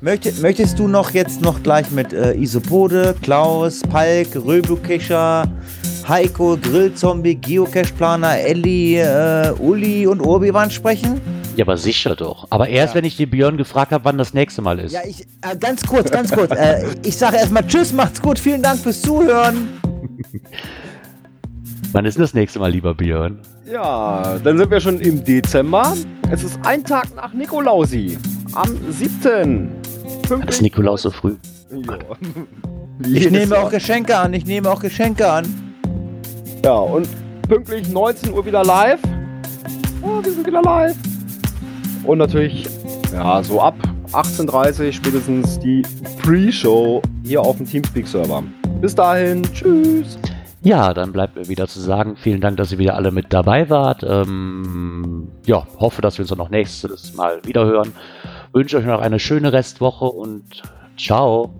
Möchte, 0.00 0.32
möchtest 0.40 0.78
du 0.78 0.88
noch 0.88 1.10
jetzt 1.10 1.42
noch 1.42 1.62
gleich 1.62 1.90
mit 1.90 2.14
äh, 2.14 2.32
Isopode, 2.32 3.14
Klaus, 3.20 3.82
Palk, 3.82 4.34
Röbukescher, 4.34 5.46
Heiko, 6.08 6.56
Grillzombie, 6.56 7.34
Geocache-Planer, 7.34 8.38
Elli, 8.38 8.98
äh, 8.98 9.52
Uli 9.58 10.06
und 10.06 10.20
Urbiwan 10.22 10.70
sprechen? 10.70 11.20
Ja, 11.56 11.64
aber 11.64 11.76
sicher 11.76 12.14
doch. 12.16 12.46
Aber 12.50 12.68
erst, 12.68 12.94
Ja. 12.94 12.98
wenn 12.98 13.04
ich 13.04 13.16
den 13.16 13.28
Björn 13.30 13.56
gefragt 13.56 13.92
habe, 13.92 14.04
wann 14.04 14.16
das 14.18 14.32
nächste 14.34 14.62
Mal 14.62 14.78
ist. 14.78 14.92
Ja, 14.92 15.00
ich, 15.06 15.22
äh, 15.42 15.56
ganz 15.58 15.82
kurz, 15.86 16.10
ganz 16.10 16.30
kurz. 16.32 16.50
äh, 16.52 16.84
ich 17.02 17.16
sage 17.16 17.36
erstmal 17.36 17.66
Tschüss, 17.66 17.92
macht's 17.92 18.20
gut, 18.22 18.38
vielen 18.38 18.62
Dank 18.62 18.80
fürs 18.80 19.02
Zuhören. 19.02 19.68
Wann 21.92 22.04
ist 22.04 22.14
denn 22.14 22.22
das 22.22 22.34
nächste 22.34 22.58
Mal, 22.60 22.70
lieber 22.70 22.94
Björn? 22.94 23.40
Ja, 23.70 24.38
dann 24.42 24.58
sind 24.58 24.70
wir 24.70 24.80
schon 24.80 25.00
im 25.00 25.24
Dezember. 25.24 25.96
Es 26.30 26.42
ist 26.44 26.58
ein 26.64 26.84
Tag 26.84 27.14
nach 27.16 27.32
Nikolausi. 27.32 28.16
Am 28.54 28.76
7. 28.90 29.70
Das 30.28 30.56
ist 30.56 30.62
Nikolaus 30.62 31.02
so 31.02 31.10
früh. 31.10 31.34
Ja. 31.70 31.98
Ich 33.02 33.30
nehme 33.30 33.54
Jahr. 33.54 33.64
auch 33.64 33.70
Geschenke 33.70 34.14
an, 34.14 34.34
ich 34.34 34.44
nehme 34.44 34.68
auch 34.70 34.80
Geschenke 34.82 35.26
an. 35.26 35.46
Ja, 36.62 36.74
und 36.74 37.08
pünktlich 37.48 37.88
19 37.88 38.34
Uhr 38.34 38.44
wieder 38.44 38.62
live. 38.62 39.00
Oh, 40.02 40.22
wir 40.22 40.30
sind 40.30 40.46
wieder 40.46 40.60
live. 40.60 40.94
Und 42.04 42.18
natürlich, 42.18 42.66
ja, 43.12 43.42
so 43.42 43.60
ab 43.60 43.76
18.30 44.12 44.86
Uhr 44.86 44.92
spätestens 44.92 45.58
die 45.58 45.82
Pre-Show 46.22 47.02
hier 47.24 47.40
auf 47.40 47.56
dem 47.58 47.66
Teamspeak-Server. 47.66 48.42
Bis 48.80 48.94
dahin, 48.94 49.42
tschüss. 49.52 50.18
Ja, 50.62 50.92
dann 50.92 51.12
bleibt 51.12 51.36
mir 51.36 51.48
wieder 51.48 51.68
zu 51.68 51.80
sagen, 51.80 52.16
vielen 52.16 52.40
Dank, 52.40 52.58
dass 52.58 52.70
ihr 52.72 52.78
wieder 52.78 52.94
alle 52.94 53.12
mit 53.12 53.32
dabei 53.32 53.70
wart. 53.70 54.04
Ähm, 54.06 55.28
ja, 55.46 55.66
hoffe, 55.78 56.02
dass 56.02 56.18
wir 56.18 56.24
uns 56.24 56.28
dann 56.28 56.38
noch 56.38 56.50
nächstes 56.50 57.14
Mal 57.14 57.40
wiederhören. 57.44 57.92
Wünsche 58.52 58.76
euch 58.76 58.84
noch 58.84 59.00
eine 59.00 59.18
schöne 59.18 59.52
Restwoche 59.52 60.04
und 60.04 60.62
ciao. 60.98 61.50